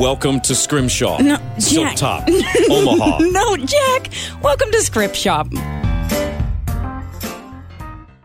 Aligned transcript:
Welcome 0.00 0.40
to 0.40 0.54
Scrimshaw. 0.54 1.18
No, 1.18 1.36
Silk 1.58 1.88
Jack. 1.88 1.96
Top. 1.96 2.26
Omaha. 2.70 3.18
No, 3.18 3.54
Jack! 3.58 4.08
Welcome 4.42 4.70
to 4.70 4.80
Script 4.80 5.14
Shop. 5.14 5.46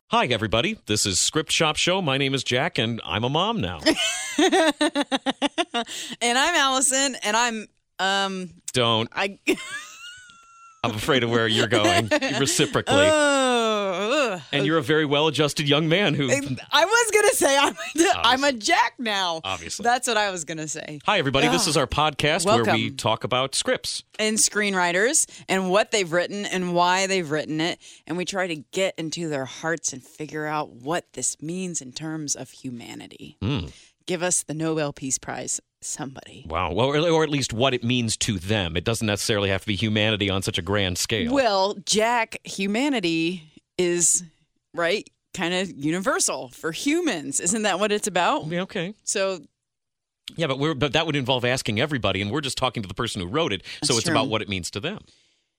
Hi, 0.10 0.26
everybody. 0.28 0.80
This 0.86 1.06
is 1.06 1.20
Script 1.20 1.52
Shop 1.52 1.76
Show. 1.76 2.02
My 2.02 2.18
name 2.18 2.34
is 2.34 2.46
Jack, 2.46 2.78
and 2.78 3.02
I'm 3.04 3.26
a 3.26 3.30
mom 3.30 3.60
now. 3.60 3.82
And 6.22 6.38
I'm 6.38 6.56
Allison, 6.56 7.18
and 7.22 7.36
I'm, 7.36 7.68
um, 8.00 8.52
Don't. 8.72 9.10
I. 9.12 9.38
I'm 10.86 10.96
afraid 10.96 11.24
of 11.24 11.30
where 11.30 11.48
you're 11.48 11.68
going 11.68 12.08
reciprocally. 12.40 13.08
Oh, 13.12 14.32
ugh. 14.34 14.42
and 14.52 14.66
you're 14.66 14.78
a 14.78 14.84
very 14.84 15.06
well 15.06 15.28
adjusted 15.28 15.68
young 15.68 15.88
man 15.88 16.14
who. 16.14 16.30
I 16.30 16.86
was 16.86 17.12
gonna 17.12 17.34
say 17.34 17.58
I'm 17.58 17.76
I'm 18.18 18.44
a 18.44 18.52
Jack 18.54 18.94
now. 19.00 19.42
Obviously. 19.44 19.84
that's 19.84 20.08
what 20.08 20.18
I 20.18 20.32
was 20.32 20.46
gonna 20.46 20.68
say. 20.68 21.00
Hi, 21.06 21.18
everybody. 21.20 21.48
This 21.48 21.68
is 21.68 21.78
our 21.78 21.88
podcast 21.88 22.46
where 22.46 22.64
we 22.74 22.92
talk 22.92 23.24
about 23.24 23.56
scripts. 23.56 24.04
And 24.18 24.38
screenwriters 24.38 25.28
and 25.50 25.70
what 25.70 25.92
they've 25.92 26.12
written 26.12 26.46
and 26.46 26.74
why 26.74 27.08
they've 27.08 27.30
written 27.30 27.60
it, 27.60 27.80
and 28.08 28.16
we 28.18 28.24
try 28.26 28.48
to 28.48 28.56
get 28.56 28.96
into 28.98 29.28
their 29.28 29.46
hearts 29.46 29.92
and 29.92 30.02
figure 30.04 30.46
out 30.46 30.72
what 30.72 31.12
this 31.14 31.42
means 31.42 31.82
in 31.82 31.92
terms 31.92 32.36
of 32.36 32.50
humanity. 32.52 33.38
Hmm. 33.42 33.66
Give 34.06 34.22
us 34.22 34.44
the 34.44 34.54
Nobel 34.54 34.94
Peace 34.94 35.18
Prize, 35.18 35.60
somebody. 35.86 36.46
Wow. 36.48 36.74
Well, 36.74 36.88
or, 36.88 36.98
or 37.10 37.24
at 37.24 37.30
least 37.30 37.54
what 37.54 37.74
it 37.74 37.84
means 37.84 38.18
to 38.18 38.40
them. 38.40 38.76
It 38.76 38.84
doesn't 38.84 39.06
necessarily 39.06 39.50
have 39.50 39.62
to 39.62 39.68
be 39.68 39.76
humanity 39.76 40.30
on 40.30 40.42
such 40.42 40.58
a 40.58 40.62
grand 40.62 40.98
scale. 40.98 41.34
Well, 41.34 41.76
Jack, 41.86 42.40
humanity 42.44 43.44
is 43.78 44.24
right, 44.74 45.10
kind 45.34 45.54
of 45.54 45.72
universal 45.72 46.50
for 46.50 46.72
humans. 46.72 47.40
Isn't 47.40 47.64
that 47.64 47.80
what 47.80 47.92
it's 47.92 48.08
about? 48.08 48.48
Yeah, 48.48 48.62
okay. 48.62 48.94
So 49.04 49.42
Yeah, 50.36 50.48
but 50.48 50.60
we're 50.60 50.74
but 50.74 50.94
that 50.94 51.06
would 51.06 51.16
involve 51.16 51.46
asking 51.46 51.80
everybody, 51.80 52.22
and 52.22 52.32
we're 52.32 52.42
just 52.42 52.58
talking 52.58 52.84
to 52.84 52.88
the 52.88 52.96
person 52.96 53.22
who 53.22 53.28
wrote 53.28 53.54
it, 53.54 53.64
so 53.84 53.96
it's 53.96 54.04
true. 54.04 54.14
about 54.14 54.28
what 54.28 54.42
it 54.42 54.50
means 54.50 54.72
to 54.72 54.80
them. 54.80 55.00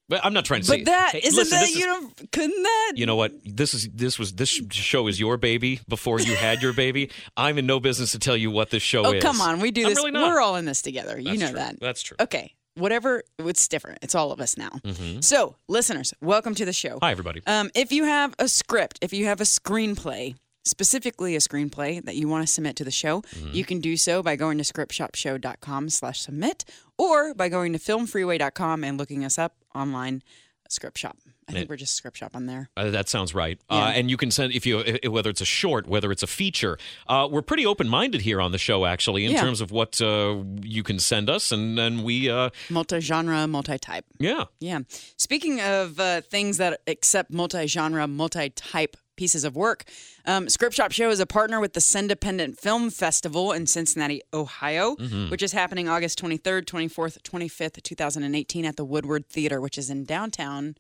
But 0.09 0.25
I'm 0.25 0.33
not 0.33 0.45
trying 0.45 0.61
to 0.61 0.67
say. 0.67 0.79
But 0.79 0.87
that 0.87 1.11
hey, 1.12 1.21
not 1.25 1.33
that 1.51 1.51
this 1.61 1.77
is- 1.77 2.29
couldn't 2.33 2.62
that 2.62 2.93
You 2.95 3.07
know 3.07 3.17
what? 3.17 3.33
This 3.45 3.75
is 3.75 3.89
this 3.93 4.19
was 4.19 4.35
this 4.35 4.48
show 4.71 5.09
is 5.09 5.19
your 5.19 5.37
baby 5.37 5.81
before 5.89 6.21
you 6.21 6.37
had 6.37 6.63
your 6.63 6.73
baby. 6.73 7.11
I'm 7.37 7.59
in 7.59 7.67
no 7.67 7.81
business 7.81 8.13
to 8.13 8.19
tell 8.21 8.37
you 8.37 8.51
what 8.51 8.71
this 8.71 8.83
show 8.85 9.01
is. 9.03 9.07
Oh 9.07 9.13
is. 9.15 9.23
come 9.23 9.41
on, 9.41 9.61
we 9.61 9.71
do 9.73 9.83
I'm 9.83 9.89
this. 9.89 9.98
really. 9.98 10.13
We're 10.13 10.41
all 10.41 10.57
in 10.57 10.65
this 10.65 10.81
together. 10.83 11.19
you 11.19 11.37
know 11.37 11.48
true. 11.48 11.57
that. 11.59 11.81
That's 11.81 12.03
true. 12.03 12.17
Okay, 12.21 12.55
whatever. 12.77 13.23
It's 13.41 13.67
different. 13.67 13.98
It's 14.03 14.15
all 14.15 14.31
of 14.31 14.41
us 14.41 14.57
now. 14.57 14.71
Mhm. 14.85 15.25
So, 15.25 15.57
listeners, 15.69 16.15
welcome 16.20 16.55
to 16.55 16.65
the 16.65 16.73
show. 16.73 16.98
Hi, 17.03 17.11
everybody. 17.11 17.43
Um, 17.47 17.70
if 17.75 17.91
you 17.91 18.05
have 18.05 18.35
a 18.39 18.47
script, 18.48 19.01
if 19.03 19.13
you 19.13 19.25
have 19.27 19.41
a 19.41 19.45
screenplay, 19.45 20.37
specifically 20.65 21.35
a 21.37 21.41
screenplay 21.41 22.05
that 22.05 22.15
you 22.17 22.29
want 22.29 22.47
to 22.47 22.53
submit 22.53 22.77
to 22.77 22.85
the 22.85 22.91
show, 22.93 23.23
Mm-hmm. 23.23 23.55
you 23.55 23.65
can 23.65 23.81
do 23.81 23.97
so 23.97 24.23
by 24.23 24.37
going 24.37 24.59
to 24.59 24.65
scriptshopshow.com 24.65 25.89
slash 25.91 26.20
submit 26.20 26.65
or 26.98 27.35
by 27.35 27.48
going 27.48 27.73
to 27.73 27.79
filmfreeway.com 27.79 28.83
and 28.85 28.98
looking 28.98 29.25
us 29.25 29.39
up 29.39 29.55
online, 29.77 30.23
Script 30.69 30.99
Shop. 30.99 31.17
I 31.49 31.53
think 31.53 31.61
And- 31.63 31.71
we're 31.71 31.77
just 31.77 31.95
Script 31.95 32.17
Shop 32.17 32.35
on 32.35 32.47
there. 32.47 32.71
Uh, 32.77 32.91
that 32.91 33.09
sounds 33.09 33.33
right. 33.33 33.57
Yeah. 33.71 33.77
Uh, 33.77 33.89
and 33.93 34.11
you 34.11 34.17
can 34.17 34.33
send 34.33 34.53
if 34.53 34.67
you 34.67 34.81
i- 35.05 35.07
whether 35.07 35.31
it's 35.31 35.41
a 35.41 35.45
short, 35.45 35.87
whether 35.87 36.11
it's 36.11 36.25
a 36.25 36.27
feature. 36.27 36.77
Uh, 37.07 37.29
we're 37.31 37.41
pretty 37.42 37.64
open 37.64 37.89
minded 37.89 38.23
here 38.23 38.41
on 38.41 38.51
the 38.51 38.59
show, 38.59 38.85
actually, 38.85 39.25
in 39.27 39.31
Yeah. 39.31 39.42
terms 39.42 39.61
of 39.61 39.70
what 39.70 40.01
uh, 40.03 40.42
you 40.63 40.83
can 40.83 40.98
send 40.98 41.31
us, 41.31 41.53
and 41.53 41.79
then 41.79 42.03
we, 42.03 42.29
uh, 42.29 42.51
Multi-genre, 42.69 43.47
multi-type. 43.47 44.07
yeah, 44.19 44.47
Yeah. 44.59 44.81
Speaking 45.17 45.61
of 45.61 46.01
uh, 46.01 46.23
things 46.23 46.57
that 46.57 46.81
accept 46.89 47.31
multi 47.31 47.69
genre, 47.69 48.09
multi 48.09 48.51
type 48.51 48.97
pieces 49.17 49.45
of 49.45 49.57
work, 49.57 49.85
um, 50.25 50.49
Script 50.49 50.75
Shop 50.77 50.93
Show 50.93 51.11
is 51.11 51.21
a 51.21 51.27
partner 51.27 51.61
with 51.61 51.73
the 51.73 51.81
Cindependent 51.81 52.59
Film 52.59 52.91
Festival 52.91 53.53
in 53.53 53.67
Cincinnati, 53.67 54.23
Ohio, 54.33 54.95
which 55.31 55.43
is 55.43 55.53
happening 55.53 55.89
August 55.89 56.21
23rd, 56.23 56.65
24th, 56.65 57.23
25th, 57.23 57.83
2018 57.83 58.65
at 58.65 58.77
the 58.77 58.85
Woodward 58.85 59.27
Theater, 59.29 59.61
which 59.61 59.79
is 59.79 59.91
in 59.91 60.05
downtown 60.05 60.77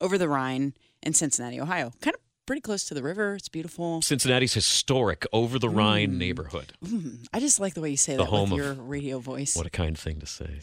over 0.00 0.16
the 0.16 0.28
Rhine 0.28 0.74
in 1.02 1.12
Cincinnati, 1.14 1.60
Ohio. 1.60 1.92
Kind 2.00 2.14
of 2.14 2.20
pretty 2.46 2.62
close 2.62 2.84
to 2.86 2.94
the 2.94 3.02
river. 3.02 3.34
It's 3.34 3.48
beautiful. 3.48 4.02
Cincinnati's 4.02 4.54
historic 4.54 5.26
over 5.32 5.58
the 5.58 5.68
Rhine 5.68 6.18
neighborhood. 6.18 6.72
Mm, 6.84 7.26
I 7.32 7.38
just 7.40 7.60
like 7.60 7.74
the 7.74 7.80
way 7.80 7.90
you 7.90 7.96
say 7.96 8.16
The 8.16 8.24
that 8.24 8.30
home 8.30 8.50
with 8.50 8.60
of- 8.60 8.66
your 8.66 8.84
radio 8.84 9.18
voice. 9.18 9.54
What 9.56 9.66
a 9.66 9.70
kind 9.70 9.96
thing 9.98 10.18
to 10.20 10.26
say. 10.26 10.58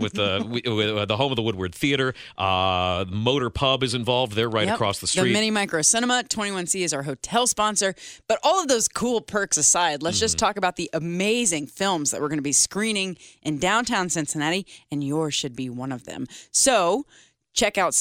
With 0.00 0.12
the 0.14 0.44
with, 0.48 0.66
uh, 0.96 1.04
the 1.04 1.16
home 1.16 1.30
of 1.32 1.36
the 1.36 1.42
Woodward 1.42 1.74
Theater, 1.74 2.14
uh, 2.38 3.04
MOTR 3.04 3.52
Pub 3.52 3.82
is 3.82 3.94
involved. 3.94 4.32
They're 4.34 4.48
right 4.48 4.66
Yep. 4.66 4.74
across 4.74 4.98
the 5.00 5.06
street. 5.06 5.24
The 5.28 5.32
Mini 5.32 5.50
Micro 5.50 5.82
Cinema, 5.82 6.24
21C 6.28 6.82
is 6.82 6.92
our 6.92 7.02
hotel 7.02 7.46
sponsor. 7.46 7.94
But 8.28 8.38
all 8.42 8.60
of 8.60 8.68
those 8.68 8.88
cool 8.88 9.20
perks 9.20 9.56
aside, 9.56 10.02
let's 10.02 10.16
Mm-hmm. 10.16 10.24
just 10.24 10.38
talk 10.38 10.56
about 10.56 10.76
the 10.76 10.90
amazing 10.92 11.66
films 11.66 12.10
that 12.10 12.20
we're 12.20 12.28
going 12.28 12.38
to 12.38 12.42
be 12.42 12.52
screening 12.52 13.16
in 13.42 13.58
downtown 13.58 14.08
Cincinnati, 14.08 14.66
and 14.90 15.02
yours 15.04 15.34
should 15.34 15.54
be 15.56 15.68
one 15.70 15.92
of 15.92 16.04
them. 16.04 16.26
So 16.50 17.04
check 17.52 17.76
out 17.76 17.92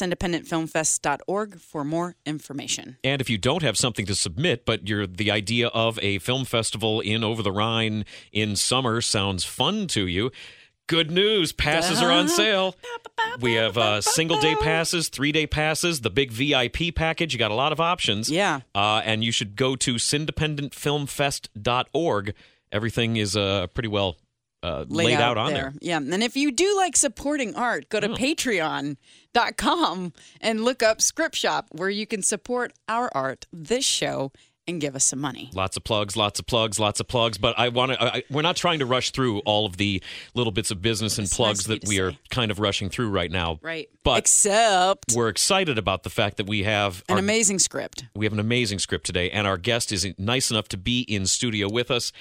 cindependentfilmfest.org 0.74 1.60
for 1.60 1.84
more 1.84 2.16
information. 2.26 2.98
And 3.04 3.22
if 3.22 3.30
you 3.30 3.38
don't 3.38 3.62
have 3.64 3.78
something 3.78 4.06
to 4.06 4.16
submit, 4.16 4.66
but 4.66 4.88
you're 4.88 5.08
the 5.08 5.32
idea 5.32 5.68
of 5.70 5.98
a 6.02 6.20
film 6.20 6.46
festival 6.46 7.00
in 7.02 7.24
over 7.24 7.42
the 7.42 7.52
Rhine 7.52 8.06
in 8.32 8.56
summer 8.56 9.02
sounds 9.02 9.44
fun 9.44 9.88
to 9.88 10.06
you, 10.08 10.32
good 10.90 11.10
news. 11.12 11.54
Passes 11.54 12.02
are 12.02 12.12
on 12.12 12.28
sale. 12.28 12.76
We 13.40 13.54
have 13.54 13.78
uh, 13.78 14.02
single 14.02 14.42
day 14.42 14.56
passes, 14.56 15.08
three 15.08 15.32
day 15.32 15.48
passes, 15.48 16.02
the 16.02 16.10
big 16.10 16.32
VIP 16.32 16.94
package. 16.94 17.32
You 17.32 17.40
got 17.40 17.52
a 17.52 17.56
lot 17.56 17.72
of 17.72 17.80
options. 17.80 18.30
Yeah. 18.30 18.60
Uh, 18.76 19.02
and 19.06 19.24
you 19.24 19.32
should 19.32 19.56
go 19.56 19.78
to 19.78 19.96
cindependentfilmfest.org. 19.96 22.34
Everything 22.72 23.16
is 23.16 23.36
uh, 23.38 23.68
pretty 23.68 23.90
well 23.90 24.18
uh, 24.62 24.84
laid, 24.90 25.20
out, 25.20 25.38
on 25.38 25.54
there. 25.54 25.74
Yeah. 25.80 25.98
And 25.98 26.22
if 26.24 26.36
you 26.36 26.52
do 26.52 26.76
like 26.76 26.98
supporting 26.98 27.56
art, 27.56 27.88
go 27.90 28.00
to 28.00 28.10
Oh. 28.12 28.16
patreon.com 28.16 30.14
and 30.42 30.64
look 30.66 30.82
up 30.84 31.02
Script 31.02 31.36
Shop, 31.36 31.68
where 31.72 31.90
you 31.90 32.06
can 32.08 32.22
support 32.24 32.74
our 32.88 33.10
art, 33.16 33.46
this 33.54 33.86
show, 33.86 34.32
and 34.70 34.80
give 34.82 34.96
us 34.96 35.04
some 35.04 35.20
money. 35.20 35.50
Lots 35.54 35.76
of 35.78 35.84
plugs, 35.84 36.16
lots 36.16 36.40
of 36.40 36.46
plugs, 36.46 36.80
lots 36.80 37.00
of 37.00 37.08
plugs. 37.08 37.38
But 37.38 37.58
I 37.58 37.70
want 37.70 37.92
to. 37.94 38.24
We're 38.30 38.42
not 38.42 38.56
trying 38.56 38.80
to 38.80 38.86
rush 38.86 39.12
through 39.12 39.40
all 39.40 39.66
of 39.66 39.78
the 39.78 40.02
little 40.34 40.52
bits 40.52 40.72
of 40.72 40.82
business 40.82 41.18
and 41.18 41.26
It's 41.26 41.36
plugs 41.36 41.68
nice 41.68 41.80
that 41.80 41.88
we 41.88 42.00
are 42.00 42.14
kind 42.30 42.52
of 42.52 42.60
rushing 42.60 42.90
through 42.90 43.10
right 43.10 43.32
now. 43.32 43.60
Right. 43.62 43.90
But 44.04 44.20
Except 44.20 45.14
we're 45.16 45.28
excited 45.30 45.78
about 45.78 46.04
the 46.04 46.10
fact 46.10 46.38
that 46.38 46.48
we 46.48 46.64
have 46.64 47.04
an 47.10 47.14
our- 47.14 47.20
amazing 47.20 47.60
script. 47.60 48.06
we 48.16 48.26
have 48.26 48.34
an 48.34 48.40
amazing 48.40 48.80
script 48.80 49.06
today, 49.06 49.30
and 49.30 49.46
our 49.46 49.58
guest 49.58 49.92
is 49.92 50.08
nice 50.18 50.50
enough 50.52 50.68
to 50.70 50.78
be 50.78 51.02
in 51.02 51.26
studio 51.26 51.70
with 51.70 51.92
us. 51.92 52.12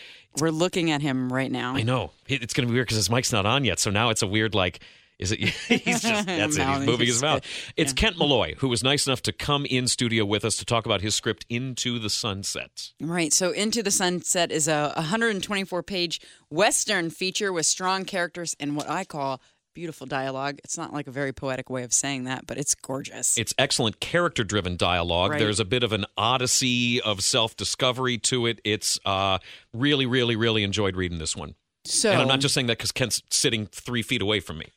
We're 0.40 0.50
looking 0.50 0.90
at 0.90 1.00
him 1.02 1.32
right 1.32 1.50
now. 1.50 1.74
I 1.74 1.82
know 1.82 2.10
it's 2.26 2.52
going 2.54 2.66
to 2.66 2.70
be 2.70 2.74
weird 2.76 2.86
because 2.86 2.96
his 2.96 3.10
mic's 3.10 3.32
not 3.32 3.46
on 3.46 3.64
yet, 3.64 3.78
so 3.78 3.90
now 3.90 4.10
it's 4.10 4.22
a 4.22 4.26
weird 4.26 4.54
like. 4.54 4.80
Is 5.18 5.32
it? 5.32 5.40
He's 5.68 6.02
just 6.02 6.26
that's 6.26 6.56
it. 6.56 6.66
He's 6.66 6.86
moving 6.86 7.06
his- 7.06 7.22
mouth. 7.22 7.44
It's 7.76 7.92
Kent 7.92 8.18
Malloy 8.18 8.54
who 8.58 8.68
was 8.68 8.82
nice 8.82 9.06
enough 9.06 9.22
to 9.22 9.32
come 9.32 9.66
in 9.66 9.88
studio 9.88 10.24
with 10.24 10.44
us 10.44 10.56
to 10.56 10.64
talk 10.64 10.86
about 10.86 11.00
his 11.00 11.14
script 11.14 11.44
"Into 11.48 11.98
the 11.98 12.10
Sunset." 12.10 12.92
Right. 13.00 13.32
So, 13.32 13.50
Into 13.50 13.82
the 13.82 13.90
Sunset 13.90 14.52
is 14.52 14.68
a 14.68 14.92
124 14.96 15.82
page 15.82 16.20
Western 16.50 17.10
feature 17.10 17.52
with 17.52 17.66
strong 17.66 18.04
characters 18.04 18.54
and 18.60 18.76
what 18.76 18.88
I 18.88 19.04
call 19.04 19.40
beautiful 19.78 20.08
dialogue. 20.08 20.58
It's 20.64 20.76
not 20.76 20.92
like 20.92 21.06
a 21.06 21.12
very 21.12 21.32
poetic 21.32 21.70
way 21.70 21.84
of 21.84 21.92
saying 21.92 22.24
that, 22.24 22.46
but 22.46 22.58
it's 22.58 22.74
gorgeous. 22.74 23.38
It's 23.38 23.54
excellent 23.58 24.00
character 24.00 24.42
driven 24.42 24.76
dialogue. 24.76 25.30
Right. 25.32 25.38
There's 25.38 25.60
a 25.60 25.64
bit 25.64 25.84
of 25.84 25.92
an 25.92 26.04
odyssey 26.16 27.00
of 27.00 27.22
self 27.22 27.56
discovery 27.56 28.18
to 28.18 28.46
it. 28.46 28.60
It's 28.64 28.98
uh, 29.04 29.38
really, 29.72 30.04
really, 30.04 30.34
really 30.34 30.64
enjoyed 30.64 30.96
reading 30.96 31.18
this 31.18 31.36
one. 31.36 31.54
so, 31.84 32.10
And 32.10 32.20
I'm 32.22 32.28
not 32.28 32.40
just 32.40 32.54
saying 32.54 32.66
that 32.68 32.78
because 32.78 32.92
Kent's 32.92 33.22
sitting 33.30 33.66
three 33.66 34.02
feet 34.02 34.20
away 34.20 34.40
from 34.40 34.58
me. 34.58 34.72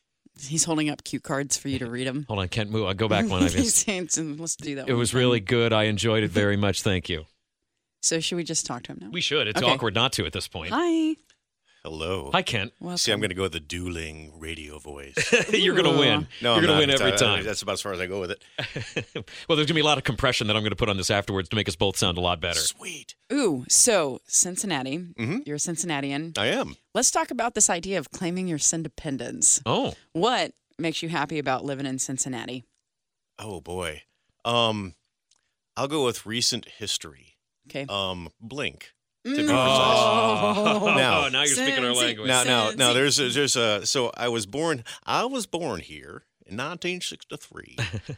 He's 0.48 0.64
holding 0.64 0.90
up 0.90 1.04
cue 1.04 1.20
cards 1.20 1.58
for 1.58 1.68
you 1.70 1.80
to 1.80 1.90
read 1.90 2.08
them. 2.08 2.26
Hold 2.28 2.40
on, 2.40 2.48
can't 2.48 2.70
move. 2.70 2.88
I'll 2.88 2.94
go 2.94 3.08
back 3.08 3.28
one. 3.30 3.42
I 3.42 3.46
missed. 3.46 3.88
Let's 3.88 4.56
do 4.56 4.76
that. 4.76 4.88
It 4.88 4.94
one 4.94 5.00
was 5.00 5.14
really 5.14 5.40
good. 5.40 5.74
I 5.74 5.84
enjoyed 5.84 6.24
it 6.24 6.32
very 6.32 6.58
much. 6.58 6.82
Thank 6.82 7.10
you. 7.10 7.26
So, 8.04 8.20
should 8.20 8.36
we 8.36 8.44
just 8.44 8.66
talk 8.66 8.84
to 8.84 8.94
him 8.94 9.00
now? 9.02 9.10
We 9.12 9.22
should. 9.22 9.48
It's 9.48 9.62
Okay. 9.62 9.72
awkward 9.72 9.94
not 9.94 10.14
to 10.14 10.26
at 10.26 10.34
this 10.34 10.48
point. 10.48 10.72
Hi. 10.74 11.16
Hello. 11.84 12.30
Hi, 12.32 12.44
Kent. 12.44 12.74
See, 12.96 13.12
I'm 13.12 13.20
going 13.20 13.30
to 13.30 13.36
go 13.36 13.42
with 13.42 13.54
the 13.54 13.60
dueling 13.60 14.34
radio 14.40 14.78
voice. 14.78 15.16
You're 15.52 15.74
going 15.76 15.92
to 15.92 16.00
win. 16.00 16.28
No, 16.40 16.54
You're 16.56 16.68
going 16.68 16.74
to 16.76 16.80
win 16.80 16.90
every 16.92 17.14
Uh, 17.14 17.18
time. 17.18 17.44
That's 17.44 17.64
about 17.64 17.74
as 17.74 17.82
far 17.82 17.92
as 17.92 18.00
I 18.00 18.06
go 18.06 18.20
with 18.22 18.30
it. 18.32 18.44
well, 19.50 19.56
there's 19.56 19.66
going 19.66 19.68
to 19.68 19.74
be 19.74 19.80
a 19.82 19.86
lot 19.86 19.98
of 19.98 20.04
compression 20.04 20.46
that 20.46 20.56
I'm 20.56 20.62
going 20.62 20.70
to 20.70 20.76
put 20.76 20.90
on 20.90 20.98
this 20.98 21.10
afterwards 21.10 21.50
to 21.50 21.56
make 21.56 21.68
us 21.68 21.76
both 21.76 21.98
sound 21.98 22.20
a 22.20 22.22
lot 22.22 22.40
better. 22.40 22.60
Sweet. 22.60 23.16
Ooh, 23.34 23.66
so 23.68 24.22
Cincinnati. 24.28 25.00
Mm-hmm. 25.00 25.40
You're 25.48 25.56
a 25.56 25.60
Cincinnatian. 25.60 26.34
I 26.38 26.48
am. 26.48 26.76
Let's 26.94 27.10
talk 27.10 27.32
about 27.32 27.56
this 27.56 27.68
idea 27.68 27.98
of 27.98 28.12
claiming 28.12 28.48
your 28.48 28.60
independence. 28.72 29.60
Oh, 29.66 29.94
What 30.14 30.52
makes 30.78 31.02
you 31.02 31.10
happy 31.10 31.40
about 31.40 31.66
living 31.66 31.88
in 31.88 31.98
Cincinnati? 31.98 32.64
Oh 33.40 33.60
boy. 33.60 34.04
Um, 34.46 34.94
I'll 35.76 35.88
go 35.88 36.06
with 36.06 36.28
recent 36.28 36.66
history. 36.66 37.38
Okay. 37.68 37.88
Um, 37.90 38.30
Blink. 38.40 38.92
To 39.24 39.30
Mm. 39.30 39.36
be 39.36 39.44
precise. 39.44 39.56
oh. 39.56 40.94
Now- 40.98 41.28
now 41.30 41.40
you're 41.44 41.48
speaking 41.48 41.86
our 41.86 41.94
language. 41.94 42.28
Now, 42.28 42.44
now, 42.44 42.72
now, 42.72 42.94
there's 42.94 43.20
a, 43.20 43.30
there's 43.30 43.56
a. 43.56 43.86
So 43.86 44.12
I 44.18 44.28
was 44.30 44.46
born. 44.46 44.84
I 45.06 45.26
was 45.26 45.46
born 45.46 45.80
here 45.82 46.24
in 46.48 46.58
1963, 46.58 47.78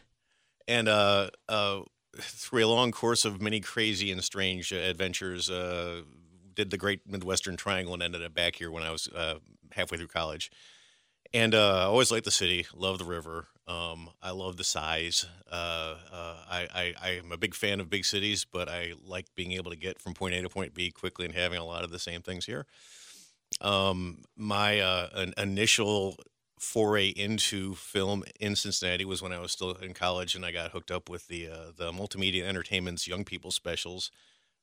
and 0.68 0.88
uh, 0.88 1.28
uh, 1.48 1.80
through 2.18 2.64
a 2.64 2.68
long 2.68 2.90
course 2.92 3.24
of 3.24 3.40
many 3.42 3.60
crazy 3.60 4.10
and 4.10 4.24
strange 4.24 4.72
uh, 4.72 4.76
adventures, 4.76 5.50
uh, 5.50 6.02
did 6.54 6.70
the 6.70 6.78
Great 6.78 7.00
Midwestern 7.06 7.56
Triangle 7.56 7.94
and 7.94 8.02
ended 8.02 8.22
up 8.22 8.34
back 8.34 8.56
here 8.56 8.70
when 8.70 8.82
I 8.82 8.90
was 8.90 9.08
uh, 9.08 9.40
halfway 9.72 9.98
through 9.98 10.08
college. 10.08 10.50
And 11.34 11.54
uh, 11.54 11.80
I 11.80 11.84
always 11.84 12.10
liked 12.12 12.24
the 12.24 12.30
city, 12.30 12.66
love 12.74 12.98
the 12.98 13.04
river. 13.04 13.48
Um, 13.66 14.10
I 14.22 14.30
love 14.32 14.56
the 14.58 14.64
size. 14.64 15.24
Uh, 15.50 15.96
uh, 16.12 16.36
I, 16.50 16.68
I, 16.74 16.94
I 17.02 17.10
am 17.12 17.32
a 17.32 17.38
big 17.38 17.54
fan 17.54 17.80
of 17.80 17.88
big 17.88 18.04
cities, 18.04 18.44
but 18.44 18.68
I 18.68 18.92
like 19.06 19.26
being 19.34 19.52
able 19.52 19.70
to 19.70 19.76
get 19.76 19.98
from 20.00 20.12
point 20.12 20.34
A 20.34 20.42
to 20.42 20.48
point 20.50 20.74
B 20.74 20.90
quickly 20.90 21.24
and 21.24 21.34
having 21.34 21.58
a 21.58 21.64
lot 21.64 21.82
of 21.82 21.90
the 21.90 21.98
same 21.98 22.20
things 22.20 22.44
here. 22.44 22.66
Um, 23.60 24.22
my 24.36 24.80
uh, 24.80 25.08
an 25.14 25.32
initial 25.38 26.16
foray 26.58 27.08
into 27.08 27.74
film 27.74 28.24
in 28.40 28.56
Cincinnati 28.56 29.04
was 29.04 29.22
when 29.22 29.32
I 29.32 29.38
was 29.38 29.52
still 29.52 29.72
in 29.72 29.94
college, 29.94 30.34
and 30.34 30.44
I 30.44 30.52
got 30.52 30.72
hooked 30.72 30.90
up 30.90 31.08
with 31.08 31.28
the 31.28 31.48
uh, 31.48 31.72
the 31.76 31.92
multimedia 31.92 32.42
entertainment's 32.44 33.06
young 33.06 33.24
people 33.24 33.50
specials. 33.50 34.10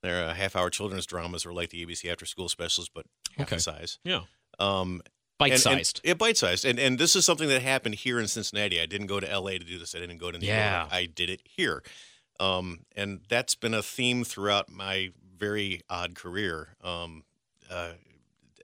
They're 0.03 0.25
uh, 0.25 0.33
half 0.33 0.55
hour 0.55 0.69
children's 0.69 1.05
dramas, 1.05 1.45
or 1.45 1.53
like 1.53 1.69
the 1.69 1.85
ABC 1.85 2.11
after 2.11 2.25
school 2.25 2.49
specials, 2.49 2.89
but 2.89 3.05
half 3.37 3.47
Okay. 3.47 3.55
the 3.57 3.61
size. 3.61 3.99
Yeah. 4.03 4.21
Um, 4.59 5.01
Bite 5.49 5.59
sized. 5.59 6.01
yeah, 6.03 6.13
bite 6.13 6.37
sized. 6.37 6.63
And 6.65 6.79
and 6.79 6.97
this 6.97 7.15
is 7.15 7.25
something 7.25 7.49
that 7.49 7.61
happened 7.61 7.95
here 7.95 8.19
in 8.19 8.27
Cincinnati. 8.27 8.79
I 8.81 8.85
didn't 8.85 9.07
go 9.07 9.19
to 9.19 9.29
L.A. 9.29 9.57
to 9.59 9.65
do 9.65 9.77
this. 9.79 9.93
I 9.95 9.99
didn't 9.99 10.17
go 10.17 10.31
to 10.31 10.37
New 10.37 10.47
Yeah. 10.47 10.81
York. 10.81 10.93
I 10.93 11.05
did 11.05 11.29
it 11.29 11.41
here. 11.45 11.83
Um, 12.39 12.79
and 12.95 13.21
that's 13.29 13.53
been 13.55 13.73
a 13.73 13.83
theme 13.83 14.23
throughout 14.23 14.69
my 14.69 15.11
very 15.37 15.81
odd 15.89 16.15
career. 16.15 16.69
Um, 16.83 17.23
uh, 17.69 17.91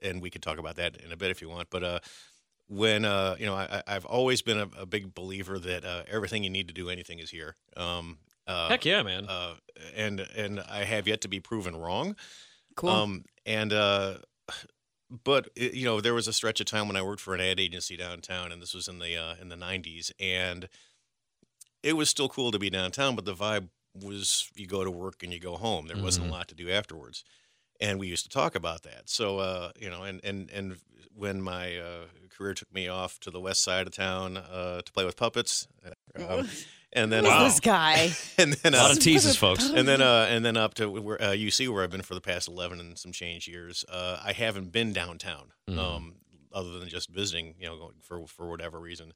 and 0.02 0.20
we 0.22 0.30
could 0.30 0.42
talk 0.42 0.58
about 0.58 0.76
that 0.76 0.96
in 0.96 1.12
a 1.12 1.16
bit 1.16 1.30
if 1.30 1.40
you 1.42 1.48
want. 1.48 1.70
But 1.70 1.82
uh, 1.84 1.98
when 2.68 3.04
uh, 3.04 3.36
you 3.38 3.46
know, 3.46 3.54
I, 3.54 3.82
I- 3.86 3.96
I've 3.96 4.04
always 4.04 4.42
been 4.42 4.58
a, 4.58 4.68
a 4.78 4.86
big 4.86 5.14
believer 5.14 5.58
that 5.58 5.84
uh, 5.84 6.02
everything 6.10 6.42
you 6.44 6.50
need 6.50 6.68
to 6.68 6.74
do 6.74 6.88
anything 6.90 7.18
is 7.18 7.30
here. 7.30 7.56
Um, 7.76 8.18
uh, 8.46 8.68
Heck 8.68 8.84
yeah, 8.84 9.02
man. 9.02 9.26
uh, 9.28 9.54
and 9.96 10.20
and 10.36 10.60
I 10.60 10.84
have 10.84 11.06
yet 11.06 11.20
to 11.22 11.28
be 11.28 11.40
proven 11.40 11.76
wrong. 11.76 12.16
Cool. 12.76 12.90
Um, 12.90 13.24
and 13.44 13.72
uh, 13.72 14.14
but 15.10 15.48
it, 15.56 15.74
you 15.74 15.84
know, 15.84 16.00
there 16.00 16.14
was 16.14 16.28
a 16.28 16.32
stretch 16.32 16.60
of 16.60 16.66
time 16.66 16.86
when 16.88 16.96
I 16.96 17.02
worked 17.02 17.20
for 17.22 17.34
an 17.34 17.40
ad 17.40 17.60
agency 17.60 17.96
downtown, 17.96 18.52
and 18.52 18.60
this 18.62 18.74
was 18.74 18.88
in 18.88 18.98
the 18.98 19.16
uh, 19.16 19.36
in 19.40 19.48
the 19.48 19.56
'90s, 19.56 20.12
and 20.18 20.68
it 21.82 21.94
was 21.94 22.10
still 22.10 22.28
cool 22.28 22.50
to 22.50 22.58
be 22.58 22.70
downtown, 22.70 23.14
but 23.16 23.24
the 23.24 23.34
vibe 23.34 23.68
was 23.94 24.50
you 24.54 24.66
go 24.66 24.84
to 24.84 24.90
work 24.90 25.22
and 25.22 25.32
you 25.32 25.40
go 25.40 25.56
home. 25.56 25.86
There 25.86 25.98
wasn't 25.98 26.26
Mhm. 26.26 26.28
a 26.28 26.30
lot 26.30 26.48
to 26.48 26.54
do 26.54 26.70
afterwards, 26.70 27.24
and 27.80 27.98
we 28.00 28.08
used 28.08 28.24
to 28.24 28.30
talk 28.30 28.54
about 28.54 28.82
that. 28.84 29.08
So 29.08 29.38
uh, 29.38 29.72
you 29.78 29.90
know, 29.90 30.04
and 30.04 30.20
and 30.24 30.50
and 30.50 30.78
when 31.14 31.42
my 31.42 31.78
uh, 31.78 32.06
career 32.30 32.54
took 32.54 32.72
me 32.72 32.88
off 32.88 33.20
to 33.20 33.30
the 33.30 33.40
west 33.40 33.62
side 33.62 33.86
of 33.86 33.94
town 33.94 34.36
uh, 34.38 34.82
to 34.82 34.92
play 34.92 35.04
with 35.04 35.16
puppets, 35.16 35.68
uh, 36.16 36.42
and 36.92 37.12
then 37.12 37.24
Who's 37.24 37.32
uh, 37.32 37.44
this 37.44 37.60
guy? 37.60 38.10
and 38.38 38.52
then 38.54 38.74
a 38.74 38.78
uh, 38.78 38.82
lot 38.82 38.90
of 38.92 38.98
teases, 39.00 39.36
folks. 39.36 39.68
and 39.74 39.86
then 39.86 40.00
uh, 40.00 40.26
and 40.28 40.44
then 40.44 40.56
up 40.56 40.74
to 40.74 40.88
where, 40.90 41.20
uh, 41.20 41.26
UC 41.32 41.68
where 41.72 41.82
I've 41.82 41.90
been 41.90 42.02
for 42.02 42.14
the 42.14 42.20
past 42.20 42.48
eleven 42.48 42.80
and 42.80 42.98
some 42.98 43.12
change 43.12 43.48
years. 43.48 43.84
Uh, 43.88 44.20
I 44.24 44.32
haven't 44.32 44.72
been 44.72 44.92
downtown, 44.92 45.52
Mhm. 45.68 45.78
um, 45.78 46.14
other 46.52 46.78
than 46.78 46.88
just 46.88 47.10
visiting, 47.10 47.54
you 47.58 47.66
know, 47.66 47.92
for 48.02 48.26
for 48.26 48.48
whatever 48.48 48.78
reason. 48.78 49.12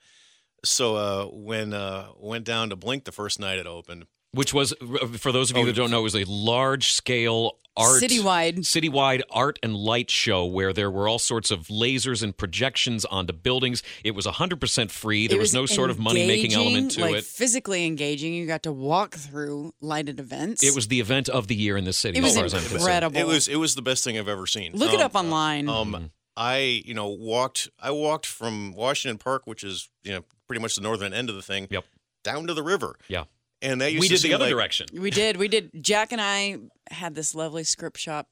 So 0.64 0.96
uh, 0.96 1.24
when 1.26 1.72
uh, 1.72 2.08
went 2.16 2.44
down 2.44 2.70
to 2.70 2.76
Blink 2.76 3.04
the 3.04 3.12
first 3.12 3.40
night 3.40 3.58
it 3.58 3.66
opened, 3.66 4.06
Which 4.34 4.54
was, 4.54 4.72
for 5.18 5.30
those 5.30 5.50
of 5.50 5.56
you 5.58 5.62
Oh, 5.64 5.66
that 5.66 5.74
don't 5.76 5.90
know, 5.90 6.00
it 6.00 6.02
was 6.04 6.16
a 6.16 6.24
large 6.24 6.92
scale 6.92 7.58
art 7.76 8.02
Citywide. 8.02 8.58
citywide 8.60 9.20
art 9.30 9.58
and 9.62 9.74
light 9.76 10.10
show 10.10 10.44
where 10.46 10.72
there 10.72 10.90
were 10.90 11.06
all 11.08 11.18
sorts 11.18 11.50
of 11.50 11.68
lasers 11.68 12.22
and 12.22 12.34
projections 12.36 13.04
onto 13.06 13.32
buildings. 13.34 13.82
It 14.04 14.10
was 14.14 14.26
100% 14.26 14.90
free. 14.90 15.26
There 15.26 15.36
It 15.38 15.40
was, 15.40 15.52
no 15.54 15.64
sort 15.66 15.90
of 15.90 15.98
money 15.98 16.26
making 16.26 16.52
engaging, 16.52 16.60
element 16.66 16.90
to 16.92 17.00
like 17.02 17.14
it. 17.16 17.24
Physically 17.24 17.84
engaging. 17.86 18.32
You 18.34 18.46
got 18.46 18.62
to 18.64 18.72
walk 18.72 19.14
through 19.16 19.72
lighted 19.82 20.18
events. 20.18 20.62
It 20.62 20.74
was 20.74 20.88
the 20.88 21.00
event 21.00 21.28
of 21.28 21.48
the 21.48 21.54
year 21.54 21.76
in 21.76 21.84
the 21.84 21.92
city, 21.94 22.18
It 22.18 22.22
was 22.22 22.36
as 22.36 22.52
I'm 22.54 22.60
concerned. 22.60 22.80
incredible. 22.80 23.18
it 23.20 23.26
was 23.26 23.48
it 23.48 23.56
was 23.56 23.74
the 23.74 23.82
best 23.82 24.02
thing 24.04 24.18
I've 24.18 24.28
ever 24.28 24.46
seen. 24.46 24.72
Look 24.74 24.92
it 24.92 25.00
Um, 25.00 25.06
up 25.06 25.14
online. 25.14 25.68
Um, 25.68 26.10
I 26.36 26.82
you 26.86 26.94
know 26.94 27.08
walked 27.08 27.68
I 27.80 27.90
walked 27.90 28.26
from 28.26 28.72
Washington 28.74 29.18
Park, 29.18 29.42
which 29.46 29.62
is 29.64 29.88
you 30.04 30.12
know 30.12 30.24
pretty 30.46 30.60
much 30.62 30.74
the 30.74 30.80
northern 30.82 31.12
end 31.14 31.28
of 31.30 31.36
the 31.36 31.42
thing, 31.42 31.68
Yep. 31.70 31.84
down 32.24 32.46
to 32.46 32.54
the 32.54 32.62
river. 32.62 32.96
Yeah. 33.08 33.24
And 33.62 33.80
that 33.80 33.92
used 33.92 34.00
We 34.02 34.08
to 34.08 34.14
did 34.16 34.22
the 34.22 34.34
other 34.34 34.44
like- 34.46 34.50
direction. 34.52 34.86
we 34.92 35.10
did. 35.10 35.36
We 35.36 35.48
did. 35.48 35.70
Jack 35.82 36.12
and 36.12 36.20
I 36.20 36.58
had 36.90 37.14
this 37.14 37.34
lovely 37.34 37.64
script 37.64 37.98
shop. 37.98 38.28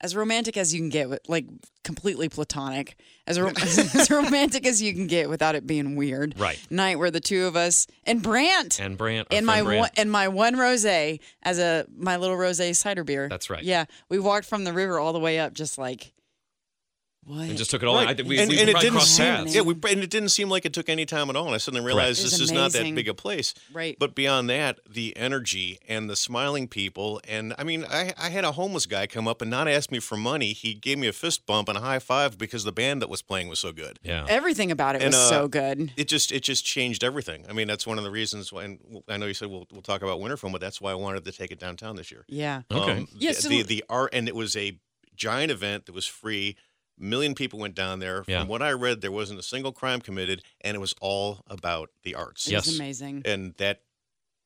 As 0.00 0.14
romantic 0.14 0.56
as 0.56 0.72
you 0.72 0.78
can 0.80 0.90
get, 0.90 1.08
with 1.10 1.18
like 1.26 1.46
completely 1.82 2.28
platonic, 2.28 2.94
as, 3.26 3.40
ro- 3.40 3.50
as 3.60 4.08
romantic 4.12 4.64
as 4.64 4.80
you 4.80 4.92
can 4.94 5.08
get 5.08 5.28
without 5.28 5.56
it 5.56 5.66
being 5.66 5.96
weird. 5.96 6.38
Right. 6.38 6.56
Night 6.70 7.00
where 7.00 7.10
the 7.10 7.18
two 7.18 7.46
of 7.46 7.56
us 7.56 7.88
and 8.04 8.22
Brant 8.22 8.78
And 8.78 8.96
Brant, 8.96 9.26
our 9.32 9.36
and 9.36 9.44
my 9.44 9.54
friend 9.54 9.66
Brant. 9.66 9.80
one, 9.80 9.90
and 9.96 10.12
my 10.12 10.28
one 10.28 10.54
rosé 10.54 11.18
as 11.42 11.58
a 11.58 11.84
my 11.96 12.16
little 12.16 12.36
rosé 12.36 12.76
cider 12.76 13.02
beer. 13.02 13.28
That's 13.28 13.50
right. 13.50 13.64
Yeah, 13.64 13.86
we 14.08 14.20
walked 14.20 14.46
from 14.46 14.62
the 14.62 14.72
river 14.72 15.00
all 15.00 15.12
the 15.12 15.18
way 15.18 15.40
up, 15.40 15.52
just 15.52 15.78
like 15.78 16.12
what? 17.28 17.48
and 17.48 17.56
just 17.58 17.70
took 17.70 17.82
it 17.82 17.86
all. 17.86 17.94
Right. 17.96 18.18
I 18.18 18.22
we, 18.22 18.38
and, 18.38 18.50
we 18.50 18.58
and 18.60 18.68
it 18.68 18.78
didn't 18.80 19.00
seem, 19.02 19.26
paths. 19.26 19.54
yeah, 19.54 19.60
we, 19.62 19.74
and 19.74 20.02
it 20.02 20.10
didn't 20.10 20.30
seem 20.30 20.48
like 20.48 20.64
it 20.64 20.72
took 20.72 20.88
any 20.88 21.06
time 21.06 21.30
at 21.30 21.36
all. 21.36 21.46
And 21.46 21.54
I 21.54 21.58
suddenly 21.58 21.84
realized 21.86 22.20
It 22.20 22.24
was 22.24 22.32
this 22.32 22.40
is 22.40 22.52
not 22.52 22.72
that 22.72 22.94
big 22.94 23.08
a 23.08 23.14
place. 23.14 23.54
right. 23.72 23.96
But 23.98 24.14
beyond 24.14 24.48
that, 24.50 24.80
the 24.88 25.16
energy 25.16 25.78
and 25.88 26.08
the 26.08 26.16
smiling 26.16 26.68
people, 26.68 27.20
and 27.28 27.54
I 27.58 27.64
mean, 27.64 27.84
I, 27.88 28.12
I 28.18 28.30
had 28.30 28.44
a 28.44 28.52
homeless 28.52 28.86
guy 28.86 29.06
come 29.06 29.28
up 29.28 29.42
and 29.42 29.50
not 29.50 29.68
ask 29.68 29.90
me 29.92 29.98
for 30.00 30.16
money. 30.16 30.52
He 30.52 30.74
gave 30.74 30.98
me 30.98 31.06
a 31.06 31.12
fist 31.12 31.46
bump 31.46 31.68
and 31.68 31.78
a 31.78 31.80
high 31.80 31.98
five 31.98 32.38
because 32.38 32.64
the 32.64 32.72
band 32.72 33.02
that 33.02 33.08
was 33.08 33.22
playing 33.22 33.48
was 33.48 33.58
so 33.58 33.72
good. 33.72 33.98
Yeah. 34.02 34.24
Everything 34.28 34.70
about 34.70 34.96
it 34.96 35.02
And, 35.02 35.12
was 35.12 35.20
uh, 35.20 35.28
so 35.28 35.48
good. 35.48 35.92
It 35.96 36.08
just 36.08 36.32
it 36.32 36.42
just 36.42 36.64
changed 36.64 37.04
everything. 37.04 37.44
I 37.48 37.52
mean, 37.52 37.68
that's 37.68 37.86
one 37.86 37.98
of 37.98 38.04
the 38.04 38.10
reasons. 38.10 38.52
Why, 38.52 38.64
and 38.64 39.02
I 39.08 39.16
know 39.16 39.26
you 39.26 39.34
said 39.34 39.48
we'll 39.48 39.66
we'll 39.72 39.82
talk 39.82 40.02
about 40.02 40.20
winter 40.20 40.36
film, 40.36 40.52
but 40.52 40.60
that's 40.60 40.80
why 40.80 40.90
I 40.92 40.94
wanted 40.94 41.24
to 41.24 41.32
take 41.32 41.50
it 41.50 41.58
downtown 41.60 41.96
this 41.96 42.10
year. 42.10 42.24
Yeah. 42.28 42.62
Okay. 42.72 42.92
Um, 42.98 43.08
Yeah, 43.16 43.32
the, 43.32 43.42
so- 43.42 43.48
the 43.48 43.62
the 43.62 43.84
art, 43.88 44.10
and 44.14 44.28
it 44.28 44.34
was 44.34 44.56
a 44.56 44.78
giant 45.16 45.50
event 45.50 45.86
that 45.86 45.94
was 45.94 46.06
free. 46.06 46.56
Million 47.00 47.34
people 47.34 47.58
went 47.58 47.74
down 47.74 47.98
there. 48.00 48.24
Yeah. 48.26 48.40
From 48.40 48.48
what 48.48 48.62
I 48.62 48.72
read, 48.72 49.00
there 49.00 49.12
wasn't 49.12 49.38
a 49.38 49.42
single 49.42 49.72
crime 49.72 50.00
committed, 50.00 50.42
and 50.60 50.74
it 50.74 50.80
was 50.80 50.94
all 51.00 51.40
about 51.46 51.90
the 52.02 52.14
arts. 52.14 52.46
It 52.46 52.52
Yes. 52.52 52.66
was 52.66 52.76
amazing. 52.78 53.22
And 53.24 53.54
that 53.58 53.82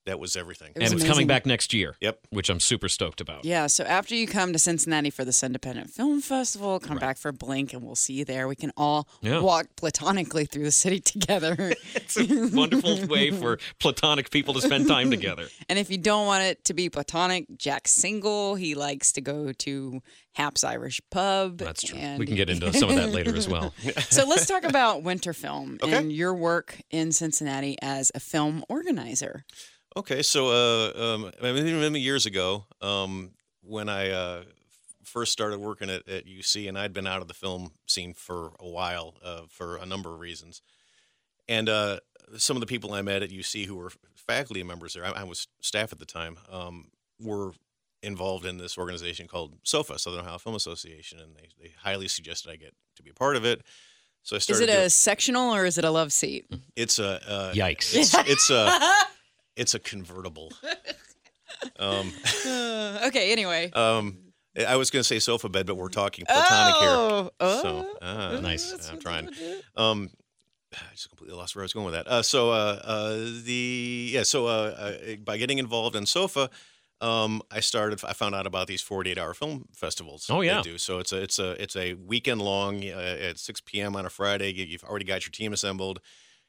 that 0.04 0.18
was 0.18 0.35
everything. 0.37 0.73
It 0.75 0.82
was 0.82 0.92
and 0.92 1.00
it's 1.00 1.09
coming 1.09 1.26
back 1.26 1.47
next 1.47 1.73
year. 1.73 1.97
Yep. 2.00 2.18
Which 2.30 2.49
I'm 2.50 2.59
super 2.61 2.88
stoked 2.88 3.21
about. 3.21 3.44
Yeah, 3.44 3.66
so 3.68 3.85
after 3.85 4.14
you 4.14 4.26
come 4.26 4.52
to 4.52 4.59
Cincinnati 4.59 5.11
for 5.11 5.25
this 5.25 5.42
Independent 5.42 5.90
Film 5.90 6.21
Festival, 6.21 6.80
come 6.80 6.92
Right. 6.97 7.00
back 7.00 7.18
for 7.18 7.30
Blink, 7.32 7.73
and 7.73 7.82
we'll 7.82 7.94
see 7.94 8.14
you 8.14 8.25
there. 8.25 8.49
We 8.49 8.56
can 8.56 8.73
all 8.76 9.06
Yeah. 9.21 9.40
walk 9.40 9.66
platonically 9.76 10.44
through 10.44 10.64
the 10.64 10.73
city 10.73 11.00
together. 11.04 11.73
It's 11.94 12.16
a 12.18 12.49
wonderful 12.54 13.06
way 13.06 13.30
for 13.30 13.59
platonic 13.78 14.30
people 14.30 14.52
to 14.54 14.61
spend 14.61 14.87
time 14.88 15.11
together. 15.11 15.47
and 15.68 15.78
if 15.78 15.88
you 15.90 15.99
don't 15.99 16.26
want 16.26 16.42
it 16.44 16.64
to 16.64 16.75
be 16.75 16.90
platonic, 16.90 17.47
Jack's 17.56 17.92
single. 17.92 18.54
He 18.56 18.75
likes 18.75 19.12
to 19.12 19.21
go 19.21 19.52
to 19.52 20.02
Hap's 20.32 20.64
Irish 20.64 21.00
Pub. 21.11 21.59
That's 21.59 21.82
true. 21.82 21.99
and- 21.99 22.18
We 22.18 22.26
can 22.26 22.35
get 22.37 22.50
into 22.50 22.73
some 22.73 22.90
of 22.90 22.97
that 22.97 23.11
later 23.11 23.35
as 23.37 23.49
well. 23.49 23.73
so 24.11 24.26
let's 24.26 24.47
talk 24.47 24.64
about 24.64 25.02
winter 25.02 25.32
film 25.32 25.78
Okay. 25.82 25.97
and 25.97 26.12
your 26.12 26.35
work 26.35 26.80
in 26.90 27.12
Cincinnati 27.12 27.76
as 27.80 28.11
a 28.14 28.21
film 28.21 28.64
organizer. 28.68 29.44
Okay, 29.96 30.22
so 30.22 30.49
uh, 30.49 31.14
um, 31.14 31.30
many, 31.42 31.72
many 31.72 32.00
years 32.00 32.25
ago, 32.25 32.64
um, 32.80 33.32
when 33.62 33.88
I 33.88 34.11
uh, 34.11 34.42
first 35.04 35.32
started 35.32 35.58
working 35.61 35.90
at, 35.90 36.08
at 36.08 36.26
UC, 36.26 36.68
and 36.68 36.78
I'd 36.78 36.94
been 36.94 37.06
out 37.06 37.20
of 37.20 37.28
the 37.28 37.34
film 37.34 37.72
scene 37.87 38.14
for 38.14 38.52
a 38.58 38.68
while 38.68 39.14
uh, 39.22 39.42
for 39.49 39.76
a 39.76 39.84
number 39.84 40.12
of 40.12 40.18
reasons, 40.20 40.62
and 41.46 41.68
uh, 41.68 41.99
some 42.38 42.56
of 42.56 42.61
the 42.61 42.66
people 42.66 42.94
I 42.94 43.02
met 43.02 43.22
at 43.22 43.30
UC 43.30 43.66
who 43.66 43.76
were 43.76 43.92
faculty 44.14 44.62
members 44.62 44.94
there, 44.94 45.04
I, 45.04 45.11
I 45.11 45.25
was 45.25 45.46
staff 45.61 45.92
at 45.92 45.99
the 45.99 46.06
time, 46.06 46.38
um, 46.50 46.88
were 47.20 47.52
involved 48.02 48.46
in 48.46 48.56
this 48.56 48.78
organization 48.78 49.28
called 49.28 49.54
SOFA, 49.62 49.99
Southern 49.99 50.20
Ohio 50.20 50.38
Film 50.38 50.54
Association, 50.54 51.18
and 51.20 51.37
they, 51.37 51.49
they 51.61 51.72
highly 51.82 52.08
suggested 52.08 52.50
I 52.50 52.56
get 52.56 52.72
to 52.96 53.02
be 53.02 53.11
a 53.11 53.14
part 53.14 53.37
of 53.37 53.44
it. 53.44 53.62
So 54.22 54.37
I 54.37 54.38
started. 54.38 54.62
Is 54.62 54.66
started. 54.68 54.72
it 54.72 54.76
a 54.76 54.80
doing- 54.82 54.88
sectional 54.90 55.54
or 55.54 55.66
is 55.66 55.76
it 55.78 55.84
a 55.84 55.90
love 55.90 56.12
seat? 56.12 56.46
it's 56.76 56.99
a 56.99 57.20
uh, 57.30 57.52
Yikes. 57.52 57.94
It's, 57.94 58.14
it's 58.14 58.50
a 58.50 58.78
it's 59.56 59.75
a 59.75 59.78
convertible. 59.78 60.52
Um, 61.78 62.12
Uh, 62.47 63.00
okay, 63.06 63.30
anyway. 63.30 63.71
um, 63.73 64.18
I 64.66 64.76
was 64.76 64.90
going 64.90 65.00
to 65.00 65.04
say 65.04 65.18
sofa 65.21 65.49
bed, 65.49 65.66
but 65.66 65.76
we're 65.76 65.88
talking 65.90 66.25
platonic 66.26 66.75
Oh, 66.78 67.23
here. 67.23 67.49
So, 67.62 67.88
oh. 67.92 67.97
ah, 68.02 68.40
Nice. 68.40 68.71
That's 68.73 68.88
I'm 68.90 68.99
trying. 68.99 69.26
they 69.26 69.30
would 69.30 69.62
do. 69.76 69.82
Um, 69.82 70.11
I 70.75 70.78
just 70.92 71.09
completely 71.11 71.37
lost 71.37 71.54
where 71.54 71.62
I 71.62 71.66
was 71.66 71.73
going 71.73 71.85
with 71.87 71.94
that. 71.94 72.09
Uh, 72.09 72.23
so 72.23 72.50
uh, 72.50 72.80
uh, 72.82 73.16
the 73.44 74.11
yeah, 74.12 74.23
so 74.25 74.47
uh, 74.47 74.50
uh, 75.11 75.16
by 75.25 75.37
getting 75.37 75.59
involved 75.59 75.94
in 75.94 76.06
Sofa, 76.06 76.50
um, 77.00 77.42
I 77.50 77.61
started. 77.61 78.02
I 78.04 78.12
found 78.14 78.35
out 78.35 78.47
about 78.47 78.66
these 78.66 78.80
48 78.80 79.18
hour 79.18 79.35
film 79.35 79.66
festivals. 79.75 80.26
Oh, 80.30 80.40
yeah. 80.40 80.56
they 80.56 80.62
do. 80.62 80.78
So 80.78 80.99
it's 80.99 81.12
a 81.12 81.23
it's 81.23 81.38
a 81.38 81.62
it's 81.62 81.76
a 81.76 81.94
weekend 81.94 82.40
long 82.42 82.82
uh, 82.85 83.16
at 83.21 83.38
6 83.38 83.61
p.m. 83.66 83.94
on 83.94 84.06
a 84.06 84.11
Friday. 84.11 84.52
You've 84.52 84.85
already 84.85 85.04
got 85.04 85.25
your 85.25 85.30
team 85.30 85.52
assembled. 85.52 86.00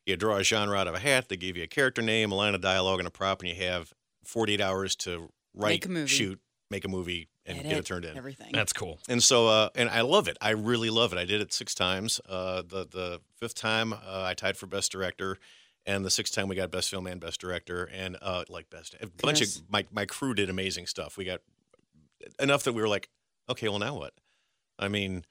You 0.05 0.17
draw 0.17 0.37
a 0.37 0.43
genre 0.43 0.77
out 0.77 0.87
of 0.87 0.95
a 0.95 0.99
hat. 0.99 1.29
They 1.29 1.37
give 1.37 1.55
you 1.55 1.63
a 1.63 1.67
character 1.67 2.01
name, 2.01 2.31
a 2.31 2.35
line 2.35 2.55
of 2.55 2.61
dialogue, 2.61 2.99
and 2.99 3.07
a 3.07 3.11
prop, 3.11 3.41
and 3.41 3.49
you 3.49 3.63
have 3.63 3.93
48 4.25 4.59
hours 4.59 4.95
to 4.97 5.29
write, 5.53 5.87
Make 5.87 6.07
shoot, 6.07 6.39
make 6.69 6.83
a 6.83 6.89
movie, 6.89 7.29
and 7.45 7.61
get 7.61 7.77
it 7.77 7.85
turned 7.85 8.05
in. 8.05 8.17
Everything. 8.17 8.51
That's 8.53 8.73
cool. 8.73 8.99
And 9.07 9.21
so, 9.21 9.47
uh, 9.47 9.69
and 9.75 9.89
I 9.89 10.01
love 10.01 10.27
it. 10.27 10.37
I 10.41 10.51
really 10.51 10.89
love 10.89 11.13
it. 11.13 11.19
I 11.19 11.25
did 11.25 11.41
it 11.41 11.53
six 11.53 11.73
times. 11.73 12.19
Uh, 12.27 12.61
the 12.61 12.85
the 12.89 13.21
fifth 13.37 13.55
time, 13.55 13.93
uh, 13.93 14.23
I 14.23 14.33
tied 14.33 14.57
for 14.57 14.67
best 14.67 14.91
director, 14.91 15.37
and 15.85 16.03
the 16.03 16.09
sixth 16.09 16.33
time 16.33 16.47
we 16.47 16.55
got 16.55 16.71
best 16.71 16.89
film 16.89 17.07
and 17.07 17.19
best 17.19 17.39
director, 17.39 17.89
and 17.93 18.17
uh, 18.21 18.43
like 18.49 18.69
best 18.69 18.95
a 18.95 19.07
bunch 19.07 19.39
Goodness. 19.39 19.57
of 19.57 19.63
my 19.69 19.85
my 19.91 20.05
crew 20.05 20.33
did 20.33 20.49
amazing 20.49 20.87
stuff. 20.87 21.17
We 21.17 21.25
got 21.25 21.41
enough 22.39 22.63
that 22.63 22.73
we 22.73 22.81
were 22.81 22.87
like, 22.87 23.09
okay, 23.49 23.69
well 23.69 23.79
now 23.79 23.95
what? 23.95 24.13
I 24.79 24.87
mean, 24.87 25.23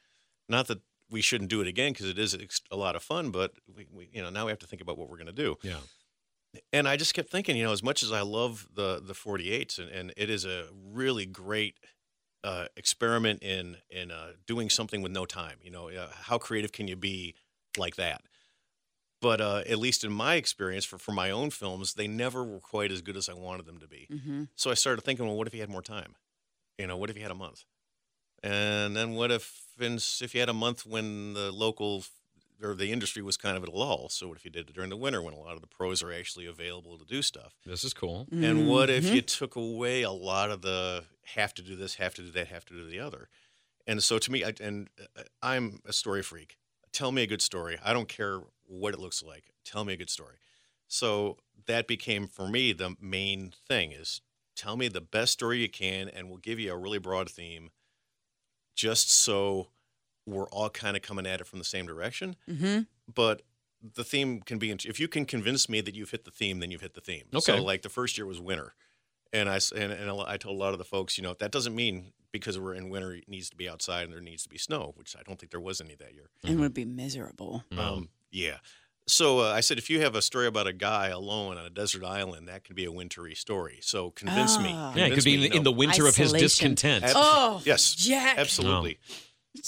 not 0.49 0.67
that 0.69 0.81
we 1.13 1.21
shouldn't 1.21 1.51
do 1.51 1.61
it 1.61 1.69
again 1.69 1.93
because 1.93 2.09
it 2.09 2.19
is 2.19 2.35
a 2.71 2.77
lot 2.77 2.97
of 2.97 3.03
fun, 3.03 3.31
but 3.31 3.53
we, 3.77 3.87
we 3.93 4.09
you 4.13 4.23
know 4.23 4.31
now 4.31 4.47
we 4.47 4.51
have 4.51 4.59
to 4.61 4.67
think 4.67 4.83
about 4.83 4.99
what 4.99 5.09
we're 5.09 5.19
going 5.23 5.27
to 5.27 5.33
do 5.33 5.57
Yeah. 5.63 5.79
and 6.73 6.89
I 6.89 6.97
just 6.97 7.15
kept 7.15 7.31
thinking, 7.31 7.57
you 7.57 7.65
know, 7.65 7.73
as 7.73 7.83
much 7.83 8.03
as 8.03 8.11
I 8.13 8.23
love 8.23 8.67
the 8.75 9.01
the 9.01 9.15
48s, 9.15 9.79
and, 9.79 9.91
and 9.91 10.13
it 10.17 10.29
is 10.31 10.45
a 10.45 10.67
really 10.73 11.27
great 11.27 11.77
uh, 12.45 12.67
experiment 12.77 13.43
in 13.43 13.77
in 13.91 14.11
uh, 14.11 14.33
doing 14.47 14.69
something 14.71 15.03
with 15.03 15.13
no 15.13 15.25
time. 15.27 15.59
You 15.63 15.71
know, 15.71 15.89
uh, 15.89 16.09
how 16.29 16.39
creative 16.39 16.73
can 16.73 16.89
you 16.89 16.97
be 16.97 17.35
like 17.77 17.97
that? 17.97 18.23
But 19.21 19.41
uh, 19.41 19.63
at 19.69 19.79
least 19.79 20.03
in 20.05 20.13
my 20.13 20.35
experience, 20.35 20.85
for 20.85 20.99
for 20.99 21.13
my 21.13 21.31
own 21.31 21.51
films, 21.51 21.95
they 21.95 22.09
never 22.09 22.43
were 22.43 22.61
quite 22.61 22.91
as 22.91 23.03
good 23.03 23.17
as 23.17 23.29
I 23.29 23.35
wanted 23.35 23.67
them 23.67 23.79
to 23.79 23.87
be. 23.87 24.09
hmm 24.11 24.45
So 24.57 24.71
I 24.71 24.75
started 24.75 25.03
thinking, 25.03 25.27
well, 25.27 25.37
what 25.37 25.47
if 25.47 25.55
you 25.55 25.61
had 25.61 25.71
more 25.71 25.83
time? 25.83 26.17
You 26.79 26.87
know, 26.89 26.97
what 26.97 27.11
if 27.11 27.17
you 27.17 27.23
had 27.23 27.31
a 27.31 27.37
month? 27.37 27.65
And 28.43 28.97
then 28.97 29.13
what 29.13 29.31
if 29.31 29.45
in, 29.45 29.62
if 29.79 30.35
you 30.35 30.41
had 30.41 30.49
a 30.49 30.55
month 30.55 30.87
when 30.87 31.35
the 31.35 31.53
local 31.53 32.05
or 32.63 32.75
the 32.75 32.93
industry 32.93 33.23
was 33.23 33.37
kind 33.37 33.57
of 33.57 33.63
at 33.63 33.69
a 33.69 33.73
lull? 33.73 34.09
So 34.09 34.29
what 34.29 34.37
if 34.37 34.45
you 34.45 34.51
did 34.51 34.71
it 34.71 34.75
during 34.75 34.91
the 34.91 34.97
winter 34.97 35.21
when 35.21 35.35
a 35.35 35.39
lot 35.39 35.55
of 35.55 35.61
the 35.61 35.67
pros 35.67 36.03
are 36.03 36.13
actually 36.13 36.47
available 36.47 36.97
to 36.99 37.05
do 37.05 37.23
stuff? 37.23 37.55
This 37.67 37.85
is 37.85 37.93
cool. 37.93 38.29
And 38.41 38.69
what 38.69 38.89
if 38.89 39.05
Mhm. 39.05 39.15
you 39.15 39.23
took 39.23 39.57
away 39.57 40.03
a 40.03 40.11
lot 40.13 40.51
of 40.51 40.63
the 40.63 41.07
have 41.35 41.55
to 41.55 41.63
do 41.63 41.75
this, 41.77 41.97
have 41.97 42.15
to 42.15 42.23
do 42.23 42.31
that, 42.31 42.49
have 42.49 42.65
to 42.67 42.75
do 42.75 42.85
the 42.85 43.01
other? 43.01 43.29
And 43.87 44.03
so 44.03 44.19
to 44.19 44.31
me, 44.31 44.45
I, 44.45 44.55
and 44.61 44.91
uh, 45.17 45.23
I'm 45.43 45.81
a 45.85 45.93
story 45.93 46.23
freak. 46.23 46.57
Tell 46.93 47.11
me 47.11 47.23
a 47.23 47.27
good 47.27 47.43
story. 47.43 47.79
I 47.83 47.93
don't 47.93 48.09
care 48.09 48.41
what 48.65 48.95
it 48.95 49.01
looks 49.01 49.23
like. 49.23 49.53
Tell 49.65 49.85
me 49.85 49.95
a 49.95 49.97
good 49.97 50.11
story. 50.11 50.37
So 50.87 51.39
that 51.67 51.87
became 51.89 52.29
for 52.29 52.47
me 52.49 52.73
the 52.73 52.97
main 53.01 53.53
thing 53.67 53.93
is 53.93 54.21
tell 54.55 54.77
me 54.77 54.89
the 54.89 55.01
best 55.01 55.33
story 55.33 55.59
you 55.59 55.69
can, 55.69 56.09
and 56.09 56.29
we'll 56.29 56.39
give 56.39 56.61
you 56.61 56.73
a 56.73 56.77
really 56.77 56.99
broad 56.99 57.31
theme, 57.31 57.71
just 58.75 59.11
so 59.11 59.69
we're 60.27 60.47
all 60.49 60.71
kind 60.71 60.97
of 60.97 61.03
coming 61.03 61.27
at 61.27 61.41
it 61.41 61.47
from 61.47 61.59
the 61.59 61.65
same 61.65 61.87
direction. 61.87 62.37
Hmm 62.47 62.81
but 63.13 63.43
the 63.97 64.05
theme 64.05 64.41
can 64.41 64.59
be 64.59 64.71
if 64.71 65.01
you 65.01 65.09
can 65.09 65.25
convince 65.25 65.69
me 65.69 65.81
that 65.81 65.95
you've 65.97 66.11
hit 66.13 66.25
the 66.25 66.31
theme 66.31 66.61
then 66.61 66.71
you've 66.71 66.81
hit 66.83 66.95
the 66.95 67.01
theme. 67.01 67.25
Okay. 67.35 67.41
so 67.41 67.63
like 67.63 67.83
the 67.83 67.89
first 67.89 68.17
year 68.17 68.27
was 68.27 68.41
winter. 68.41 68.75
And 69.33 69.49
i 69.49 69.57
s- 69.57 69.73
and, 69.73 69.93
and 69.93 70.11
i 70.27 70.37
told 70.37 70.57
a 70.57 70.59
lot 70.59 70.73
of 70.73 70.79
the 70.79 70.85
folks 70.85 71.17
you 71.19 71.23
know 71.25 71.35
that 71.41 71.51
doesn't 71.51 71.75
mean 71.75 72.13
because 72.31 72.59
we're 72.59 72.75
in 72.75 72.91
winter 72.91 73.13
it 73.15 73.29
needs 73.29 73.51
to 73.51 73.57
be 73.57 73.69
outside 73.69 74.05
and 74.05 74.13
there 74.13 74.21
needs 74.21 74.43
to 74.45 74.49
be 74.49 74.57
snow 74.59 74.93
which 74.97 75.17
i 75.17 75.23
don't 75.27 75.39
think 75.41 75.51
there 75.51 75.61
was 75.61 75.81
any 75.81 75.95
that 75.97 76.15
year. 76.15 76.31
And 76.45 76.61
would 76.61 76.75
be 76.75 76.85
miserable. 76.85 77.65
um, 77.77 78.09
yeah 78.31 78.59
so 79.07 79.41
uh, 79.41 79.53
i 79.53 79.61
said 79.61 79.79
if 79.79 79.91
you 79.91 80.01
have 80.01 80.15
a 80.15 80.23
story 80.23 80.47
about 80.47 80.67
a 80.67 80.73
guy 80.73 81.09
alone 81.09 81.57
on 81.59 81.65
a 81.67 81.71
desert 81.71 82.05
island 82.05 82.47
that 82.49 82.65
could 82.65 82.77
be 82.77 82.85
a 82.85 82.93
wintry 82.93 83.35
story 83.35 83.79
so 83.83 84.11
convince 84.11 84.59
me 84.59 84.71
Ah. 84.73 84.93
yeah, 84.95 85.07
it 85.07 85.15
could 85.15 85.25
be 85.25 85.35
in, 85.47 85.53
in 85.53 85.59
no. 85.59 85.63
the 85.65 85.73
winter 85.73 86.07
of 86.07 86.17
his 86.17 86.33
discontent. 86.33 87.05
Ab- 87.05 87.13
Oh, 87.17 87.63
yes 87.65 87.95
Jack. 87.95 88.39
absolutely 88.39 88.99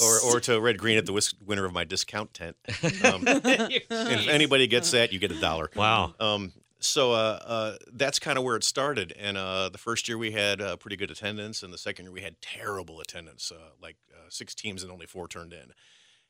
or, 0.02 0.20
or 0.20 0.40
to 0.46 0.60
red 0.60 0.78
green 0.78 0.96
at 0.98 1.06
the 1.06 1.12
whis- 1.12 1.34
winter 1.44 1.64
of 1.64 1.72
my 1.72 1.84
discount 1.84 2.32
tent 2.32 2.56
um, 3.04 3.26
and 3.26 3.42
if 3.50 4.28
anybody 4.28 4.66
gets 4.66 4.92
that 4.92 5.12
you 5.12 5.18
get 5.18 5.30
a 5.32 5.40
dollar 5.40 5.70
wow. 5.74 6.14
Um, 6.20 6.52
so 6.80 7.12
uh, 7.12 7.38
uh, 7.46 7.76
that's 7.94 8.18
kind 8.18 8.36
of 8.36 8.44
where 8.44 8.56
it 8.56 8.62
started. 8.64 9.14
And 9.18 9.38
uh, 9.38 9.70
the 9.70 9.78
first 9.78 10.06
year 10.06 10.18
we 10.18 10.32
had 10.32 10.60
uh, 10.60 10.76
pretty 10.76 10.96
good 10.96 11.10
attendance, 11.10 11.62
and 11.62 11.72
the 11.72 11.78
second 11.78 12.04
year 12.04 12.12
we 12.12 12.20
had 12.20 12.42
terrible 12.42 13.00
attendance, 13.00 13.50
uh, 13.50 13.70
like 13.80 13.96
uh, 14.12 14.28
six 14.28 14.54
teams 14.54 14.82
and 14.82 14.92
only 14.92 15.06
four 15.06 15.26
turned 15.26 15.54
in. 15.54 15.72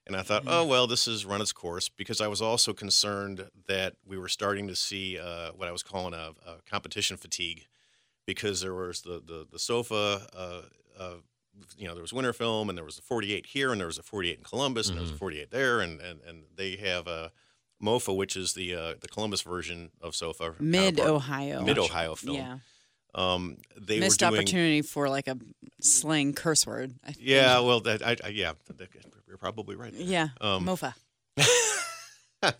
And 0.06 0.16
I 0.16 0.22
thought, 0.22 0.44
oh 0.46 0.66
well, 0.66 0.86
this 0.86 1.06
has 1.06 1.24
run 1.24 1.40
its 1.40 1.52
course 1.52 1.88
because 1.88 2.20
I 2.20 2.28
was 2.28 2.42
also 2.42 2.72
concerned 2.74 3.48
that 3.68 3.94
we 4.06 4.18
were 4.18 4.28
starting 4.28 4.68
to 4.68 4.76
see 4.76 5.18
uh, 5.18 5.52
what 5.56 5.66
I 5.66 5.72
was 5.72 5.82
calling 5.82 6.12
a, 6.12 6.32
a 6.46 6.56
competition 6.68 7.16
fatigue, 7.16 7.66
because 8.26 8.60
there 8.60 8.74
was 8.74 9.02
the 9.02 9.22
the, 9.24 9.46
the 9.50 9.58
sofa. 9.58 10.26
Uh, 10.36 10.60
uh, 10.98 11.14
you 11.78 11.86
know, 11.86 11.94
there 11.94 12.02
was 12.02 12.12
Winter 12.12 12.32
Film, 12.32 12.68
and 12.68 12.76
there 12.76 12.84
was 12.84 12.98
a 12.98 13.02
48 13.02 13.46
here, 13.46 13.70
and 13.70 13.80
there 13.80 13.86
was 13.86 13.98
a 13.98 14.02
48 14.02 14.38
in 14.38 14.44
Columbus, 14.44 14.88
and 14.88 14.96
there 14.98 15.02
was 15.02 15.12
a 15.12 15.16
48 15.16 15.50
there, 15.50 15.80
and 15.80 16.00
and, 16.00 16.20
and 16.26 16.42
they 16.54 16.76
have 16.76 17.06
a 17.06 17.32
MOFA, 17.82 18.14
which 18.14 18.36
is 18.36 18.54
the 18.54 18.74
uh, 18.74 18.94
the 19.00 19.08
Columbus 19.08 19.42
version 19.42 19.90
of 20.00 20.14
SOFA, 20.14 20.56
Mid. 20.60 21.00
Ohio. 21.00 21.62
Mid 21.62 21.78
Ohio 21.78 22.14
film. 22.14 22.36
Yeah. 22.36 22.58
Um, 23.14 23.58
they 23.80 24.00
Missed 24.00 24.22
were 24.22 24.28
doing, 24.30 24.40
opportunity 24.40 24.82
for 24.82 25.08
like 25.08 25.28
a 25.28 25.38
slang 25.80 26.32
curse 26.32 26.66
word. 26.66 26.94
I 27.06 27.12
think. 27.12 27.26
Yeah, 27.28 27.60
well, 27.60 27.80
that 27.80 28.04
I, 28.04 28.16
I 28.24 28.28
yeah, 28.28 28.52
that- 28.76 28.88
you're 29.26 29.38
probably 29.38 29.76
right. 29.76 29.92
there. 29.92 30.02
Yeah. 30.02 30.28
Um, 30.40 30.64
Mofa. 30.64 30.94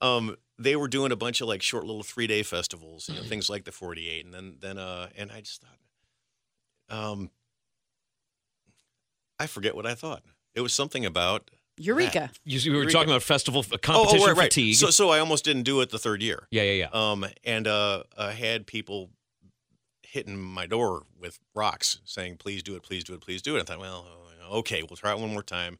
um, 0.00 0.36
they 0.58 0.76
were 0.76 0.88
doing 0.88 1.12
a 1.12 1.16
bunch 1.16 1.40
of 1.40 1.48
like 1.48 1.60
short 1.62 1.84
little 1.84 2.02
three 2.02 2.26
day 2.26 2.42
festivals, 2.42 3.08
you 3.08 3.14
know, 3.16 3.22
things 3.28 3.50
like 3.50 3.64
the 3.64 3.72
48, 3.72 4.24
and 4.24 4.34
then 4.34 4.56
then 4.60 4.78
uh, 4.78 5.08
and 5.16 5.30
I 5.30 5.40
just 5.40 5.62
thought, 5.62 6.98
um, 6.98 7.30
I 9.38 9.46
forget 9.46 9.74
what 9.74 9.86
I 9.86 9.94
thought. 9.94 10.22
It 10.54 10.60
was 10.62 10.72
something 10.72 11.04
about 11.04 11.50
Eureka. 11.76 12.30
You, 12.44 12.58
you 12.58 12.70
were 12.70 12.76
Eureka. 12.78 12.92
talking 12.92 13.10
about 13.10 13.22
festival 13.22 13.60
f- 13.60 13.72
oh, 13.72 13.78
oh 14.10 14.26
right, 14.26 14.36
right. 14.36 14.44
fatigue. 14.44 14.76
So 14.76 14.88
so 14.90 15.10
I 15.10 15.18
almost 15.18 15.44
didn't 15.44 15.64
do 15.64 15.80
it 15.82 15.90
the 15.90 15.98
third 15.98 16.22
year. 16.22 16.46
yeah, 16.50 16.62
yeah, 16.62 16.88
yeah. 16.90 17.10
Um, 17.10 17.26
and 17.44 17.66
uh, 17.66 18.04
I 18.16 18.32
had 18.32 18.66
people 18.66 19.10
hitting 20.10 20.40
my 20.40 20.66
door 20.66 21.02
with 21.18 21.38
rocks 21.54 21.98
saying, 22.04 22.36
please 22.38 22.62
do 22.62 22.76
it, 22.76 22.82
please 22.82 23.04
do 23.04 23.14
it, 23.14 23.20
please 23.20 23.42
do 23.42 23.56
it. 23.56 23.60
I 23.60 23.64
thought, 23.64 23.80
well, 23.80 24.06
okay, 24.52 24.82
we'll 24.82 24.96
try 24.96 25.12
it 25.12 25.18
one 25.18 25.32
more 25.32 25.42
time. 25.42 25.78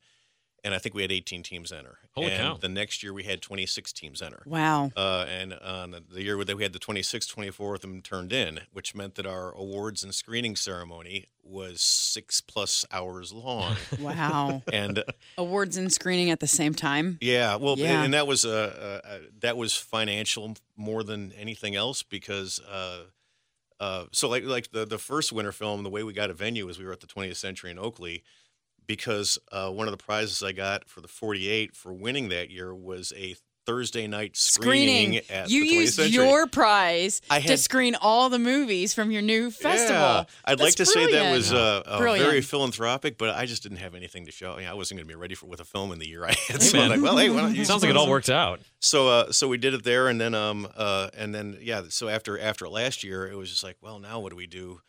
And 0.65 0.75
I 0.75 0.79
think 0.79 0.97
we 0.97 1.03
had 1.03 1.13
18 1.13 1.45
teams 1.45 1.71
enter. 1.71 1.99
Holy 2.17 2.33
and 2.33 2.41
cow. 2.43 2.57
the 2.61 2.69
next 2.69 3.01
year 3.01 3.13
we 3.13 3.23
had 3.23 3.41
26 3.41 3.93
teams 3.93 4.21
enter. 4.21 4.43
Wow. 4.47 4.91
Uh, 4.97 5.25
and 5.29 5.53
on 5.55 5.93
the- 5.93 6.03
the 6.13 6.25
year 6.25 6.43
that 6.45 6.57
we 6.57 6.65
had 6.65 6.73
the 6.73 6.81
26th, 6.81 7.29
24th 7.33 7.75
of 7.77 7.81
them 7.83 8.03
turned 8.03 8.33
in, 8.33 8.63
which 8.73 8.93
meant 8.93 9.15
that 9.15 9.27
our 9.27 9.53
awards 9.53 10.03
and 10.03 10.13
screening 10.13 10.57
ceremony 10.57 11.27
was 11.45 11.81
six 11.81 12.41
plus 12.41 12.85
hours 12.91 13.33
long. 13.33 13.77
Wow. 14.01 14.63
and 14.73 15.05
Awards 15.39 15.77
and 15.77 15.93
screening 15.93 16.31
at 16.31 16.41
the 16.41 16.49
same 16.49 16.75
time. 16.75 17.19
yeah, 17.21 17.55
well, 17.55 17.79
Yeah. 17.79 18.03
and 18.03 18.13
that 18.15 18.27
was 18.27 18.45
uh, 18.45 19.01
uh, 19.05 19.09
uh, 19.09 19.19
that 19.39 19.57
was 19.57 19.77
financial 19.77 20.57
more 20.77 21.05
than 21.05 21.31
anything 21.39 21.77
else 21.77 22.03
because 22.03 22.59
uh, 22.69 23.05
uh, 23.81 24.05
so 24.13 24.29
like 24.29 24.45
like 24.45 24.71
the 24.71 24.85
the 24.87 24.99
first 24.99 25.33
winter 25.33 25.53
film, 25.53 25.83
the 25.83 25.91
way 25.91 26.03
we 26.03 26.13
got 26.13 26.31
a 26.31 26.35
venue 26.35 26.69
is 26.69 26.79
we 26.79 26.85
were 26.85 26.93
at 26.93 27.01
the 27.01 27.07
20th 27.07 27.37
Century 27.37 27.71
in 27.71 27.79
Oakley 27.79 28.23
because 28.87 29.39
uh, 29.53 29.71
one 29.71 29.89
of 29.89 29.93
the 29.93 30.03
prizes 30.03 30.43
I 30.43 30.53
got 30.53 30.89
for 30.89 31.01
the 31.01 31.09
48 31.09 31.75
for 31.75 31.93
winning 31.93 32.29
that 32.29 32.51
year 32.51 32.75
was 32.75 33.13
a 33.17 33.37
Thursday 33.67 34.07
night 34.07 34.37
screening, 34.37 35.17
at 35.29 35.51
you 35.51 35.65
the 35.65 35.71
20th 35.71 35.81
used 35.99 35.99
your 36.15 36.47
prize 36.47 37.21
I 37.29 37.41
to 37.41 37.57
screen 37.57 37.97
all 37.97 38.31
the 38.31 38.39
movies 38.39 38.95
from 38.95 39.11
your 39.11 39.23
new 39.23 39.51
festival. 39.51 39.95
Yeah, 39.95 40.25
I'd 40.45 40.61
like 40.61 40.77
That's 40.77 40.77
to 40.77 40.87
say 40.87 41.13
that 41.13 41.33
was 41.33 41.53
uh, 41.53 41.83
uh, 41.85 41.99
very 41.99 42.41
philanthropic, 42.41 43.19
but 43.19 43.31
I 43.35 43.45
just 43.47 43.63
didn't 43.63 43.79
have 43.79 43.95
anything 43.95 44.27
to 44.27 44.33
show. 44.33 44.53
I 44.53 44.73
wasn't 44.75 44.99
going 44.99 45.09
to 45.09 45.13
be 45.13 45.21
ready 45.21 45.35
for 45.35 45.47
with 45.47 45.61
a 45.61 45.65
film 45.65 45.93
in 45.93 45.99
the 45.99 46.09
year 46.09 46.25
I 46.25 46.29
had. 46.29 46.63
Hey, 46.63 46.69
so 46.69 46.79
I'm 46.79 46.89
like, 46.89 47.03
well, 47.03 47.17
hey, 47.17 47.29
why 47.31 47.41
don't 47.41 47.65
Sounds 47.65 47.83
like 47.83 47.91
it 47.91 47.97
all 47.97 48.09
worked 48.09 48.31
out. 48.31 48.61
So, 48.79 49.09
uh, 49.09 49.33
so 49.33 49.49
we 49.49 49.59
did 49.59 49.75
it 49.75 49.83
there, 49.83 50.09
and 50.09 50.21
then, 50.21 50.35
um, 50.35 50.69
uh, 50.77 51.11
and 51.17 51.35
then, 51.35 51.59
yeah. 51.61 51.83
So 51.89 52.09
after 52.09 52.39
after 52.39 52.69
last 52.69 53.03
year, 53.03 53.27
it 53.29 53.37
was 53.37 53.51
just 53.51 53.65
like, 53.65 53.77
well, 53.81 53.99
now 53.99 54.21
what 54.21 54.31
do 54.31 54.37
we 54.37 54.47
do? 54.47 54.81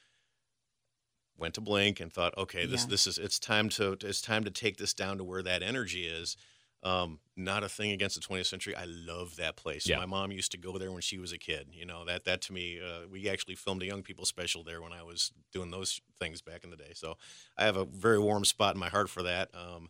Went 1.38 1.54
to 1.56 1.62
Blink 1.62 2.00
and 2.00 2.12
thought, 2.12 2.36
okay, 2.38 2.66
this 2.66 2.84
Yeah. 2.84 2.90
this 2.90 3.08
is 3.08 3.18
it's 3.18 3.38
time 3.40 3.70
to 3.70 3.98
it's 4.02 4.22
time 4.22 4.44
to 4.44 4.52
take 4.52 4.78
this 4.78 4.94
down 4.94 5.18
to 5.18 5.24
where 5.24 5.44
that 5.44 5.62
energy 5.62 6.06
is. 6.06 6.36
Um, 6.84 7.20
not 7.36 7.64
a 7.64 7.70
thing 7.70 7.92
against 7.92 8.16
the 8.16 8.22
20th 8.22 8.46
century. 8.46 8.76
I 8.76 8.86
love 8.86 9.36
that 9.38 9.56
place. 9.56 9.88
Yeah. 9.88 9.98
My 9.98 10.06
mom 10.06 10.32
used 10.32 10.52
to 10.52 10.58
go 10.58 10.78
there 10.78 10.92
when 10.92 11.02
she 11.02 11.18
was 11.18 11.32
a 11.32 11.38
kid. 11.38 11.70
You 11.74 11.86
know 11.86 12.06
that 12.06 12.24
that 12.26 12.42
to 12.44 12.54
me, 12.54 12.80
uh, 12.80 13.08
we 13.12 13.28
actually 13.30 13.56
filmed 13.56 13.82
a 13.82 13.86
young 13.86 14.04
people 14.04 14.26
special 14.26 14.64
there 14.64 14.82
when 14.82 14.94
I 14.94 15.04
was 15.04 15.32
doing 15.52 15.72
those 15.72 16.02
things 16.20 16.42
back 16.42 16.64
in 16.64 16.70
the 16.70 16.78
day. 16.78 16.92
So 16.94 17.18
I 17.58 17.66
have 17.66 17.78
a 17.78 17.86
very 17.86 18.20
warm 18.20 18.46
spot 18.46 18.76
in 18.76 18.80
my 18.80 18.90
heart 18.90 19.10
for 19.10 19.24
that. 19.24 19.50
Um, 19.56 19.90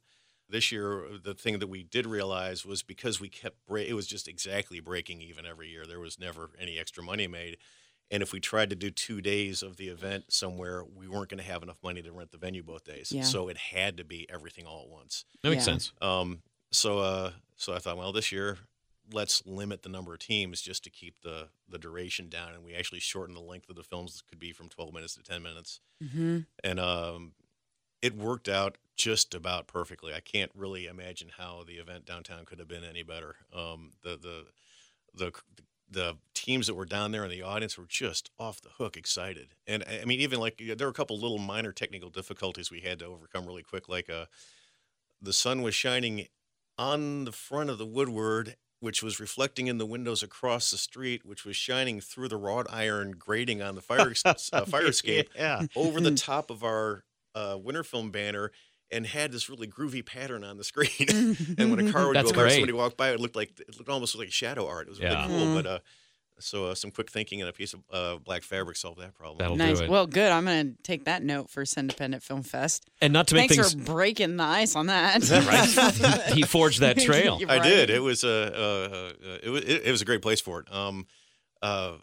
this 0.49 0.71
year, 0.71 1.05
the 1.21 1.33
thing 1.33 1.59
that 1.59 1.67
we 1.67 1.83
did 1.83 2.05
realize 2.05 2.65
was 2.65 2.83
because 2.83 3.19
we 3.19 3.27
kept 3.27 3.65
break, 3.65 3.89
it 3.89 3.93
was 3.93 4.07
just 4.07 4.29
exactly 4.29 4.79
breaking 4.79 5.21
even 5.21 5.45
every 5.45 5.67
year. 5.67 5.85
There 5.85 5.99
was 5.99 6.17
never 6.19 6.51
any 6.57 6.77
extra 6.79 7.03
money 7.03 7.27
made, 7.27 7.57
And 8.09 8.23
if 8.23 8.31
we 8.31 8.39
tried 8.39 8.69
to 8.69 8.75
do 8.77 8.89
two 8.89 9.19
days 9.19 9.61
of 9.61 9.75
the 9.75 9.89
event 9.89 10.31
somewhere, 10.31 10.85
we 10.85 11.09
weren't 11.09 11.27
going 11.27 11.43
to 11.43 11.51
have 11.51 11.63
enough 11.63 11.83
money 11.83 12.01
to 12.01 12.11
rent 12.13 12.31
the 12.31 12.37
venue 12.37 12.63
both 12.63 12.85
days. 12.85 13.11
Yeah. 13.11 13.23
So 13.23 13.49
it 13.49 13.57
had 13.57 13.97
to 13.97 14.05
be 14.05 14.25
everything 14.29 14.65
all 14.65 14.83
at 14.83 14.87
once. 14.89 15.25
That 15.43 15.49
makes 15.49 15.67
Yeah. 15.67 15.73
sense. 15.73 15.91
Um, 16.01 16.41
so 16.71 16.99
uh, 16.99 17.31
so 17.55 17.73
I 17.73 17.79
thought, 17.79 17.97
well, 17.97 18.11
this 18.11 18.31
year 18.31 18.57
let's 19.13 19.45
limit 19.45 19.83
the 19.83 19.89
number 19.89 20.13
of 20.13 20.19
teams 20.19 20.61
just 20.61 20.83
to 20.83 20.89
keep 20.89 21.21
the 21.21 21.47
the 21.69 21.77
duration 21.79 22.29
down, 22.29 22.53
and 22.53 22.63
we 22.63 22.73
actually 22.75 22.99
shortened 22.99 23.37
the 23.37 23.41
length 23.41 23.69
of 23.69 23.75
the 23.75 23.83
films. 23.83 24.21
It 24.25 24.29
Could 24.29 24.39
be 24.39 24.51
from 24.51 24.69
12 24.69 24.93
minutes 24.93 25.15
to 25.15 25.23
10 25.23 25.41
minutes, 25.41 25.79
Mm-hmm. 26.03 26.39
and 26.63 26.79
um, 26.79 27.31
it 28.01 28.15
worked 28.15 28.47
out 28.49 28.77
just 28.95 29.33
about 29.33 29.67
perfectly. 29.67 30.13
I 30.13 30.19
can't 30.19 30.51
really 30.55 30.87
imagine 30.87 31.29
how 31.37 31.63
the 31.65 31.75
event 31.75 32.05
downtown 32.05 32.45
could 32.45 32.59
have 32.59 32.67
been 32.67 32.83
any 32.83 33.03
better. 33.03 33.35
Um, 33.53 33.91
the 34.03 34.17
the 34.17 34.45
the 35.13 35.31
the 35.89 36.17
teams 36.33 36.67
that 36.67 36.73
were 36.75 36.85
down 36.85 37.11
there 37.11 37.23
in 37.23 37.31
the 37.31 37.41
audience 37.43 37.77
were 37.77 37.85
just 37.87 38.29
off 38.37 38.59
the 38.61 38.69
hook 38.77 38.97
excited, 38.97 39.49
and 39.65 39.83
I 39.87 40.01
I 40.01 40.05
mean, 40.05 40.19
even 40.19 40.39
like 40.39 40.61
there 40.77 40.85
were 40.87 40.91
a 40.91 40.93
couple 40.93 41.17
little 41.17 41.37
minor 41.37 41.71
technical 41.71 42.09
difficulties 42.09 42.69
we 42.69 42.81
had 42.81 42.99
to 42.99 43.05
overcome 43.05 43.45
really 43.45 43.63
quick, 43.63 43.87
like 43.87 44.09
uh, 44.09 44.25
the 45.21 45.33
sun 45.33 45.61
was 45.61 45.73
shining 45.73 46.27
on 46.77 47.25
the 47.25 47.31
front 47.31 47.69
of 47.69 47.77
the 47.77 47.85
Woodward, 47.85 48.55
which 48.79 49.01
was 49.01 49.19
reflecting 49.19 49.67
in 49.67 49.77
the 49.79 49.85
windows 49.85 50.21
across 50.21 50.69
the 50.71 50.77
street, 50.77 51.25
which 51.25 51.45
was 51.45 51.55
shining 51.55 51.99
through 51.99 52.27
the 52.27 52.37
wrought 52.37 52.67
iron 52.69 53.11
grating 53.17 53.61
on 53.61 53.75
the 53.75 53.81
fire 53.81 54.13
uh, 54.25 54.33
fire 54.65 54.85
escape 54.87 55.29
Yeah. 55.35 55.63
over 55.75 55.99
the 55.99 56.11
top 56.15 56.49
of 56.51 56.63
our 56.63 57.03
uh, 57.35 57.57
winter 57.59 57.83
film 57.83 58.11
banner 58.11 58.51
and 58.91 59.05
had 59.05 59.31
this 59.31 59.49
really 59.49 59.67
groovy 59.67 60.05
pattern 60.05 60.43
on 60.43 60.57
the 60.57 60.63
screen. 60.63 60.89
and 61.57 61.71
when 61.71 61.85
a 61.87 61.91
car 61.91 62.07
would 62.07 62.15
That's 62.15 62.31
go 62.31 62.35
by, 62.37 62.43
great. 62.43 62.53
somebody 62.53 62.73
walked 62.73 62.97
by, 62.97 63.09
it 63.11 63.19
looked 63.19 63.35
like 63.35 63.59
it 63.59 63.75
looked 63.77 63.89
almost 63.89 64.15
like 64.15 64.31
shadow 64.31 64.67
art. 64.67 64.87
It 64.87 64.91
was 64.91 64.99
Yeah. 64.99 65.25
really 65.27 65.45
cool. 65.45 65.53
But 65.55 65.65
uh, 65.65 65.79
so 66.39 66.67
uh, 66.67 66.75
some 66.75 66.91
quick 66.91 67.09
thinking 67.11 67.41
and 67.41 67.49
a 67.49 67.53
piece 67.53 67.73
of 67.73 67.81
uh, 67.91 68.17
black 68.17 68.43
fabric 68.43 68.77
solved 68.77 68.99
that 68.99 69.13
problem. 69.15 69.37
That'll 69.39 69.55
Nice. 69.55 69.79
do 69.79 69.85
it. 69.85 69.89
Well, 69.89 70.07
good. 70.07 70.31
I'm 70.31 70.45
going 70.45 70.75
to 70.75 70.81
take 70.83 71.05
that 71.05 71.23
note 71.23 71.49
for 71.49 71.63
Independent 71.75 72.23
Film 72.23 72.43
Fest. 72.43 72.85
and 73.01 73.11
not 73.13 73.27
to 73.27 73.35
make 73.35 73.49
Thanks 73.49 73.73
things 73.73 73.85
for 73.85 73.93
breaking 73.93 74.37
the 74.37 74.43
ice 74.43 74.75
on 74.75 74.87
that. 74.87 75.27
right, 76.27 76.33
he 76.33 76.43
forged 76.43 76.81
that 76.81 76.97
trail. 76.99 77.37
You're 77.39 77.51
I 77.51 77.57
right. 77.57 77.63
did. 77.63 77.89
It 77.89 78.01
was 78.01 78.23
a 78.23 78.29
uh, 78.29 78.95
uh, 78.95 79.37
it 79.43 79.49
was 79.49 79.63
it, 79.63 79.81
it 79.85 79.91
was 79.91 80.01
a 80.01 80.05
great 80.05 80.21
place 80.21 80.41
for 80.41 80.59
it. 80.61 80.71
Um, 80.73 81.05
uh, 81.61 81.93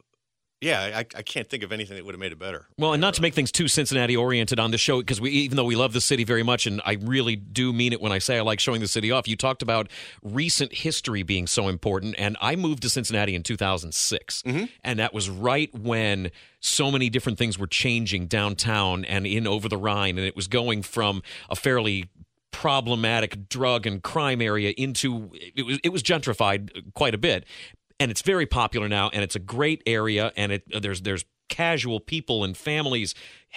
yeah, 0.61 0.81
I, 0.95 1.01
I 1.01 1.23
can't 1.23 1.49
think 1.49 1.63
of 1.63 1.73
anything 1.73 1.97
that 1.97 2.05
would 2.05 2.15
have 2.15 2.21
made 2.21 2.33
it 2.33 2.39
better. 2.39 2.67
Well, 2.79 2.95
and 2.95 3.01
not 3.01 3.15
to 3.15 3.21
uh, 3.21 3.23
make 3.23 3.35
things 3.35 3.53
too 3.53 3.69
Cincinnati 3.69 4.17
oriented 4.17 4.59
on 4.59 4.71
the 4.71 4.79
show, 4.79 4.99
because 4.99 5.21
we, 5.21 5.31
even 5.31 5.57
though 5.57 5.65
we 5.65 5.77
love 5.77 5.93
the 5.93 6.01
city 6.01 6.25
very 6.25 6.43
much, 6.43 6.67
and 6.67 6.81
I 6.85 6.97
really 7.01 7.37
do 7.37 7.73
mean 7.73 7.93
it 7.93 8.01
when 8.01 8.13
I 8.13 8.19
say 8.19 8.39
I 8.39 8.41
like 8.41 8.61
showing 8.61 8.81
the 8.81 8.89
city 8.89 9.11
off. 9.11 9.29
You 9.29 9.37
talked 9.37 9.63
about 9.63 9.91
recent 10.23 10.73
history 10.73 11.23
being 11.23 11.47
so 11.47 11.69
important, 11.69 12.15
and 12.19 12.37
I 12.41 12.57
moved 12.57 12.83
to 12.83 12.91
Cincinnati 12.91 13.35
in 13.35 13.43
2006, 13.43 14.43
mm-hmm. 14.43 14.65
and 14.83 14.99
that 14.99 15.13
was 15.13 15.29
right 15.29 15.73
when 15.75 16.31
so 16.61 16.91
many 16.91 17.11
different 17.11 17.37
things 17.37 17.59
were 17.59 17.67
changing 17.67 18.27
downtown 18.27 19.05
and 19.05 19.27
in 19.27 19.47
over 19.47 19.69
the 19.69 19.77
Rhine, 19.77 20.17
and 20.17 20.27
it 20.27 20.35
was 20.35 20.49
going 20.49 20.83
from 20.83 21.23
a 21.51 21.57
fairly 21.57 22.09
problematic 22.53 23.49
drug 23.49 23.85
and 23.85 24.03
crime 24.05 24.41
area 24.41 24.73
into 24.79 25.29
it 25.35 25.67
was 25.67 25.81
it 25.83 25.89
was 25.89 26.05
gentrified 26.05 26.93
quite 26.95 27.13
a 27.13 27.19
bit 27.19 27.45
and 28.01 28.11
it's 28.11 28.23
very 28.23 28.47
popular 28.47 28.89
now 28.89 29.11
and 29.13 29.23
it's 29.23 29.37
a 29.37 29.41
great 29.41 29.83
area 29.87 30.33
and 30.37 30.53
it 30.53 30.65
uh, 30.75 30.81
there's 30.81 31.03
there's 31.03 31.25
casual 31.49 32.01
people 32.01 32.43
and 32.45 32.57
families 32.57 33.15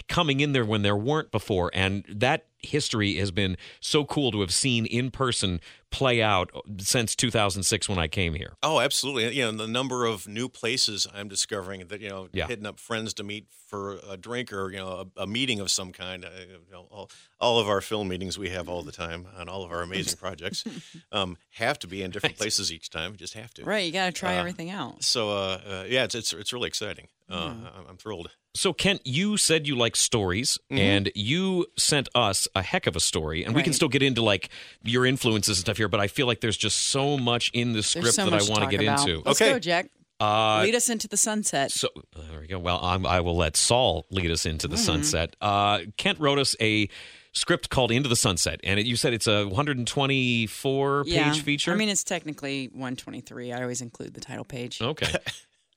coming 0.07 0.39
in 0.41 0.51
there 0.51 0.65
when 0.65 0.83
there 0.83 0.95
weren't 0.97 1.31
before 1.31 1.71
and 1.73 2.03
that 2.07 2.45
history 2.59 3.15
has 3.15 3.31
been 3.31 3.55
so 3.79 4.03
cool 4.05 4.31
to 4.31 4.41
have 4.41 4.51
seen 4.53 4.85
in 4.85 5.09
person 5.09 5.59
play 5.89 6.21
out 6.21 6.51
since 6.79 7.15
2006 7.15 7.87
when 7.87 7.97
I 7.97 8.07
came 8.07 8.33
here. 8.33 8.53
Oh, 8.61 8.79
absolutely. 8.79 9.35
You 9.37 9.43
know, 9.45 9.51
the 9.51 9.67
number 9.67 10.05
of 10.05 10.27
new 10.27 10.49
places 10.49 11.07
I'm 11.13 11.27
discovering 11.29 11.85
that 11.87 12.01
you 12.01 12.09
know, 12.09 12.27
Yeah. 12.33 12.47
hitting 12.47 12.65
up 12.65 12.79
friends 12.79 13.13
to 13.15 13.23
meet 13.23 13.47
for 13.67 13.97
a 14.07 14.17
drink 14.17 14.51
or 14.51 14.71
you 14.71 14.77
know, 14.77 15.07
a, 15.17 15.23
a 15.23 15.27
meeting 15.27 15.59
of 15.59 15.71
some 15.71 15.91
kind. 15.93 16.25
Uh, 16.25 16.29
you 16.39 16.71
know, 16.71 16.87
all, 16.91 17.09
all 17.39 17.59
of 17.59 17.67
our 17.69 17.79
film 17.81 18.07
meetings 18.09 18.37
we 18.37 18.49
have 18.49 18.67
all 18.67 18.83
the 18.83 18.91
time 18.91 19.27
on 19.37 19.47
all 19.47 19.63
of 19.63 19.71
our 19.71 19.81
amazing 19.81 20.17
projects 20.19 20.63
um, 21.11 21.37
have 21.51 21.79
to 21.79 21.87
be 21.87 22.01
in 22.03 22.11
different 22.11 22.37
places 22.37 22.71
each 22.71 22.89
time. 22.89 23.15
Just 23.15 23.33
have 23.35 23.53
to. 23.55 23.63
Right. 23.63 23.85
You 23.85 23.91
got 23.91 24.07
to 24.07 24.11
try 24.11 24.35
Uh, 24.35 24.39
everything 24.39 24.69
out. 24.71 25.03
So 25.03 25.29
uh, 25.29 25.61
uh, 25.65 25.85
yeah, 25.87 26.03
it's, 26.03 26.15
it's 26.15 26.33
it's 26.33 26.51
really 26.53 26.67
exciting. 26.67 27.07
Uh, 27.29 27.53
I'm, 27.75 27.85
I'm 27.89 27.97
thrilled. 27.97 28.29
So 28.55 28.73
Kent, 28.73 29.01
you 29.05 29.37
said 29.37 29.67
you 29.67 29.75
like 29.75 29.95
stories 29.95 30.57
and 30.71 31.11
you 31.13 31.67
sent 31.77 32.09
us 32.15 32.47
a 32.55 32.61
heck 32.63 32.87
of 32.87 32.95
a 32.95 32.99
story 32.99 33.43
and 33.43 33.53
we 33.53 33.61
can 33.61 33.73
still 33.73 33.89
get 33.89 34.01
into 34.01 34.23
like 34.23 34.49
your 34.83 35.05
influences 35.05 35.57
and 35.59 35.61
stuff 35.65 35.77
here 35.77 35.87
but 35.87 35.99
I 35.99 36.07
feel 36.07 36.25
like 36.25 36.41
there's 36.41 36.57
just 36.57 36.77
so 36.87 37.17
much 37.17 37.51
in 37.53 37.73
the 37.73 37.83
script 37.83 38.13
so 38.15 38.25
that 38.29 38.33
I 38.33 38.49
want 38.49 38.63
to 38.63 38.67
get 38.75 38.81
about. 38.81 39.07
into. 39.07 39.21
Let's 39.25 39.39
Okay. 39.41 39.51
go, 39.51 39.59
Jack. 39.59 39.91
Uh, 40.19 40.61
Lead 40.63 40.73
us 40.73 40.89
into 40.89 41.07
the 41.07 41.17
sunset. 41.17 41.71
So 41.71 41.89
there 42.31 42.39
we 42.41 42.47
go. 42.47 42.57
Well, 42.57 42.79
I'm, 42.81 43.05
I 43.05 43.19
will 43.19 43.37
let 43.37 43.55
Saul 43.55 44.07
lead 44.09 44.31
us 44.31 44.47
into 44.47 44.67
the 44.67 44.75
Mm-hmm. 44.75 44.85
sunset. 44.85 45.35
Uh, 45.39 45.81
Kent 45.97 46.19
wrote 46.19 46.39
us 46.39 46.55
a 46.59 46.89
script 47.33 47.69
called 47.69 47.91
Into 47.91 48.09
the 48.09 48.15
Sunset, 48.15 48.59
and 48.63 48.79
it, 48.79 48.87
you 48.87 48.95
said 48.95 49.13
it's 49.13 49.27
a 49.27 49.45
124 49.45 51.03
page 51.05 51.41
feature. 51.41 51.71
I 51.71 51.75
mean, 51.75 51.89
it's 51.89 52.03
technically 52.03 52.65
123. 52.73 53.53
I 53.53 53.61
always 53.61 53.81
include 53.81 54.13
the 54.15 54.21
title 54.21 54.45
page. 54.45 54.81
okay. 54.81 55.13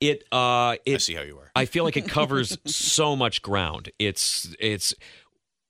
It 0.01 0.23
uh, 0.31 0.75
I 0.75 0.97
see 0.97 1.13
how 1.13 1.21
you 1.21 1.37
are. 1.37 1.51
I 1.55 1.65
feel 1.65 1.83
like 1.83 1.95
it 1.95 2.09
covers 2.09 2.57
so 2.65 3.15
much 3.15 3.41
ground. 3.41 3.91
It's 3.99 4.53
it's 4.59 4.93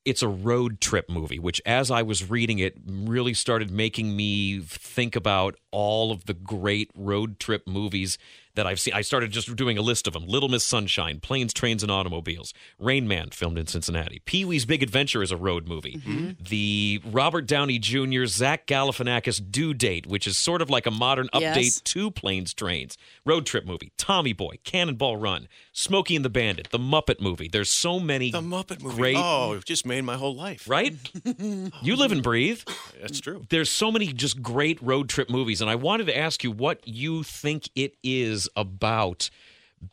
it's 0.06 0.24
a 0.24 0.28
road 0.28 0.82
trip 0.82 1.10
movie, 1.10 1.38
which 1.38 1.62
as 1.66 1.92
I 1.92 2.02
was 2.02 2.30
reading 2.30 2.60
it 2.60 2.76
really 2.88 3.34
started 3.34 3.70
making 3.70 4.16
me 4.16 4.62
think 4.62 5.16
about 5.16 5.60
all 5.72 6.12
of 6.12 6.26
the 6.26 6.34
great 6.34 6.92
road 6.96 7.40
trip 7.40 7.68
movies 7.68 8.18
that 8.54 8.68
I've 8.68 8.82
seen. 8.82 8.94
I 8.94 9.00
started 9.00 9.32
just 9.32 9.56
doing 9.56 9.78
a 9.78 9.82
list 9.82 10.08
of 10.08 10.14
them. 10.14 10.26
Little 10.28 10.50
Miss 10.50 10.66
Sunshine, 10.66 11.22
Planes, 11.22 11.54
Trains 11.54 11.84
and 11.84 11.92
Automobiles, 11.92 12.54
Rain 12.78 13.08
Man 13.08 13.30
filmed 13.30 13.58
in 13.58 13.66
Cincinnati. 13.68 14.20
Pee-wee's 14.26 14.66
Big 14.66 14.84
Adventure 14.84 15.24
is 15.24 15.32
a 15.32 15.38
road 15.38 15.70
movie. 15.70 15.94
Mm-hmm. 15.96 16.12
Mm-hmm. 16.18 16.44
The 16.50 17.02
Robert 17.06 17.46
Downey 17.48 17.80
Jr. 17.80 18.26
Zach 18.26 18.68
Galifianakis 18.68 19.42
Due 19.52 19.74
Date, 19.74 20.06
which 20.06 20.28
is 20.28 20.38
sort 20.38 20.62
of 20.62 20.70
like 20.70 20.86
a 20.86 20.92
modern 20.92 21.30
Yes. 21.34 21.56
update 21.58 21.84
to 21.86 22.12
Planes, 22.12 22.54
Trains, 22.54 22.98
road 23.26 23.46
trip 23.46 23.66
movie. 23.66 23.94
Tommy 23.98 24.34
Boy, 24.34 24.56
Cannonball 24.66 25.16
Run, 25.16 25.48
Smokey 25.72 26.18
and 26.18 26.26
the 26.26 26.30
Bandit, 26.30 26.72
The 26.72 26.78
Muppet 26.78 27.22
Movie. 27.22 27.48
There's 27.48 27.70
so 27.72 28.02
many 28.02 28.32
The 28.32 28.42
Muppet 28.42 28.82
movie. 28.84 28.98
great 28.98 29.16
Oh, 29.18 29.54
it 29.54 29.64
just 29.64 29.86
made 29.86 30.04
my 30.04 30.18
whole 30.18 30.36
life. 30.36 30.68
right? 30.70 30.94
you 31.82 31.96
live 31.96 32.12
and 32.12 32.22
breathe. 32.22 32.62
That's 33.00 33.22
true. 33.22 33.46
There's 33.50 33.70
so 33.70 33.94
many 33.94 34.08
just 34.12 34.42
great 34.42 34.82
road 34.82 35.08
trip 35.08 35.30
movies, 35.30 35.61
and 35.62 35.70
I 35.70 35.76
wanted 35.76 36.08
to 36.08 36.18
ask 36.18 36.44
you 36.44 36.52
what 36.52 36.88
you 36.88 37.24
think 37.24 37.70
it 37.76 37.96
is 38.04 38.50
about 38.56 39.30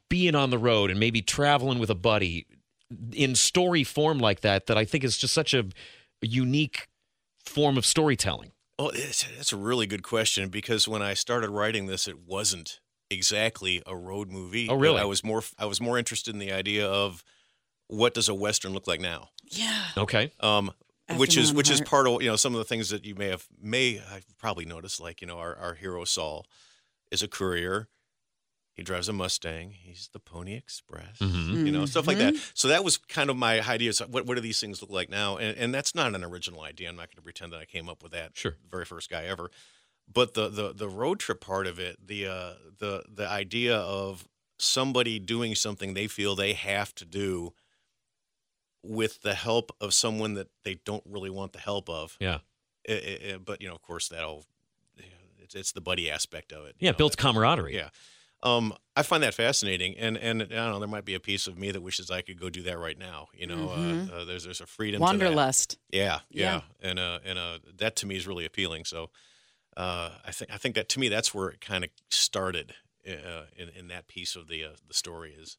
being 0.09 0.35
on 0.35 0.51
the 0.51 0.59
road 0.59 0.91
and 0.91 0.99
maybe 1.01 1.23
traveling 1.23 1.79
with 1.79 1.91
a 1.91 1.95
buddy 1.95 2.47
in 3.13 3.35
story 3.35 3.85
form 3.85 4.19
like 4.19 4.41
that. 4.41 4.67
That 4.67 4.79
I 4.79 4.85
think 4.85 5.05
is 5.05 5.17
just 5.17 5.35
such 5.35 5.55
a 5.55 5.67
unique 6.23 6.89
form 7.45 7.79
of 7.79 7.87
storytelling. 7.87 8.53
Oh, 8.79 8.93
that's 8.93 9.53
a 9.53 9.57
really 9.57 9.87
good 9.87 10.03
question 10.03 10.51
because 10.51 10.87
when 10.87 11.03
I 11.03 11.15
started 11.15 11.51
writing 11.51 11.87
this, 11.87 12.07
it 12.07 12.21
wasn't 12.27 12.81
exactly 13.11 13.83
a 13.87 13.97
road 13.97 14.31
movie. 14.31 14.69
Oh, 14.69 14.75
really? 14.77 15.01
I 15.01 15.05
was 15.05 15.25
more 15.25 15.43
I 15.59 15.67
was 15.67 15.81
more 15.81 15.99
interested 15.99 16.33
in 16.33 16.39
the 16.39 16.53
idea 16.53 16.87
of 16.87 17.25
what 17.89 18.15
does 18.15 18.29
a 18.29 18.35
western 18.35 18.73
look 18.73 18.87
like 18.87 19.01
now, 19.01 19.31
Yeah. 19.51 19.87
Okay, 19.97 20.31
um, 20.41 20.67
After 20.69 20.75
which 21.17 21.37
is 21.37 21.49
Mon 21.51 21.57
which 21.57 21.71
is 21.71 21.81
part 21.81 22.07
of 22.07 22.23
you 22.23 22.29
know 22.29 22.37
some 22.37 22.55
of 22.55 22.59
the 22.59 22.65
things 22.65 22.91
that 22.91 23.05
you 23.05 23.15
may 23.15 23.29
have 23.29 23.47
may 23.61 23.95
have 23.97 24.25
probably 24.39 24.65
noticed, 24.65 25.01
like 25.01 25.21
you 25.21 25.27
know 25.27 25.39
our 25.39 25.57
our 25.57 25.75
hero 25.75 26.05
Saul 26.05 26.47
is 27.11 27.23
a 27.23 27.29
courier. 27.29 27.89
He 28.75 28.85
drives 28.85 29.09
a 29.09 29.13
Mustang. 29.13 29.73
He's 29.73 30.09
the 30.13 30.21
Pony 30.21 30.55
Express. 30.55 31.19
Mhm. 31.19 31.67
You 31.67 31.73
know 31.73 31.85
stuff 31.87 32.07
like 32.07 32.19
that. 32.19 32.35
So 32.55 32.69
that 32.69 32.85
was 32.85 32.97
kind 32.97 33.29
of 33.29 33.37
my 33.37 33.61
idea. 33.67 33.93
So 33.93 34.07
what 34.07 34.27
what 34.27 34.37
do 34.37 34.41
these 34.41 34.61
things 34.61 34.81
look 34.81 34.91
like 34.91 35.11
now? 35.11 35.37
And, 35.37 35.57
and 35.59 35.75
that's 35.75 35.95
not 35.97 36.15
an 36.15 36.23
original 36.23 36.63
idea. 36.63 36.89
I'm 36.89 36.95
not 36.97 37.09
going 37.09 37.17
to 37.17 37.23
pretend 37.23 37.53
that 37.53 37.59
I 37.61 37.65
came 37.65 37.89
up 37.89 38.03
with 38.05 38.13
that. 38.13 38.37
Sure. 38.37 38.55
very 38.71 38.85
first 38.85 39.11
guy 39.11 39.25
ever. 39.25 39.51
But 40.13 40.35
the 40.35 40.49
the 40.49 40.73
the 40.73 40.89
road 40.89 41.19
trip 41.19 41.41
part 41.41 41.67
of 41.67 41.81
it, 41.81 42.07
the 42.07 42.27
uh, 42.29 42.53
the 42.79 43.03
the 43.13 43.29
idea 43.29 43.77
of 43.77 44.29
somebody 44.61 45.19
doing 45.19 45.55
something 45.55 45.95
they 45.95 46.07
feel 46.07 46.35
they 46.37 46.53
have 46.53 46.95
to 46.97 47.05
do 47.05 47.53
with 48.89 49.21
the 49.23 49.35
help 49.35 49.71
of 49.81 49.93
someone 49.93 50.35
that 50.35 50.49
they 50.65 50.75
don't 50.85 51.05
really 51.07 51.31
want 51.31 51.53
the 51.53 51.59
help 51.61 51.89
of. 51.91 52.17
yeah, 52.21 52.39
I- 52.89 52.93
I- 52.93 53.35
I- 53.35 53.37
but 53.39 53.61
you 53.61 53.69
know, 53.69 53.75
of 53.75 53.83
course, 53.83 54.09
that'll 54.09 54.45
it's, 55.43 55.55
it's 55.55 55.73
the 55.73 55.81
buddy 55.81 56.11
aspect 56.11 56.53
of 56.53 56.67
it. 56.67 56.77
yeah, 56.79 56.91
know, 56.91 56.97
builds 56.97 57.17
that- 57.17 57.23
camaraderie. 57.23 57.75
yeah. 57.75 57.91
Um, 58.43 58.73
I 58.95 59.03
find 59.03 59.23
that 59.25 59.35
fascinating, 59.35 59.97
and 59.99 60.17
and 60.17 60.43
I 60.43 60.47
don't 60.47 60.71
know, 60.73 60.79
there 60.79 60.87
might 60.89 61.05
be 61.05 61.15
a 61.15 61.21
piece 61.21 61.47
of 61.49 61.59
me 61.59 61.73
that 61.73 61.81
wishes 61.81 62.09
I 62.11 62.23
could 62.23 62.39
go 62.39 62.49
do 62.49 62.63
that 62.63 62.79
right 62.79 62.97
now. 62.97 63.29
You 63.35 63.49
know, 63.49 63.69
Mhm. 63.69 64.11
uh, 64.11 64.15
uh, 64.15 64.25
there's 64.25 64.45
there's 64.45 64.61
a 64.61 64.67
freedom. 64.67 65.01
to 65.01 65.05
that. 65.07 65.07
Wanderlust. 65.11 65.77
Yeah, 65.91 66.21
Yeah. 66.31 66.61
yeah, 66.81 66.89
and 66.91 66.99
uh, 67.01 67.19
and 67.25 67.37
uh, 67.39 67.59
that 67.79 67.97
to 67.97 68.07
me 68.07 68.15
is 68.17 68.27
really 68.29 68.45
appealing. 68.45 68.85
So, 68.85 69.11
uh, 69.77 70.11
I 70.25 70.31
think 70.31 70.53
I 70.53 70.57
think 70.57 70.77
that 70.77 70.89
to 70.91 71.01
me 71.01 71.09
that's 71.09 71.35
where 71.35 71.49
it 71.49 71.61
kind 71.61 71.83
of 71.83 71.91
started 72.11 72.75
uh, 73.07 73.47
in 73.57 73.71
in 73.71 73.89
that 73.89 74.07
piece 74.07 74.37
of 74.37 74.47
the 74.47 74.65
uh, 74.65 74.77
the 74.87 74.95
story 74.95 75.33
is. 75.33 75.59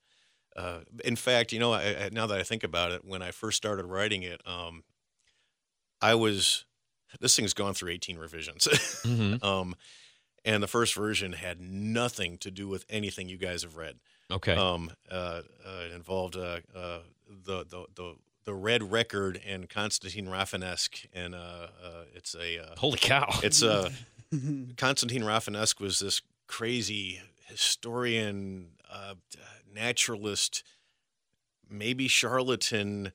Uh, 0.55 0.79
in 1.05 1.15
fact, 1.15 1.53
you 1.53 1.59
know, 1.59 1.73
I, 1.73 2.05
I, 2.05 2.09
now 2.11 2.27
that 2.27 2.39
I 2.39 2.43
think 2.43 2.63
about 2.63 2.91
it, 2.91 3.05
when 3.05 3.21
I 3.21 3.31
first 3.31 3.57
started 3.57 3.85
writing 3.85 4.23
it, 4.23 4.41
um, 4.45 4.83
I 6.01 6.15
was 6.15 6.65
this 7.19 7.35
thing's 7.35 7.53
gone 7.53 7.73
through 7.73 7.91
18 7.91 8.17
revisions. 8.17 8.67
hmm 9.03 9.35
um, 9.43 9.75
and 10.45 10.63
the 10.63 10.67
first 10.67 10.95
version 10.95 11.33
had 11.33 11.59
nothing 11.59 12.37
to 12.39 12.49
do 12.49 12.67
with 12.67 12.85
anything 12.89 13.27
you 13.27 13.37
guys 13.37 13.63
have 13.63 13.75
read. 13.75 13.95
Okay. 14.31 14.55
Um, 14.55 14.91
uh, 15.11 15.41
uh, 15.65 15.83
it 15.85 15.91
involved 15.91 16.37
uh, 16.37 16.59
uh, 16.75 16.99
the, 17.27 17.65
the 17.65 17.85
the 17.95 18.15
the 18.45 18.53
Red 18.53 18.91
Record 18.91 19.39
and 19.45 19.69
Constantine 19.69 20.27
Rafinesque, 20.27 21.05
and 21.13 21.35
uh, 21.35 21.67
uh, 21.83 22.03
it's 22.15 22.35
a 22.35 22.59
uh, 22.59 22.75
Holy 22.77 22.97
cow. 22.97 23.27
it's 23.43 23.61
a 23.61 23.91
Constantine 24.77 25.23
Rafinesque 25.23 25.79
was 25.79 25.99
this 25.99 26.21
crazy 26.47 27.21
historian, 27.45 28.69
uh, 28.91 29.15
naturalist, 29.73 30.63
maybe 31.69 32.07
charlatan, 32.07 33.11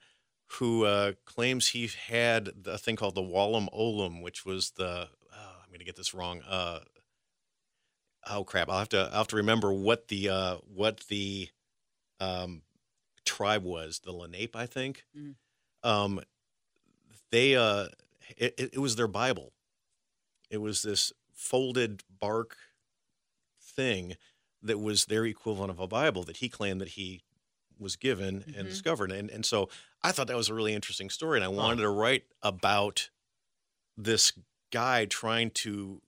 who 0.58 0.84
uh, 0.84 1.12
claims 1.24 1.68
he 1.68 1.90
had 2.08 2.50
a 2.66 2.78
thing 2.78 2.96
called 2.96 3.14
the 3.14 3.22
Walam 3.22 3.68
Olum, 3.74 4.22
which 4.22 4.44
was 4.44 4.72
the 4.72 5.08
oh, 5.32 5.56
I'm 5.62 5.68
going 5.68 5.78
to 5.80 5.84
get 5.84 5.96
this 5.96 6.14
wrong. 6.14 6.42
Uh, 6.48 6.80
oh 8.30 8.44
crap! 8.44 8.68
I'll 8.68 8.78
have 8.78 8.88
to 8.90 9.08
I'll 9.12 9.18
have 9.18 9.28
to 9.28 9.36
remember 9.36 9.72
what 9.72 10.08
the 10.08 10.28
uh, 10.28 10.56
what 10.72 11.00
the 11.08 11.48
um, 12.20 12.62
tribe 13.24 13.64
was. 13.64 14.00
The 14.00 14.12
Lenape, 14.12 14.56
I 14.56 14.66
think. 14.66 15.04
Mhm. 15.16 15.34
Um, 15.82 16.20
they 17.30 17.56
uh, 17.56 17.88
it 18.36 18.54
it 18.58 18.78
was 18.78 18.96
their 18.96 19.08
Bible. 19.08 19.52
It 20.50 20.58
was 20.58 20.82
this 20.82 21.12
folded 21.32 22.02
bark 22.20 22.56
thing 23.60 24.16
that 24.64 24.80
was 24.80 25.06
their 25.06 25.26
equivalent 25.26 25.70
of 25.70 25.80
a 25.80 25.88
Bible 25.88 26.24
that 26.24 26.38
he 26.38 26.48
claimed 26.50 26.80
that 26.80 26.90
he 26.90 27.24
was 27.78 27.96
given 27.96 28.44
and 28.56 28.68
Mhm. 28.68 28.70
discovered. 28.70 29.12
And 29.12 29.30
and 29.30 29.46
so 29.46 29.70
I 30.02 30.12
thought 30.12 30.28
that 30.28 30.36
was 30.36 30.48
a 30.50 30.54
really 30.54 30.74
interesting 30.74 31.10
story, 31.10 31.38
and 31.38 31.44
I 31.44 31.48
wanted 31.48 31.82
to 31.82 31.90
write 31.90 32.24
about 32.42 33.10
this 33.96 34.32
guy 34.72 35.06
trying 35.06 35.50
to 35.50 36.02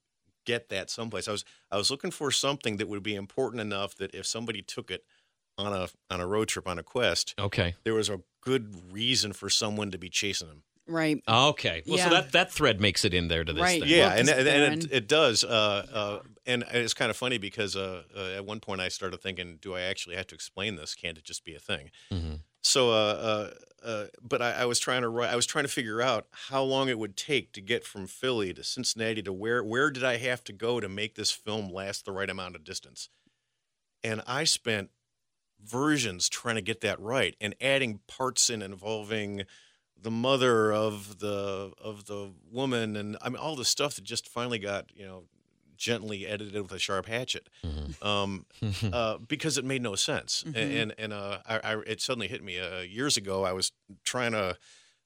get 0.45 0.69
that 0.69 0.89
someplace. 0.89 1.27
I 1.27 1.31
was 1.31 1.45
I 1.71 1.77
was 1.77 1.91
looking 1.91 2.11
for 2.11 2.31
something 2.31 2.77
that 2.77 2.87
would 2.87 3.03
be 3.03 3.15
important 3.15 3.61
enough 3.61 3.95
that 3.95 4.15
if 4.15 4.25
somebody 4.25 4.61
took 4.61 4.91
it 4.91 5.05
on 5.57 5.73
a 5.73 5.89
on 6.09 6.21
a 6.21 6.27
road 6.27 6.47
trip 6.49 6.67
on 6.67 6.79
a 6.79 6.83
quest, 6.83 7.35
Okay. 7.39 7.75
there 7.85 7.93
was 7.95 8.09
a 8.09 8.21
good 8.41 8.91
reason 8.93 9.33
for 9.33 9.49
someone 9.49 9.91
to 9.91 9.97
be 9.97 10.09
chasing 10.09 10.47
them. 10.47 10.63
Right. 10.87 11.21
Okay. 11.27 11.83
Well, 11.85 11.97
Yeah. 11.97 12.03
so 12.05 12.09
that, 12.15 12.31
that 12.31 12.51
thread 12.51 12.79
makes 12.79 13.03
it 13.05 13.13
in 13.13 13.27
there 13.27 13.43
to 13.43 13.53
this 13.53 13.61
Right. 13.61 13.81
thing. 13.81 13.89
Yeah, 13.89 14.07
Well, 14.09 14.19
and, 14.19 14.29
and 14.29 14.83
it, 14.85 14.91
it 14.91 15.07
does. 15.07 15.43
Uh, 15.43 15.85
uh, 15.91 16.19
and 16.45 16.63
it's 16.71 16.93
kind 16.93 17.09
of 17.09 17.17
funny 17.17 17.37
because 17.37 17.75
uh, 17.75 18.03
uh, 18.15 18.31
at 18.35 18.45
one 18.45 18.59
point 18.59 18.81
I 18.81 18.87
started 18.89 19.21
thinking, 19.21 19.57
do 19.61 19.75
I 19.75 19.81
actually 19.81 20.15
have 20.15 20.27
to 20.27 20.35
explain 20.35 20.75
this? 20.75 20.95
Can't 20.95 21.17
it 21.17 21.23
just 21.23 21.43
be 21.43 21.53
a 21.55 21.59
thing? 21.59 21.91
Mhm. 22.11 22.39
So, 22.63 22.89
uh, 22.91 23.53
uh, 23.83 23.85
uh, 23.85 24.05
but 24.21 24.41
I, 24.41 24.51
I 24.53 24.65
was 24.65 24.79
trying 24.79 25.01
to 25.03 25.09
write. 25.09 25.29
I 25.31 25.35
was 25.37 25.45
trying 25.45 25.63
to 25.65 25.71
figure 25.71 26.01
out 26.01 26.27
how 26.49 26.63
long 26.63 26.89
it 26.89 26.97
would 26.99 27.15
take 27.15 27.53
to 27.53 27.61
get 27.61 27.85
from 27.85 28.07
Philly 28.07 28.53
to 28.53 28.63
Cincinnati 28.63 29.21
to 29.23 29.31
where 29.31 29.63
where 29.63 29.89
did 29.89 30.03
I 30.03 30.17
have 30.17 30.43
to 30.45 30.53
go 30.53 30.79
to 30.79 30.89
make 30.89 31.15
this 31.15 31.31
film 31.31 31.69
last 31.71 32.03
the 32.03 32.11
right 32.11 32.29
amount 32.29 32.55
of 32.55 32.63
distance? 32.65 33.09
And 34.03 34.21
I 34.27 34.43
spent 34.43 34.89
versions 35.63 36.29
trying 36.29 36.55
to 36.55 36.61
get 36.61 36.81
that 36.81 36.99
right 36.99 37.35
and 37.39 37.55
adding 37.61 37.99
parts 38.07 38.49
in 38.49 38.61
involving 38.61 39.43
the 40.01 40.11
mother 40.11 40.71
of 40.71 41.19
the 41.19 41.73
of 41.81 42.05
the 42.05 42.31
woman 42.51 42.95
and 42.95 43.17
I 43.21 43.29
mean 43.29 43.37
all 43.37 43.55
the 43.55 43.65
stuff 43.65 43.95
that 43.95 44.03
just 44.03 44.27
finally 44.29 44.59
got 44.59 44.91
you 44.95 45.05
know 45.05 45.23
gently 45.75 46.25
edited 46.25 46.59
with 46.61 46.71
a 46.71 46.79
sharp 46.79 47.05
hatchet. 47.05 47.49
Mhm. 47.63 48.03
um, 48.03 48.45
uh, 48.93 49.17
because 49.19 49.57
it 49.59 49.65
made 49.65 49.81
no 49.81 49.95
sense. 49.95 50.43
Mhm. 50.47 50.81
and 50.81 50.95
and 50.97 51.13
uh, 51.13 51.39
I, 51.47 51.59
I, 51.59 51.77
it 51.85 52.01
suddenly 52.01 52.27
hit 52.27 52.43
me 52.43 52.59
uh, 52.59 52.79
years 52.81 53.17
ago 53.17 53.43
I 53.43 53.53
was 53.53 53.71
trying 54.03 54.31
to 54.31 54.57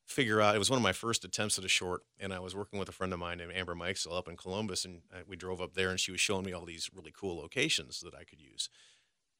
figure 0.05 0.41
out 0.41 0.55
it 0.55 0.59
was 0.59 0.69
one 0.69 0.77
of 0.77 0.83
my 0.83 0.91
first 0.93 1.23
attempts 1.23 1.57
at 1.57 1.63
a 1.63 1.69
short 1.69 2.01
and 2.19 2.33
I 2.33 2.39
was 2.39 2.53
working 2.55 2.79
with 2.79 2.89
a 2.89 2.91
friend 2.91 3.13
of 3.13 3.19
mine 3.19 3.37
named 3.37 3.53
Amber 3.53 3.75
Mikesell 3.75 4.17
up 4.17 4.27
in 4.27 4.35
Columbus 4.35 4.83
and 4.83 5.01
uh, 5.13 5.19
we 5.25 5.35
drove 5.37 5.61
up 5.61 5.73
there 5.73 5.89
and 5.89 5.99
she 5.99 6.11
was 6.11 6.19
showing 6.19 6.45
me 6.45 6.51
all 6.51 6.65
these 6.65 6.89
really 6.93 7.13
cool 7.17 7.37
locations 7.37 8.01
that 8.01 8.13
I 8.13 8.23
could 8.25 8.41
use. 8.41 8.67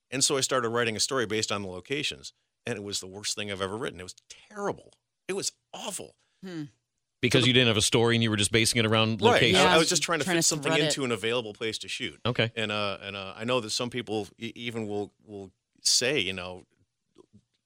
And 0.09 0.23
so 0.23 0.37
I 0.37 0.41
started 0.41 0.69
writing 0.69 0.95
a 0.95 0.99
story 1.01 1.25
based 1.25 1.51
on 1.51 1.61
the 1.61 1.67
locations 1.67 2.31
and 2.65 2.77
it 2.77 2.83
was 2.83 2.99
the 3.01 3.07
worst 3.07 3.35
thing 3.35 3.51
I've 3.51 3.61
ever 3.61 3.75
written. 3.77 3.99
It 3.99 4.03
was 4.03 4.15
terrible 4.49 4.93
it 5.27 5.33
was 5.33 5.51
awful 5.73 6.15
Hmm. 6.43 6.63
Because 7.21 7.45
you 7.45 7.53
didn't 7.53 7.67
have 7.67 7.77
a 7.77 7.81
story 7.83 8.15
and 8.15 8.23
you 8.23 8.31
were 8.31 8.35
just 8.35 8.51
basing 8.51 8.79
it 8.79 8.85
around 8.87 9.21
right 9.21 9.33
location. 9.33 9.61
Yeah. 9.61 9.71
I, 9.71 9.75
I 9.75 9.77
was 9.77 9.87
just 9.87 10.01
trying 10.01 10.17
to 10.19 10.25
Trying 10.25 10.37
fit 10.37 10.41
to 10.41 10.47
something 10.47 10.71
thread 10.71 10.81
it. 10.83 10.85
into 10.87 11.05
an 11.05 11.11
available 11.11 11.53
place 11.53 11.77
to 11.79 11.87
shoot 11.87 12.19
Okay. 12.25 12.51
and 12.55 12.71
uh 12.71 12.97
and 13.03 13.15
uh, 13.15 13.33
I 13.37 13.43
know 13.43 13.59
that 13.59 13.69
some 13.69 13.91
people 13.91 14.27
e- 14.39 14.51
even 14.55 14.87
will 14.87 15.13
will 15.25 15.51
say 15.83 16.17
you 16.19 16.33
know 16.33 16.65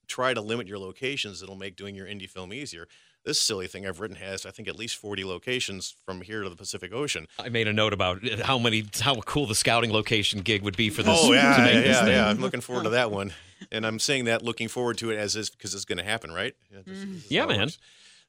try 0.07 0.33
to 0.33 0.41
limit 0.41 0.67
your 0.67 0.77
locations 0.77 1.41
it'll 1.41 1.55
make 1.55 1.75
doing 1.77 1.95
your 1.95 2.05
indie 2.05 2.29
film 2.29 2.51
easier 2.53 2.87
this 3.25 3.41
silly 3.41 3.67
thing 3.67 3.85
I've 3.87 3.99
written 3.99 4.17
has 4.17 4.45
I 4.45 4.51
think 4.51 4.67
at 4.67 4.77
least 4.77 4.95
40 4.97 5.25
locations 5.25 5.95
from 6.05 6.21
here 6.21 6.43
to 6.43 6.49
the 6.49 6.55
Pacific 6.55 6.93
Ocean 6.93 7.27
I 7.39 7.49
made 7.49 7.67
a 7.67 7.73
note 7.73 7.91
about 7.93 8.23
how 8.41 8.57
many, 8.59 8.85
how 9.01 9.15
cool 9.21 9.45
the 9.47 9.55
scouting 9.55 9.91
location 9.91 10.41
gig 10.41 10.61
would 10.61 10.77
be 10.77 10.89
for 10.89 11.03
this. 11.03 11.17
oh 11.21 11.33
yeah 11.33 11.57
to 11.57 11.63
yeah 11.73 11.79
this 11.81 11.97
yeah, 11.97 12.05
yeah 12.07 12.27
I'm 12.27 12.39
looking 12.39 12.61
forward 12.61 12.83
to 12.83 12.89
that 12.91 13.11
one 13.11 13.33
and 13.71 13.85
I'm 13.85 13.99
saying 13.99 14.25
that 14.25 14.41
looking 14.43 14.67
forward 14.67 14.97
to 14.99 15.11
it 15.11 15.17
as 15.17 15.35
is 15.35 15.49
because 15.49 15.73
it's 15.73 15.85
going 15.85 15.97
to 15.97 16.03
happen 16.03 16.31
right 16.31 16.55
yeah, 16.71 16.79
this- 16.85 17.03
this 17.05 17.31
Yeah, 17.31 17.45
man. 17.45 17.59
works. 17.61 17.77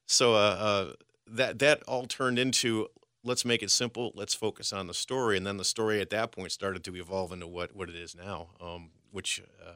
so 0.05 0.33
uh, 0.33 0.37
uh 0.37 0.93
that 1.29 1.59
that 1.59 1.83
all 1.83 2.05
turned 2.05 2.39
into 2.39 2.87
let's 3.23 3.43
make 3.45 3.61
it 3.61 3.69
simple 3.69 4.11
let's 4.15 4.33
focus 4.33 4.71
on 4.71 4.87
the 4.87 4.93
story 4.93 5.35
and 5.37 5.45
then 5.45 5.57
the 5.57 5.65
story 5.65 5.99
at 6.01 6.09
that 6.09 6.31
point 6.31 6.51
started 6.51 6.83
to 6.85 6.95
evolve 6.95 7.31
into 7.31 7.45
what 7.47 7.75
what 7.75 7.89
it 7.89 7.95
is 7.95 8.15
now 8.15 8.47
um 8.61 8.89
which 9.11 9.41
uh, 9.65 9.71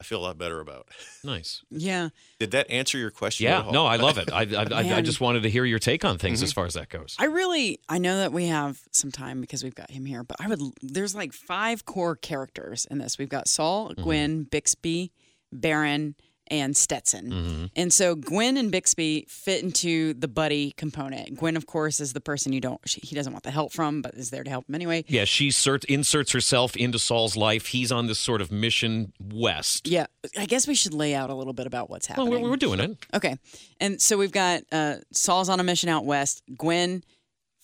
I 0.00 0.04
feel 0.04 0.20
a 0.20 0.24
lot 0.24 0.36
better 0.38 0.60
about. 0.60 0.88
Nice. 1.24 1.62
Yeah. 1.70 2.10
Did 2.38 2.50
that 2.50 2.70
answer 2.70 2.98
your 2.98 3.10
question? 3.10 3.44
Yeah. 3.44 3.60
at 3.60 3.64
all? 3.66 3.72
No, 3.72 3.86
I 3.86 3.96
love 3.96 4.18
it. 4.18 4.30
I, 4.32 4.42
I, 4.42 4.66
I, 4.70 4.96
I 4.96 5.00
just 5.00 5.20
wanted 5.20 5.42
to 5.44 5.50
hear 5.50 5.64
your 5.64 5.78
take 5.78 6.04
on 6.04 6.16
Mm-hmm. 6.16 6.20
things 6.20 6.42
as 6.42 6.52
far 6.52 6.66
as 6.66 6.74
that 6.74 6.88
goes. 6.90 7.16
I 7.18 7.24
really, 7.26 7.80
I 7.88 7.98
know 7.98 8.18
that 8.18 8.32
we 8.32 8.46
have 8.46 8.80
some 8.92 9.10
time 9.10 9.40
because 9.40 9.64
we've 9.64 9.74
got 9.74 9.90
him 9.90 10.04
here, 10.04 10.22
but 10.22 10.36
I 10.40 10.48
would, 10.48 10.60
there's 10.82 11.14
like 11.14 11.32
five 11.32 11.84
core 11.86 12.14
characters 12.16 12.86
in 12.90 12.98
this. 12.98 13.18
We've 13.18 13.28
got 13.28 13.48
Saul, 13.48 13.92
Gwen, 13.94 14.44
Bixby, 14.44 15.12
Baron, 15.52 16.14
and 16.48 16.76
Stetson. 16.76 17.30
Mm-hmm. 17.30 17.64
And 17.76 17.92
so 17.92 18.14
Gwen 18.14 18.56
and 18.56 18.70
Bixby 18.70 19.26
fit 19.28 19.62
into 19.62 20.14
the 20.14 20.28
buddy 20.28 20.72
component. 20.72 21.36
Gwen, 21.36 21.56
of 21.56 21.66
course, 21.66 22.00
is 22.00 22.12
the 22.12 22.20
person 22.20 22.52
you 22.52 22.60
don't, 22.60 22.80
she, 22.86 23.00
he 23.02 23.14
doesn't 23.14 23.32
want 23.32 23.44
the 23.44 23.50
help 23.50 23.72
from, 23.72 24.02
but 24.02 24.14
is 24.14 24.30
there 24.30 24.44
to 24.44 24.50
help 24.50 24.68
him 24.68 24.74
anyway. 24.74 25.04
Yeah, 25.08 25.24
she 25.24 25.46
inserts 25.88 26.32
herself 26.32 26.76
into 26.76 26.98
Saul's 26.98 27.36
life. 27.36 27.66
He's 27.66 27.90
on 27.92 28.06
this 28.06 28.18
sort 28.18 28.40
of 28.40 28.50
mission 28.52 29.12
west. 29.20 29.88
Yeah, 29.88 30.06
I 30.38 30.46
guess 30.46 30.66
we 30.68 30.74
should 30.74 30.94
lay 30.94 31.14
out 31.14 31.30
a 31.30 31.34
little 31.34 31.52
bit 31.52 31.66
about 31.66 31.90
what's 31.90 32.08
Well, 32.08 32.26
happening. 32.26 32.42
we're, 32.42 32.50
we're 32.50 32.56
doing 32.56 32.80
it. 32.80 32.96
Okay. 33.14 33.36
And 33.80 34.00
so 34.00 34.16
we've 34.16 34.32
got 34.32 34.62
uh, 34.72 34.96
Saul's 35.12 35.48
on 35.48 35.60
a 35.60 35.64
mission 35.64 35.88
out 35.88 36.04
west. 36.04 36.42
Gwen 36.56 37.04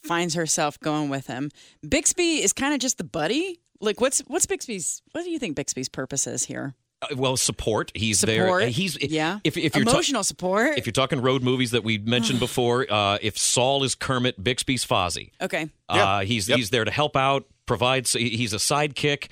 finds 0.05 0.35
herself 0.35 0.79
going 0.81 1.09
with 1.09 1.27
him. 1.29 1.51
Bixby 1.88 2.42
is 2.42 2.53
kind 2.53 2.75
of 2.75 2.81
just 2.81 2.99
the 2.99 3.05
buddy. 3.05 3.61
Like, 3.81 4.01
what's 4.01 4.21
what's 4.29 4.47
Bixby's? 4.47 5.03
What 5.12 5.25
do 5.25 5.31
you 5.31 5.38
think 5.38 5.57
Bixby's 5.57 5.88
purpose 5.88 6.27
is 6.27 6.45
here? 6.45 6.75
Uh, 7.03 7.15
well, 7.17 7.37
support. 7.37 7.91
He's 7.95 8.21
Support. 8.21 8.61
there. 8.62 8.69
He's 8.71 8.97
yeah. 9.03 9.41
If 9.45 9.57
if 9.57 9.75
you're 9.77 9.85
ta- 9.85 9.91
emotional 9.91 10.23
support. 10.25 10.79
if 10.79 10.87
you're 10.87 10.93
talking 10.93 11.21
road 11.21 11.43
movies 11.43 11.73
that 11.73 11.83
we 11.85 11.99
mentioned 11.99 12.38
before, 12.49 12.87
uh, 12.91 13.19
if 13.21 13.37
Saul 13.37 13.83
is 13.85 13.95
Kermit, 13.95 14.43
Bixby's 14.43 14.85
Fozzie. 14.87 15.31
okay. 15.41 15.69
Uh, 15.88 16.21
he's 16.21 16.49
Yep. 16.49 16.57
he's 16.59 16.71
there 16.71 16.85
to 16.85 16.91
help 16.91 17.17
out, 17.17 17.45
provides. 17.67 18.12
He's 18.12 18.53
a 18.53 18.57
sidekick. 18.59 19.29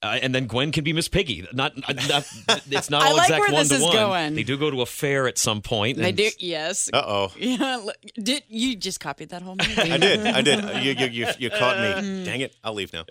Uh, 0.00 0.16
and 0.22 0.32
then 0.32 0.46
Gwen 0.46 0.70
can 0.70 0.84
be 0.84 0.92
Miss 0.92 1.08
Piggy. 1.08 1.44
Not, 1.52 1.76
not 1.76 1.84
it's 2.70 2.88
not 2.88 3.02
all 3.04 3.16
like 3.16 3.28
exact 3.30 3.52
one 3.52 3.66
to 3.66 4.06
one. 4.08 4.34
They 4.36 4.44
do 4.44 4.56
go 4.56 4.70
to 4.70 4.80
a 4.82 4.86
fair 4.86 5.26
at 5.26 5.38
some 5.38 5.60
point. 5.60 5.98
They 5.98 6.08
and- 6.10 6.16
do. 6.16 6.30
Yes. 6.38 6.88
Uh 6.92 7.02
oh. 7.04 7.32
Yeah. 7.36 7.84
Did 8.14 8.44
you 8.48 8.76
just 8.76 9.00
copied 9.00 9.30
that 9.30 9.42
whole 9.42 9.56
movie? 9.56 9.74
I 9.92 9.96
did. 9.98 10.24
I 10.24 10.40
did. 10.42 10.64
You, 10.84 10.92
you, 10.92 11.06
you, 11.26 11.32
you 11.38 11.50
caught 11.50 11.76
Mm. 11.78 12.18
me. 12.20 12.24
Dang 12.24 12.40
it. 12.42 12.54
I'll 12.62 12.74
leave 12.74 12.92
now. 12.92 13.04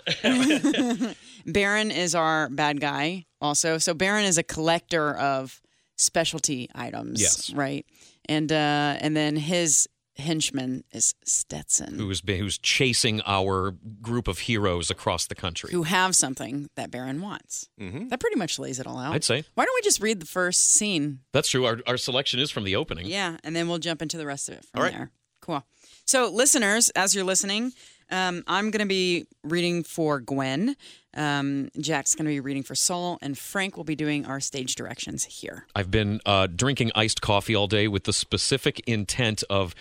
Baron 1.45 1.91
is 1.91 2.15
our 2.15 2.49
bad 2.49 2.79
guy 2.81 3.25
also. 3.41 3.77
So 3.77 3.93
Baron 3.93 4.25
is 4.25 4.37
a 4.37 4.43
collector 4.43 5.13
of 5.15 5.61
specialty 5.97 6.69
items. 6.75 7.21
Yes. 7.21 7.51
Right. 7.53 7.85
And 8.29 8.51
uh, 8.51 8.97
and 8.99 9.15
then 9.15 9.35
his 9.35 9.87
henchman 10.17 10.83
is 10.91 11.13
Stetson. 11.23 11.97
Who's 11.99 12.21
been, 12.21 12.39
who's 12.39 12.57
chasing 12.57 13.21
our 13.25 13.71
group 14.01 14.27
of 14.27 14.39
heroes 14.39 14.89
across 14.89 15.27
the 15.27 15.35
country? 15.35 15.71
who 15.71 15.83
have 15.83 16.15
something 16.15 16.69
that 16.75 16.91
Baron 16.91 17.21
wants. 17.21 17.69
Mm-hmm. 17.79 18.07
That 18.09 18.19
pretty 18.19 18.35
much 18.37 18.59
lays 18.59 18.79
it 18.79 18.87
all 18.87 18.97
out. 18.97 19.13
I'd 19.13 19.23
say 19.23 19.43
Why 19.55 19.65
don't 19.65 19.75
we 19.75 19.81
just 19.81 20.01
read 20.01 20.19
the 20.19 20.25
first 20.25 20.71
scene? 20.73 21.19
that's 21.33 21.49
true. 21.49 21.65
Our 21.65 21.79
our 21.87 21.97
selection 21.97 22.39
is 22.39 22.51
from 22.51 22.63
the 22.63 22.75
opening. 22.75 23.05
Yeah, 23.05 23.37
and 23.43 23.55
then 23.55 23.67
we'll 23.67 23.79
jump 23.79 24.01
into 24.01 24.17
the 24.17 24.25
rest 24.25 24.49
of 24.49 24.55
it 24.55 24.65
from 24.65 24.79
All 24.79 24.83
right. 24.83 24.93
there. 24.93 25.11
Cool. 25.41 25.63
So, 26.05 26.29
listeners, 26.29 26.89
as 26.91 27.13
you're 27.13 27.23
listening, 27.23 27.73
um, 28.09 28.43
I'm 28.47 28.71
going 28.71 28.81
to 28.81 28.87
be 28.87 29.25
reading 29.43 29.83
for 29.83 30.19
Gwen. 30.19 30.75
Um, 31.13 31.69
Jack's 31.79 32.15
going 32.15 32.25
to 32.25 32.29
be 32.29 32.39
reading 32.39 32.63
for 32.63 32.75
Saul, 32.75 33.17
and 33.21 33.37
Frank 33.37 33.75
will 33.75 33.83
be 33.83 33.95
doing 33.95 34.25
our 34.25 34.39
stage 34.39 34.75
directions 34.75 35.25
here. 35.25 35.65
I've 35.75 35.91
been 35.91 36.19
uh, 36.25 36.47
drinking 36.47 36.91
iced 36.95 37.21
coffee 37.21 37.55
all 37.55 37.67
day 37.67 37.87
with 37.87 38.05
the 38.05 38.13
specific 38.13 38.81
intent 38.87 39.43
of 39.49 39.75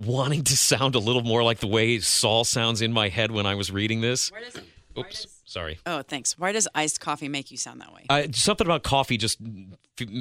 wanting 0.00 0.44
to 0.44 0.56
sound 0.56 0.94
a 0.94 0.98
little 0.98 1.22
more 1.22 1.42
like 1.42 1.58
the 1.58 1.66
way 1.66 1.98
Saul 2.00 2.44
sounds 2.44 2.82
in 2.82 2.92
my 2.92 3.08
head 3.08 3.30
when 3.30 3.46
I 3.46 3.54
was 3.54 3.70
reading 3.70 4.00
this. 4.00 4.30
Where 4.32 4.40
does? 4.42 4.60
Oops, 4.98 5.26
sorry. 5.46 5.78
Oh, 5.86 6.02
thanks. 6.02 6.38
Why 6.38 6.52
does 6.52 6.68
iced 6.74 7.00
coffee 7.00 7.28
make 7.28 7.50
you 7.50 7.56
sound 7.56 7.80
that 7.80 7.94
way? 7.94 8.04
Uh, 8.10 8.24
something 8.32 8.66
about 8.66 8.82
coffee 8.82 9.16
just 9.16 9.38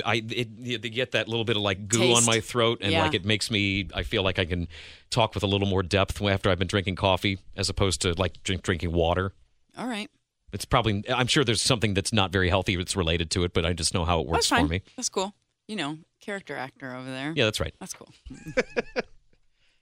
I 0.05 0.23
it, 0.29 0.47
you 0.59 0.77
get 0.77 1.11
that 1.11 1.27
little 1.27 1.43
bit 1.43 1.57
of 1.57 1.61
like 1.61 1.87
goo 1.89 2.13
on 2.13 2.23
my 2.25 2.39
throat 2.39 2.79
and 2.81 2.91
Yeah. 2.91 3.03
like 3.03 3.13
it 3.13 3.25
makes 3.25 3.51
me 3.51 3.89
I 3.93 4.03
feel 4.03 4.23
like 4.23 4.39
I 4.39 4.45
can 4.45 4.67
talk 5.09 5.33
with 5.33 5.43
a 5.43 5.47
little 5.47 5.67
more 5.67 5.83
depth 5.83 6.21
after 6.21 6.49
I've 6.49 6.59
been 6.59 6.67
drinking 6.67 6.95
coffee 6.95 7.39
as 7.57 7.67
opposed 7.69 8.01
to 8.03 8.13
like 8.13 8.41
drink, 8.43 8.61
drinking 8.63 8.93
water. 8.93 9.33
All 9.77 9.87
right. 9.87 10.09
It's 10.53 10.65
probably. 10.65 11.03
I'm 11.09 11.27
sure 11.27 11.43
there's 11.45 11.61
something 11.61 11.93
that's 11.93 12.11
not 12.13 12.31
very 12.31 12.49
healthy 12.49 12.75
that's 12.75 12.95
related 12.95 13.31
to 13.31 13.43
it, 13.45 13.53
but 13.53 13.65
I 13.65 13.71
just 13.73 13.93
know 13.93 14.03
how 14.05 14.19
it 14.21 14.27
works 14.27 14.49
That's 14.49 14.59
fine. 14.59 14.67
for 14.67 14.71
me. 14.71 14.81
That's 14.97 15.07
cool. 15.09 15.33
You 15.67 15.77
know, 15.77 15.97
character 16.19 16.55
actor 16.57 16.93
over 16.93 17.09
there. 17.09 17.31
Yeah, 17.35 17.45
that's 17.45 17.59
right. 17.61 17.73
That's 17.79 17.93
cool. 17.93 18.09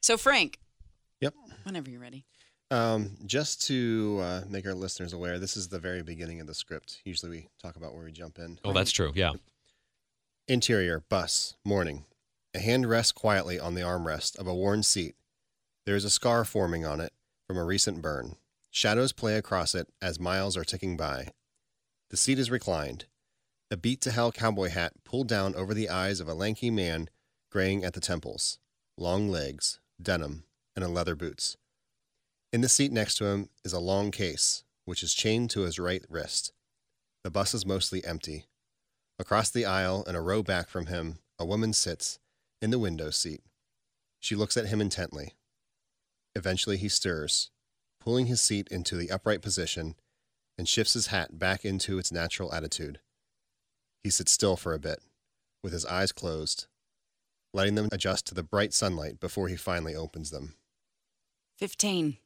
so, 0.01 0.17
Frank, 0.17 0.59
Yep. 1.21 1.33
whenever 1.63 1.89
you're 1.89 1.99
ready. 2.01 2.25
Um, 2.71 3.17
just 3.25 3.65
to 3.67 4.19
uh, 4.21 4.41
make 4.47 4.65
our 4.67 4.73
listeners 4.75 5.11
aware, 5.13 5.39
this 5.39 5.57
is 5.57 5.67
the 5.69 5.79
very 5.79 6.03
beginning 6.03 6.39
of 6.39 6.47
the 6.47 6.53
script. 6.53 7.01
Usually 7.03 7.29
we 7.31 7.47
talk 7.61 7.75
about 7.75 7.95
where 7.95 8.05
we 8.05 8.11
jump 8.11 8.37
in. 8.37 8.59
Oh, 8.63 8.73
that's 8.73 8.91
true. 8.91 9.11
Yeah. 9.15 9.33
Interior, 10.47 11.03
bus, 11.09 11.55
morning. 11.65 12.05
A 12.53 12.59
hand 12.59 12.89
rests 12.89 13.11
quietly 13.11 13.59
on 13.59 13.75
the 13.75 13.81
armrest 13.81 14.37
of 14.37 14.47
a 14.47 14.53
worn 14.55 14.83
seat. 14.83 15.15
There 15.85 15.95
is 15.95 16.05
a 16.05 16.09
scar 16.09 16.45
forming 16.45 16.85
on 16.85 16.99
it 16.99 17.13
from 17.47 17.57
a 17.57 17.63
recent 17.63 18.01
burn. 18.01 18.35
Shadows 18.71 19.11
play 19.13 19.35
across 19.35 19.73
it 19.73 19.87
as 20.01 20.19
miles 20.19 20.55
are 20.55 20.63
ticking 20.63 20.95
by. 20.97 21.29
The 22.09 22.17
seat 22.17 22.39
is 22.39 22.51
reclined. 22.51 23.05
A 23.71 23.77
beat 23.77 24.01
to 24.01 24.11
hell 24.11 24.31
cowboy 24.31 24.69
hat 24.69 24.93
pulled 25.03 25.27
down 25.27 25.55
over 25.55 25.73
the 25.73 25.89
eyes 25.89 26.19
of 26.19 26.27
a 26.27 26.33
lanky 26.33 26.71
man 26.71 27.09
graying 27.51 27.83
at 27.83 27.93
the 27.93 27.99
temples. 27.99 28.57
Long 28.97 29.29
legs, 29.29 29.79
denim, 30.01 30.43
and 30.75 30.85
a 30.85 30.89
leather 30.89 31.15
boots. 31.15 31.57
In 32.51 32.61
the 32.61 32.69
seat 32.69 32.91
next 32.91 33.15
to 33.15 33.25
him 33.25 33.49
is 33.63 33.73
a 33.73 33.79
long 33.79 34.11
case, 34.11 34.63
which 34.85 35.03
is 35.03 35.13
chained 35.13 35.49
to 35.51 35.61
his 35.61 35.77
right 35.79 36.03
wrist. 36.09 36.51
The 37.23 37.29
bus 37.29 37.53
is 37.53 37.65
mostly 37.65 38.03
empty. 38.03 38.45
Across 39.19 39.51
the 39.51 39.65
aisle 39.65 40.03
and 40.07 40.15
a 40.15 40.21
row 40.21 40.41
back 40.41 40.69
from 40.69 40.87
him, 40.87 41.19
a 41.37 41.45
woman 41.45 41.73
sits 41.73 42.19
in 42.61 42.71
the 42.71 42.79
window 42.79 43.09
seat. 43.09 43.41
She 44.19 44.35
looks 44.35 44.57
at 44.57 44.67
him 44.67 44.81
intently. 44.81 45.35
Eventually, 46.35 46.77
he 46.77 46.89
stirs, 46.89 47.51
pulling 47.99 48.27
his 48.27 48.41
seat 48.41 48.67
into 48.69 48.95
the 48.95 49.11
upright 49.11 49.41
position 49.41 49.95
and 50.57 50.67
shifts 50.67 50.93
his 50.93 51.07
hat 51.07 51.37
back 51.37 51.63
into 51.63 51.99
its 51.99 52.11
natural 52.11 52.53
attitude. 52.53 52.99
He 54.03 54.09
sits 54.09 54.31
still 54.31 54.55
for 54.55 54.73
a 54.73 54.79
bit, 54.79 55.01
with 55.63 55.73
his 55.73 55.85
eyes 55.85 56.11
closed, 56.11 56.67
letting 57.53 57.75
them 57.75 57.89
adjust 57.91 58.27
to 58.27 58.35
the 58.35 58.43
bright 58.43 58.73
sunlight 58.73 59.19
before 59.19 59.47
he 59.47 59.55
finally 59.55 59.95
opens 59.95 60.31
them. 60.31 60.55
15. 61.57 62.17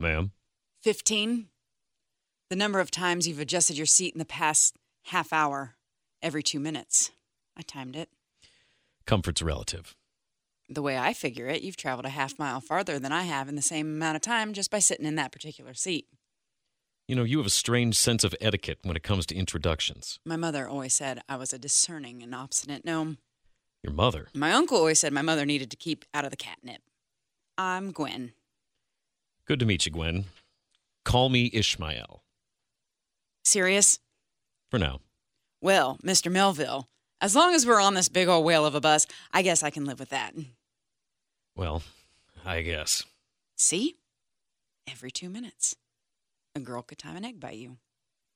Ma'am. 0.00 0.32
15. 0.82 1.48
The 2.50 2.56
number 2.56 2.80
of 2.80 2.90
times 2.90 3.26
you've 3.26 3.38
adjusted 3.38 3.76
your 3.76 3.86
seat 3.86 4.14
in 4.14 4.18
the 4.18 4.24
past 4.24 4.76
half 5.04 5.32
hour, 5.32 5.76
every 6.20 6.42
two 6.42 6.60
minutes. 6.60 7.10
I 7.56 7.62
timed 7.62 7.96
it. 7.96 8.08
Comfort's 9.06 9.42
relative. 9.42 9.94
The 10.68 10.82
way 10.82 10.96
I 10.96 11.12
figure 11.12 11.46
it, 11.46 11.62
you've 11.62 11.76
traveled 11.76 12.06
a 12.06 12.10
half 12.10 12.38
mile 12.38 12.60
farther 12.60 12.98
than 12.98 13.12
I 13.12 13.22
have 13.22 13.48
in 13.48 13.56
the 13.56 13.62
same 13.62 13.86
amount 13.86 14.16
of 14.16 14.22
time 14.22 14.52
just 14.52 14.70
by 14.70 14.78
sitting 14.78 15.06
in 15.06 15.16
that 15.16 15.32
particular 15.32 15.74
seat. 15.74 16.06
You 17.08 17.16
know, 17.16 17.24
you 17.24 17.38
have 17.38 17.46
a 17.46 17.50
strange 17.50 17.96
sense 17.96 18.24
of 18.24 18.34
etiquette 18.40 18.78
when 18.82 18.96
it 18.96 19.02
comes 19.02 19.26
to 19.26 19.34
introductions. 19.34 20.18
My 20.24 20.36
mother 20.36 20.68
always 20.68 20.94
said 20.94 21.20
I 21.28 21.36
was 21.36 21.52
a 21.52 21.58
discerning 21.58 22.22
and 22.22 22.34
obstinate 22.34 22.84
gnome. 22.84 23.18
Your 23.82 23.92
mother. 23.92 24.28
My 24.34 24.52
uncle 24.52 24.78
always 24.78 25.00
said 25.00 25.12
my 25.12 25.22
mother 25.22 25.44
needed 25.44 25.70
to 25.70 25.76
keep 25.76 26.04
out 26.14 26.24
of 26.24 26.30
the 26.30 26.36
catnip. 26.36 26.82
I'm 27.58 27.90
Gwen. 27.90 28.32
Good 29.46 29.58
to 29.60 29.66
meet 29.66 29.86
you, 29.86 29.92
Gwen. 29.92 30.26
Call 31.04 31.28
me 31.28 31.50
Ishmael. 31.52 32.22
Serious? 33.44 33.98
For 34.70 34.78
now. 34.78 35.00
Well, 35.60 35.98
Mr. 36.04 36.30
Melville, 36.30 36.88
as 37.20 37.34
long 37.34 37.54
as 37.54 37.66
we're 37.66 37.80
on 37.80 37.94
this 37.94 38.08
big 38.08 38.28
old 38.28 38.44
whale 38.44 38.64
of 38.64 38.74
a 38.74 38.80
bus, 38.80 39.06
I 39.32 39.42
guess 39.42 39.62
I 39.62 39.70
can 39.70 39.84
live 39.84 39.98
with 39.98 40.10
that. 40.10 40.32
Well, 41.56 41.82
I 42.44 42.62
guess. 42.62 43.04
See? 43.56 43.96
Every 44.90 45.10
two 45.10 45.28
minutes, 45.28 45.76
a 46.54 46.60
girl 46.60 46.82
could 46.82 46.98
time 46.98 47.16
an 47.16 47.24
egg 47.24 47.38
by 47.38 47.52
you. 47.52 47.78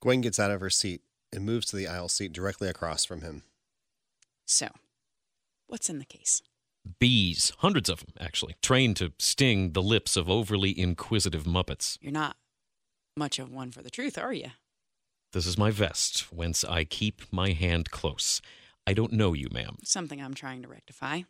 Gwen 0.00 0.20
gets 0.20 0.38
out 0.38 0.50
of 0.50 0.60
her 0.60 0.70
seat 0.70 1.02
and 1.32 1.44
moves 1.44 1.66
to 1.66 1.76
the 1.76 1.88
aisle 1.88 2.08
seat 2.08 2.32
directly 2.32 2.68
across 2.68 3.04
from 3.04 3.22
him. 3.22 3.42
So, 4.44 4.68
what's 5.66 5.88
in 5.88 5.98
the 5.98 6.04
case? 6.04 6.42
Bees, 7.00 7.52
hundreds 7.58 7.88
of 7.88 8.00
them, 8.00 8.14
actually, 8.20 8.56
trained 8.62 8.96
to 8.96 9.12
sting 9.18 9.72
the 9.72 9.82
lips 9.82 10.16
of 10.16 10.30
overly 10.30 10.78
inquisitive 10.78 11.44
Muppets. 11.44 11.98
You're 12.00 12.12
not 12.12 12.36
much 13.16 13.38
of 13.38 13.50
one 13.50 13.70
for 13.70 13.82
the 13.82 13.90
truth, 13.90 14.18
are 14.18 14.32
you? 14.32 14.50
This 15.32 15.46
is 15.46 15.58
my 15.58 15.70
vest, 15.70 16.32
whence 16.32 16.64
I 16.64 16.84
keep 16.84 17.22
my 17.32 17.52
hand 17.52 17.90
close. 17.90 18.40
I 18.86 18.92
don't 18.94 19.12
know 19.12 19.32
you, 19.32 19.48
ma'am. 19.50 19.78
Something 19.84 20.22
I'm 20.22 20.34
trying 20.34 20.62
to 20.62 20.68
rectify. 20.68 21.22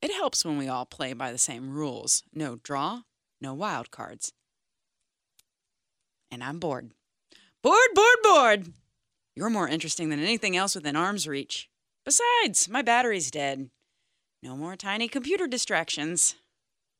It 0.00 0.12
helps 0.12 0.44
when 0.44 0.58
we 0.58 0.68
all 0.68 0.86
play 0.86 1.12
by 1.12 1.32
the 1.32 1.38
same 1.38 1.70
rules 1.70 2.22
no 2.34 2.56
draw, 2.56 3.02
no 3.40 3.54
wild 3.54 3.90
cards. 3.90 4.32
And 6.30 6.44
I'm 6.44 6.58
bored. 6.58 6.92
Bored, 7.62 7.78
bored, 7.94 8.18
bored! 8.22 8.72
You're 9.34 9.50
more 9.50 9.68
interesting 9.68 10.10
than 10.10 10.20
anything 10.20 10.56
else 10.56 10.74
within 10.74 10.94
arm's 10.94 11.26
reach. 11.26 11.68
Besides, 12.04 12.68
my 12.68 12.82
battery's 12.82 13.30
dead. 13.30 13.70
No 14.42 14.56
more 14.56 14.76
tiny 14.76 15.08
computer 15.08 15.46
distractions. 15.46 16.34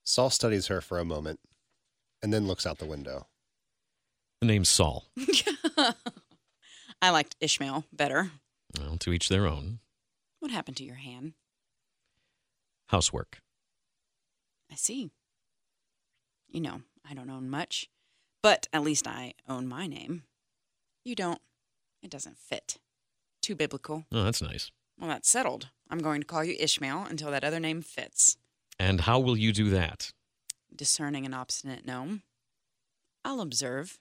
Saul 0.03 0.31
studies 0.31 0.69
her 0.69 0.81
for 0.81 0.99
a 0.99 1.05
moment 1.05 1.41
and 2.23 2.33
then 2.33 2.47
looks 2.47 2.67
out 2.67 2.79
the 2.79 2.87
window. 2.87 3.27
The 4.41 4.47
name's 4.47 4.69
Saul. 4.69 5.07
I 7.03 7.11
liked 7.11 7.37
Ishmael 7.41 7.85
better. 7.93 8.31
Well, 8.79 8.97
to 8.99 9.13
each 9.13 9.29
their 9.29 9.47
own. 9.47 9.81
What 10.41 10.51
happened 10.51 10.79
to 10.79 10.85
your 10.85 10.97
hand? 10.97 11.35
Housework. 12.89 13.41
I 14.73 14.75
see. 14.77 15.11
You 16.49 16.61
know, 16.61 16.83
I 17.09 17.15
don't 17.15 17.31
own 17.31 17.51
much, 17.51 17.89
but 18.43 18.69
at 18.73 18.83
least 18.83 19.07
I 19.07 19.35
own 19.49 19.67
my 19.67 19.87
name. 19.87 20.23
You 21.05 21.15
don't. 21.15 21.41
It 22.03 22.11
doesn't 22.11 22.39
fit. 22.39 22.79
Too 23.43 23.55
biblical. 23.55 24.05
Oh, 24.13 24.25
that's 24.25 24.43
nice. 24.43 24.71
Well, 24.99 25.09
that's 25.09 25.29
settled. 25.29 25.69
I'm 25.91 25.99
going 25.99 26.21
to 26.21 26.27
call 26.27 26.45
you 26.45 26.57
Ishmael 26.59 27.07
until 27.11 27.31
that 27.31 27.45
other 27.45 27.61
name 27.61 27.83
fits. 27.83 28.37
And 28.79 29.03
how 29.03 29.19
will 29.21 29.37
you 29.37 29.53
do 29.53 29.71
that? 29.71 30.13
Discerning 30.75 31.25
and 31.25 31.35
obstinate 31.35 31.87
gnome. 31.87 32.23
I'll 33.25 33.41
observe. 33.41 33.99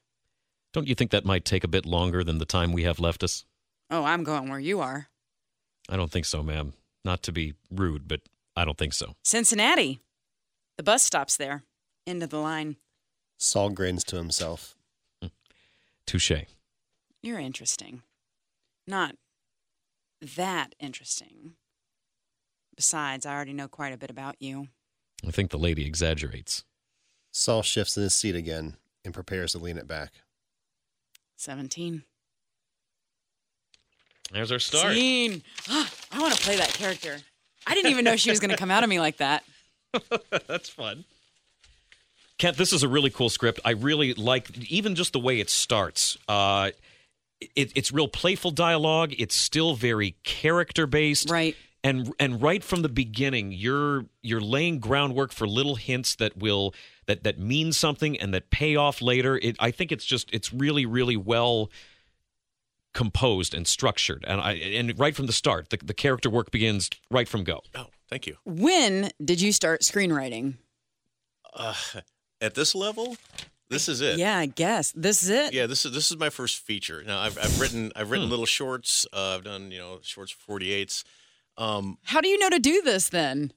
Don't 0.73 0.87
you 0.87 0.95
think 0.95 1.11
that 1.11 1.25
might 1.25 1.45
take 1.45 1.63
a 1.63 1.67
bit 1.67 1.85
longer 1.85 2.23
than 2.23 2.39
the 2.39 2.45
time 2.45 2.71
we 2.71 2.83
have 2.83 2.99
left 2.99 3.23
us? 3.23 3.45
Oh, 3.91 4.03
I'm 4.03 4.23
going 4.23 4.49
where 4.49 4.59
you 4.59 4.79
are. 4.79 5.07
I 5.87 5.97
don't 5.97 6.11
think 6.11 6.25
so, 6.25 6.41
ma'am. 6.41 6.73
Not 7.05 7.21
to 7.23 7.31
be 7.31 7.53
rude, 7.69 8.07
but 8.07 8.21
I 8.55 8.65
don't 8.65 8.77
think 8.77 8.93
so. 8.93 9.15
Cincinnati. 9.23 9.99
The 10.77 10.83
bus 10.83 11.03
stops 11.03 11.37
there. 11.37 11.63
End 12.07 12.23
of 12.23 12.29
the 12.29 12.39
line. 12.39 12.77
Saul 13.37 13.69
grins 13.69 14.03
to 14.05 14.15
himself. 14.15 14.75
Hmm. 15.21 15.27
Touche. 16.07 16.31
You're 17.21 17.39
interesting. 17.39 18.01
Not 18.87 19.15
that 20.35 20.75
interesting. 20.79 21.53
Besides, 22.75 23.25
I 23.25 23.33
already 23.33 23.53
know 23.53 23.67
quite 23.67 23.93
a 23.93 23.97
bit 23.97 24.09
about 24.09 24.35
you. 24.39 24.67
I 25.27 25.31
think 25.31 25.51
the 25.51 25.57
lady 25.57 25.85
exaggerates. 25.85 26.63
Saul 27.31 27.61
shifts 27.61 27.97
in 27.97 28.03
his 28.03 28.15
seat 28.15 28.35
again 28.35 28.77
and 29.05 29.13
prepares 29.13 29.51
to 29.53 29.59
lean 29.59 29.77
it 29.77 29.87
back. 29.87 30.13
17. 31.37 32.03
There's 34.31 34.51
our 34.51 34.59
start. 34.59 34.93
Scene. 34.93 35.43
Ah, 35.69 35.91
I 36.11 36.19
want 36.19 36.33
to 36.33 36.41
play 36.41 36.55
that 36.57 36.69
character. 36.69 37.17
I 37.67 37.75
didn't 37.75 37.91
even 37.91 38.03
know 38.05 38.15
she 38.15 38.29
was 38.29 38.39
going 38.39 38.51
to 38.51 38.57
come 38.57 38.71
out 38.71 38.83
of 38.83 38.89
me 38.89 38.99
like 38.99 39.17
that. 39.17 39.43
That's 40.47 40.69
fun. 40.69 41.05
Kent, 42.37 42.57
this 42.57 42.73
is 42.73 42.83
a 42.83 42.87
really 42.87 43.09
cool 43.09 43.29
script. 43.29 43.59
I 43.63 43.71
really 43.71 44.13
like 44.13 44.57
even 44.71 44.95
just 44.95 45.13
the 45.13 45.19
way 45.19 45.39
it 45.39 45.49
starts. 45.49 46.17
Uh, 46.27 46.71
it, 47.55 47.71
it's 47.75 47.91
real 47.91 48.07
playful 48.07 48.51
dialogue. 48.51 49.13
It's 49.17 49.35
still 49.35 49.75
very 49.75 50.15
character 50.23 50.87
based, 50.87 51.29
Right. 51.29 51.55
And 51.85 52.13
and 52.17 52.41
right 52.41 52.63
from 52.63 52.81
the 52.81 52.89
beginning, 52.89 53.51
you're 53.51 54.05
you're 54.21 54.39
laying 54.39 54.79
groundwork 54.79 55.33
for 55.33 55.45
little 55.45 55.75
hints 55.75 56.15
that 56.15 56.37
will 56.37 56.73
that 57.07 57.25
that 57.25 57.39
mean 57.39 57.73
something 57.73 58.17
and 58.17 58.33
that 58.33 58.49
pay 58.49 58.77
off 58.77 59.01
later. 59.01 59.37
It, 59.37 59.57
I 59.59 59.71
think 59.71 59.91
it's 59.91 60.05
just 60.05 60.33
it's 60.33 60.53
really 60.53 60.85
really 60.85 61.17
well 61.17 61.69
composed 62.93 63.53
and 63.53 63.67
structured. 63.67 64.23
And 64.25 64.39
I 64.39 64.53
and 64.53 64.97
right 64.97 65.13
from 65.13 65.25
the 65.25 65.33
start, 65.33 65.71
the, 65.71 65.77
the 65.83 65.93
character 65.93 66.29
work 66.29 66.51
begins 66.51 66.89
right 67.11 67.27
from 67.27 67.43
go. 67.43 67.61
Oh, 67.75 67.87
thank 68.09 68.27
you. 68.27 68.37
When 68.45 69.11
did 69.23 69.41
you 69.41 69.51
start 69.51 69.81
screenwriting? 69.81 70.55
Uh, 71.53 71.75
at 72.41 72.55
this 72.55 72.73
level, 72.73 73.17
this 73.73 73.89
is 73.89 74.01
it. 74.01 74.17
Yeah, 74.17 74.37
I 74.37 74.45
guess. 74.45 74.91
This 74.95 75.23
is 75.23 75.29
it? 75.29 75.53
Yeah, 75.53 75.65
this 75.67 75.85
is 75.85 75.91
this 75.91 76.09
is 76.11 76.17
my 76.17 76.29
first 76.29 76.59
feature. 76.59 77.03
Now 77.05 77.19
I've, 77.19 77.37
I've 77.37 77.59
written 77.59 77.91
I've 77.95 78.07
Hmm. 78.07 78.13
written 78.13 78.29
little 78.29 78.45
shorts. 78.45 79.05
Uh, 79.11 79.35
I've 79.35 79.43
done 79.43 79.71
you 79.71 79.79
know 79.79 79.99
shorts 80.03 80.31
for 80.31 80.59
48s. 80.59 81.03
Um, 81.57 81.97
How 82.03 82.21
do 82.21 82.27
you 82.29 82.37
know 82.39 82.49
to 82.49 82.59
do 82.59 82.81
this 82.81 83.09
then? 83.09 83.51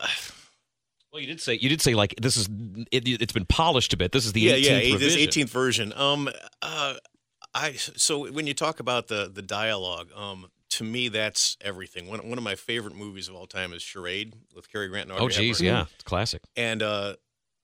Well, 1.12 1.20
you 1.22 1.28
did 1.28 1.40
say 1.40 1.54
you 1.54 1.68
did 1.70 1.80
say 1.80 1.94
like 1.94 2.14
this 2.20 2.36
is 2.36 2.46
it, 2.90 3.08
it's 3.08 3.32
been 3.32 3.46
polished 3.46 3.94
a 3.94 3.96
bit. 3.96 4.12
This 4.12 4.26
is 4.26 4.32
the 4.32 4.40
yeah, 4.40 4.54
18th 4.56 4.90
yeah, 4.90 4.98
this 4.98 5.16
18th 5.16 5.48
version. 5.48 5.92
Um, 5.96 6.28
uh, 6.60 6.94
I 7.54 7.72
so 7.72 8.30
when 8.30 8.46
you 8.46 8.52
talk 8.52 8.80
about 8.80 9.08
the 9.08 9.30
the 9.32 9.40
dialogue, 9.40 10.10
um, 10.14 10.48
to 10.70 10.84
me 10.84 11.08
that's 11.08 11.56
everything. 11.62 12.06
One 12.08 12.28
one 12.28 12.36
of 12.36 12.44
my 12.44 12.54
favorite 12.54 12.94
movies 12.94 13.28
of 13.28 13.34
all 13.34 13.46
time 13.46 13.72
is 13.72 13.80
Charade 13.80 14.34
with 14.54 14.70
Cary 14.70 14.88
Grant 14.88 15.08
and 15.10 15.18
Oh, 15.18 15.24
Audrey 15.24 15.46
geez, 15.46 15.58
Hepburn. 15.60 15.74
yeah, 15.74 15.84
it's 15.94 16.04
classic. 16.04 16.42
And 16.54 16.82
uh, 16.82 17.14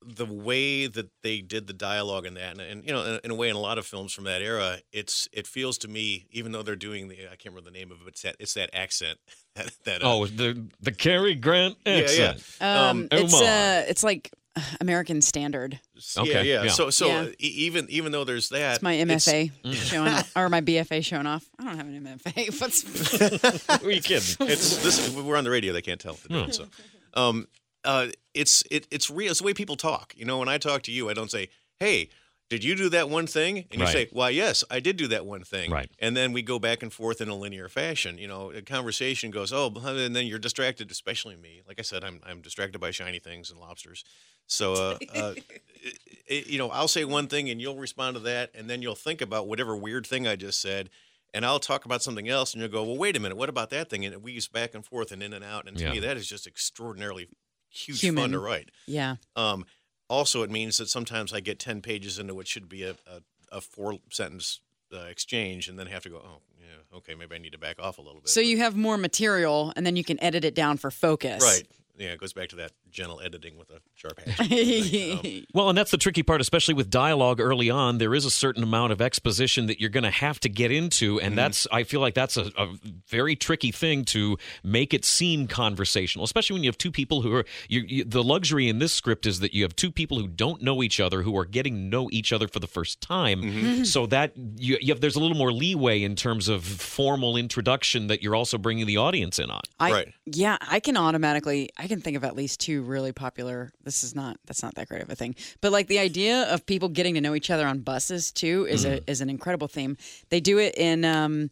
the 0.04 0.26
way 0.26 0.86
that 0.86 1.08
they 1.22 1.40
did 1.40 1.66
the 1.66 1.72
dialogue 1.72 2.26
in 2.26 2.34
that, 2.34 2.52
and, 2.52 2.60
and 2.60 2.84
you 2.86 2.92
know, 2.92 3.04
in, 3.04 3.20
in 3.24 3.30
a 3.30 3.34
way, 3.34 3.48
in 3.48 3.56
a 3.56 3.60
lot 3.60 3.78
of 3.78 3.86
films 3.86 4.12
from 4.12 4.24
that 4.24 4.42
era, 4.42 4.78
it's 4.92 5.28
it 5.32 5.46
feels 5.46 5.78
to 5.78 5.88
me, 5.88 6.26
even 6.30 6.52
though 6.52 6.62
they're 6.62 6.76
doing 6.76 7.08
the 7.08 7.16
I 7.26 7.36
can't 7.36 7.54
remember 7.54 7.70
the 7.70 7.78
name 7.78 7.90
of 7.90 7.98
it, 7.98 8.04
but 8.04 8.12
it's 8.14 8.22
that 8.22 8.36
it's 8.38 8.54
that 8.54 8.70
accent 8.74 9.18
that, 9.56 9.70
that 9.84 10.02
uh, 10.02 10.12
Oh, 10.12 10.26
the 10.26 10.66
the 10.80 10.92
Cary 10.92 11.34
Grant 11.34 11.76
accent. 11.86 12.18
yeah, 12.18 12.24
yeah. 12.24 12.30
accent. 12.30 12.62
Um, 12.62 13.08
oh 13.12 13.16
it's 13.18 13.32
my. 13.32 13.46
uh, 13.46 13.84
it's 13.88 14.02
like 14.04 14.30
uh, 14.54 14.60
American 14.80 15.22
Standard. 15.22 15.80
S- 15.96 16.16
Okay, 16.18 16.30
Yeah, 16.30 16.42
yeah. 16.42 16.62
yeah. 16.64 16.70
So, 16.72 16.90
so 16.90 17.06
Yeah. 17.06 17.26
e- 17.40 17.46
even 17.66 17.86
even 17.88 18.12
though 18.12 18.24
there's 18.24 18.50
that, 18.50 18.74
It's 18.74 18.82
my 18.82 18.94
MFA 18.96 19.50
Mm. 19.64 19.74
showing 19.74 20.14
or 20.36 20.48
my 20.50 20.60
BFA 20.60 21.02
showing 21.04 21.26
off. 21.26 21.44
I 21.58 21.64
don't 21.64 21.76
have 21.76 21.86
an 21.86 22.18
MFA. 22.18 22.60
What's 22.60 23.80
Who 23.82 23.88
are 23.88 23.92
you 23.92 24.02
kidding? 24.02 24.46
It's 24.48 24.76
this. 24.82 25.10
We're 25.14 25.36
on 25.36 25.44
the 25.44 25.50
radio. 25.50 25.72
They 25.72 25.80
can't 25.82 26.00
tell. 26.00 26.14
If 26.14 26.24
they're 26.24 26.38
doing 26.38 26.52
so, 26.52 26.66
um, 27.14 27.46
uh, 27.84 28.08
it's 28.34 28.62
it, 28.70 28.86
it's 28.90 29.10
real. 29.10 29.30
It's 29.30 29.40
the 29.40 29.46
way 29.46 29.54
people 29.54 29.76
talk. 29.76 30.14
You 30.16 30.24
know, 30.24 30.38
when 30.38 30.48
I 30.48 30.58
talk 30.58 30.82
to 30.82 30.92
you, 30.92 31.10
I 31.10 31.14
don't 31.14 31.30
say, 31.30 31.48
"Hey, 31.80 32.10
did 32.50 32.64
you 32.64 32.74
do 32.76 32.88
that 32.90 33.08
one 33.08 33.26
thing?" 33.26 33.66
And 33.70 33.80
you 33.80 33.86
Right. 33.86 33.92
say, 34.06 34.08
"Why, 34.12 34.30
yes, 34.30 34.64
I 34.70 34.80
did 34.80 34.96
do 34.96 35.08
that 35.08 35.26
one 35.26 35.44
thing." 35.44 35.70
Right. 35.70 35.90
And 35.98 36.16
then 36.16 36.32
we 36.32 36.42
go 36.42 36.58
back 36.58 36.82
and 36.82 36.92
forth 36.92 37.20
in 37.20 37.28
a 37.28 37.34
linear 37.36 37.68
fashion. 37.68 38.18
You 38.18 38.28
know, 38.28 38.50
a 38.52 38.62
conversation 38.62 39.30
goes, 39.30 39.52
"Oh," 39.52 39.66
and 39.74 40.14
then 40.16 40.26
you're 40.26 40.38
distracted. 40.38 40.90
Especially 40.90 41.36
me. 41.36 41.62
Like 41.66 41.78
I 41.78 41.82
said, 41.82 42.04
I'm 42.04 42.20
I'm 42.24 42.40
distracted 42.42 42.78
by 42.78 42.90
shiny 42.90 43.18
things 43.18 43.50
and 43.50 43.58
lobsters. 43.60 44.04
So, 44.46 44.74
uh, 44.74 44.98
uh, 45.08 45.34
it, 45.82 45.98
it- 46.26 46.46
you 46.46 46.58
know, 46.58 46.70
I'll 46.70 46.88
say 46.88 47.04
one 47.04 47.26
thing 47.28 47.50
and 47.50 47.60
you'll 47.60 47.76
respond 47.78 48.14
to 48.16 48.20
that, 48.20 48.50
and 48.54 48.68
then 48.68 48.82
you'll 48.82 48.94
think 48.94 49.20
about 49.20 49.48
whatever 49.48 49.76
weird 49.76 50.06
thing 50.06 50.26
I 50.26 50.36
just 50.36 50.60
said, 50.60 50.90
and 51.34 51.44
I'll 51.46 51.60
talk 51.60 51.84
about 51.84 52.02
something 52.02 52.28
else, 52.28 52.52
and 52.52 52.60
you'll 52.60 52.70
go, 52.70 52.84
"Well, 52.84 52.96
wait 52.98 53.16
a 53.16 53.20
minute, 53.20 53.36
what 53.36 53.48
about 53.48 53.70
that 53.70 53.90
thing?" 53.90 54.04
And 54.04 54.22
we 54.22 54.32
use 54.32 54.48
back 54.48 54.74
and 54.74 54.84
forth 54.84 55.12
and 55.12 55.22
in 55.22 55.32
and 55.32 55.44
out, 55.44 55.66
and 55.68 55.76
to 55.78 55.84
Yeah. 55.84 55.92
me, 55.92 55.98
that 56.00 56.16
is 56.16 56.28
just 56.28 56.46
extraordinarily 56.46 57.28
huge 57.72 58.00
Human. 58.00 58.24
fun 58.24 58.30
to 58.32 58.38
write. 58.38 58.70
yeah? 58.86 59.16
Um, 59.36 59.64
also, 60.08 60.42
it 60.42 60.50
means 60.50 60.76
that 60.76 60.88
sometimes 60.88 61.32
I 61.32 61.40
get 61.40 61.58
ten 61.58 61.80
pages 61.80 62.18
into 62.18 62.34
what 62.34 62.46
should 62.46 62.68
be 62.68 62.82
a, 62.82 62.90
a, 63.06 63.22
a 63.50 63.60
four 63.60 63.98
sentence 64.10 64.60
uh, 64.92 64.98
exchange, 65.04 65.68
and 65.68 65.78
then 65.78 65.86
have 65.86 66.02
to 66.02 66.10
go, 66.10 66.16
"Oh, 66.22 66.40
yeah, 66.62 66.98
okay, 66.98 67.14
maybe 67.14 67.34
I 67.34 67.38
need 67.38 67.52
to 67.52 67.58
back 67.58 67.80
off 67.80 67.98
a 67.98 68.02
little 68.02 68.20
bit." 68.20 68.28
So 68.28 68.40
But- 68.40 68.46
you 68.46 68.58
have 68.58 68.76
more 68.76 68.96
material, 68.96 69.72
and 69.76 69.84
then 69.86 69.96
you 69.96 70.04
can 70.04 70.22
edit 70.22 70.44
it 70.44 70.54
down 70.54 70.76
for 70.76 70.90
focus. 70.90 71.42
right? 71.42 71.66
Yeah, 71.98 72.08
it 72.08 72.18
goes 72.18 72.32
back 72.32 72.48
to 72.48 72.56
that 72.56 72.72
gentle 72.90 73.20
editing 73.20 73.56
with 73.58 73.70
a 73.70 73.80
sharp 73.94 74.18
hatchet. 74.18 74.46
thing, 74.46 75.40
um, 75.40 75.46
Well, 75.54 75.68
and 75.68 75.76
that's 75.76 75.90
the 75.90 75.98
tricky 75.98 76.22
part, 76.22 76.40
especially 76.40 76.74
with 76.74 76.90
dialogue 76.90 77.38
early 77.38 77.68
on. 77.68 77.98
There 77.98 78.14
is 78.14 78.24
a 78.24 78.30
certain 78.30 78.62
amount 78.62 78.92
of 78.92 79.02
exposition 79.02 79.66
that 79.66 79.78
you're 79.78 79.90
going 79.90 80.04
to 80.04 80.10
have 80.10 80.40
to 80.40 80.48
get 80.48 80.70
into, 80.70 81.20
and 81.20 81.30
mm-hmm. 81.30 81.36
that's 81.36 81.66
I 81.70 81.84
feel 81.84 82.00
like 82.00 82.14
that's 82.14 82.38
a, 82.38 82.50
a 82.56 82.74
very 83.08 83.36
tricky 83.36 83.72
thing 83.72 84.04
to 84.06 84.38
make 84.64 84.94
it 84.94 85.04
seem 85.04 85.46
conversational, 85.46 86.24
especially 86.24 86.54
when 86.54 86.64
you 86.64 86.68
have 86.68 86.78
two 86.78 86.90
people 86.90 87.22
who 87.22 87.34
are. 87.34 87.44
You, 87.68 87.84
you, 87.86 88.04
the 88.04 88.24
luxury 88.24 88.68
in 88.68 88.78
this 88.78 88.92
script 88.92 89.26
is 89.26 89.40
that 89.40 89.52
you 89.52 89.62
have 89.62 89.76
two 89.76 89.92
people 89.92 90.18
who 90.18 90.28
don't 90.28 90.62
know 90.62 90.82
each 90.82 90.98
other, 90.98 91.22
who 91.22 91.36
are 91.36 91.44
getting 91.44 91.74
to 91.74 91.80
know 91.80 92.08
each 92.10 92.32
other 92.32 92.48
for 92.48 92.58
the 92.58 92.66
first 92.66 93.00
time. 93.00 93.42
Mm-hmm. 93.42 93.58
Mm-hmm. 93.58 93.84
So 93.84 94.06
that 94.06 94.32
you, 94.56 94.78
you 94.80 94.92
have, 94.92 95.00
there's 95.00 95.16
a 95.16 95.20
little 95.20 95.36
more 95.36 95.52
leeway 95.52 96.02
in 96.02 96.16
terms 96.16 96.48
of 96.52 96.64
formal 96.64 97.36
introduction 97.36 98.06
that 98.06 98.22
you're 98.22 98.36
also 98.36 98.56
bringing 98.58 98.86
the 98.86 98.98
audience 98.98 99.38
in 99.40 99.50
on. 99.50 99.62
I, 99.80 99.90
Right. 99.92 100.14
Yeah, 100.26 100.58
I 100.60 100.78
can 100.78 100.96
automatically. 100.96 101.70
I 101.76 101.88
can 101.88 102.00
think 102.00 102.16
of 102.16 102.22
at 102.22 102.36
least 102.36 102.60
two 102.60 102.82
really 102.82 103.12
popular. 103.12 103.72
This 103.82 104.04
is 104.04 104.14
not. 104.14 104.36
That's 104.46 104.62
not 104.62 104.76
that 104.76 104.88
great 104.88 105.02
of 105.02 105.10
a 105.10 105.16
thing. 105.16 105.34
But 105.60 105.72
like 105.72 105.88
the 105.88 105.98
idea 105.98 106.42
of 106.52 106.64
people 106.66 106.88
getting 106.88 107.14
to 107.14 107.20
know 107.20 107.34
each 107.34 107.50
other 107.50 107.66
on 107.66 107.80
buses 107.80 108.30
too 108.30 108.66
is 108.70 108.84
Mm. 108.84 108.90
a 109.06 109.10
is 109.10 109.20
an 109.20 109.28
incredible 109.30 109.66
theme. 109.66 109.96
They 110.30 110.38
do 110.40 110.58
it 110.58 110.74
in 110.76 111.04
um, 111.04 111.50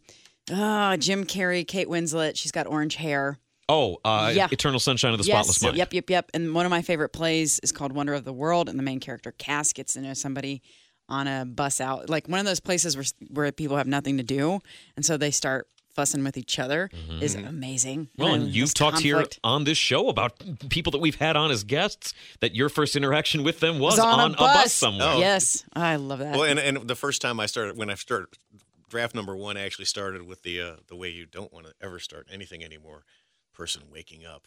uh, 0.53 0.97
Jim 0.99 1.25
Carrey, 1.25 1.67
Kate 1.67 1.89
Winslet. 1.89 2.37
She's 2.37 2.53
got 2.53 2.67
orange 2.67 2.97
hair. 2.97 3.39
Oh, 3.69 3.99
uh, 4.05 4.33
Yeah. 4.35 4.49
Eternal 4.51 4.81
Sunshine 4.81 5.13
of 5.13 5.19
the 5.19 5.25
yes. 5.25 5.37
Spotless 5.47 5.63
Mind. 5.63 5.77
Yep. 5.77 5.95
Yep. 5.95 6.11
Yep. 6.11 6.31
And 6.35 6.55
one 6.55 6.67
of 6.67 6.71
my 6.71 6.83
favorite 6.83 7.11
plays 7.11 7.61
is 7.63 7.71
called 7.71 7.93
Wonder 7.93 8.15
of 8.15 8.25
the 8.25 8.33
World, 8.33 8.69
and 8.69 8.77
the 8.79 8.83
main 8.83 8.99
character 8.99 9.31
Cass 9.33 9.73
gets 9.73 9.93
to 9.95 10.01
know 10.01 10.13
somebody 10.15 10.61
on 11.11 11.27
a 11.27 11.45
bus 11.45 11.81
out, 11.81 12.09
like 12.09 12.29
one 12.29 12.41
of 12.41 12.47
those 12.47 12.61
places 12.61 12.97
where 12.97 13.05
where 13.29 13.53
people 13.53 13.77
have 13.77 13.87
nothing 13.87 14.17
to 14.17 14.23
do, 14.23 14.61
and 14.97 15.05
so 15.05 15.17
they 15.17 15.31
start 15.31 15.67
fussing 15.93 16.23
with 16.23 16.37
each 16.37 16.59
other. 16.59 16.89
Is 17.21 17.35
amazing. 17.35 18.07
Mm-hmm. 18.07 18.23
Well, 18.23 18.35
and 18.35 18.47
this 18.47 18.55
you've 18.55 18.75
talked 18.75 19.03
conflict. 19.03 19.35
here 19.35 19.41
on 19.45 19.65
this 19.65 19.77
show 19.77 20.09
about 20.09 20.41
people 20.69 20.93
that 20.93 21.01
we've 21.01 21.17
had 21.17 21.37
on 21.37 21.51
as 21.51 21.65
guests 21.65 22.15
that 22.41 22.55
your 22.55 22.69
first 22.69 22.97
interaction 22.97 23.43
with 23.43 23.61
them 23.61 23.79
was, 23.79 23.99
was 23.99 24.01
on, 24.01 24.35
a 24.35 24.37
bus 24.37 24.73
somewhere. 24.73 25.15
Oh. 25.15 25.19
Yes, 25.19 25.65
I 25.75 25.97
love 25.97 26.21
that. 26.21 26.35
Well, 26.35 26.45
and, 26.45 26.59
and 26.59 26.89
the 26.89 26.95
first 26.95 27.21
time 27.21 27.41
I 27.41 27.47
started, 27.47 27.77
when 27.77 27.91
I 27.91 27.95
started, 27.95 28.29
draft 28.89 29.15
number 29.15 29.37
one 29.37 29.57
actually 29.57 29.85
started 29.85 30.27
with 30.27 30.43
the 30.43 30.61
uh, 30.61 30.73
the 30.89 30.97
way 30.97 31.11
you 31.11 31.27
don't 31.27 31.53
want 31.53 31.67
to 31.67 31.75
ever 31.83 31.99
start 31.99 32.29
anything 32.33 32.65
anymore. 32.65 33.05
Person 33.53 33.83
waking 33.93 34.25
up. 34.25 34.47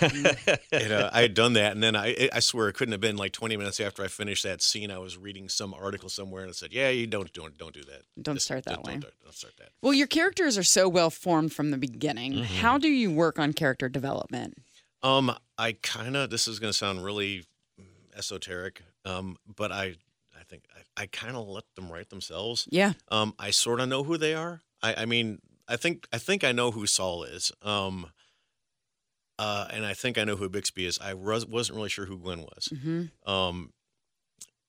and, 0.72 0.92
uh, 0.92 1.10
I 1.12 1.22
had 1.22 1.34
done 1.34 1.54
that, 1.54 1.72
and 1.72 1.82
then 1.82 1.96
I 1.96 2.28
I 2.32 2.40
swear 2.40 2.68
it 2.68 2.74
couldn't 2.74 2.92
have 2.92 3.00
been 3.00 3.16
like 3.16 3.32
20 3.32 3.56
minutes 3.56 3.80
after 3.80 4.02
I 4.02 4.08
finished 4.08 4.44
that 4.44 4.62
scene. 4.62 4.90
I 4.90 4.98
was 4.98 5.16
reading 5.16 5.48
some 5.48 5.74
article 5.74 6.08
somewhere, 6.08 6.42
and 6.42 6.50
it 6.50 6.54
said, 6.56 6.72
"Yeah, 6.72 6.90
you 6.90 7.06
don't 7.06 7.32
don't 7.32 7.56
don't 7.56 7.74
do 7.74 7.84
that. 7.84 8.02
Don't 8.20 8.40
start 8.40 8.64
that 8.64 8.82
way." 8.82 8.92
Don't, 8.94 9.14
don't 9.22 9.34
start 9.34 9.54
that." 9.58 9.70
well, 9.82 9.94
your 9.94 10.06
characters 10.06 10.58
are 10.58 10.62
so 10.62 10.88
well 10.88 11.10
formed 11.10 11.52
from 11.52 11.70
the 11.70 11.78
beginning. 11.78 12.32
Mm-hmm. 12.34 12.42
How 12.56 12.78
do 12.78 12.88
you 12.88 13.10
work 13.10 13.38
on 13.38 13.52
character 13.52 13.88
development? 13.88 14.54
Um, 15.02 15.34
I 15.56 15.76
kind 15.82 16.16
of 16.16 16.30
this 16.30 16.48
is 16.48 16.58
going 16.58 16.72
to 16.72 16.76
sound 16.76 17.04
really 17.04 17.44
esoteric, 18.16 18.82
um, 19.04 19.36
but 19.56 19.72
I 19.72 19.94
I 20.38 20.44
think 20.48 20.64
I, 20.96 21.02
I 21.02 21.06
kind 21.06 21.36
of 21.36 21.46
let 21.46 21.64
them 21.76 21.90
write 21.90 22.10
themselves. 22.10 22.66
Yeah, 22.70 22.92
Um, 23.10 23.34
I 23.38 23.50
sort 23.50 23.80
of 23.80 23.88
know 23.88 24.02
who 24.04 24.16
they 24.16 24.34
are. 24.34 24.60
I, 24.82 25.02
I 25.02 25.04
mean, 25.06 25.40
I 25.66 25.76
think 25.76 26.06
I 26.12 26.18
think 26.18 26.44
I 26.44 26.52
know 26.52 26.70
who 26.70 26.86
Saul 26.86 27.24
is. 27.24 27.52
Um, 27.62 28.10
uh, 29.38 29.66
and 29.70 29.86
I 29.86 29.94
think 29.94 30.18
I 30.18 30.24
know 30.24 30.36
who 30.36 30.48
Bixby 30.48 30.86
is. 30.86 30.98
I 31.00 31.14
was, 31.14 31.46
wasn't 31.46 31.76
really 31.76 31.88
sure 31.88 32.06
who 32.06 32.18
Gwen 32.18 32.40
was. 32.42 32.68
hmm 32.82 33.04
Um, 33.26 33.72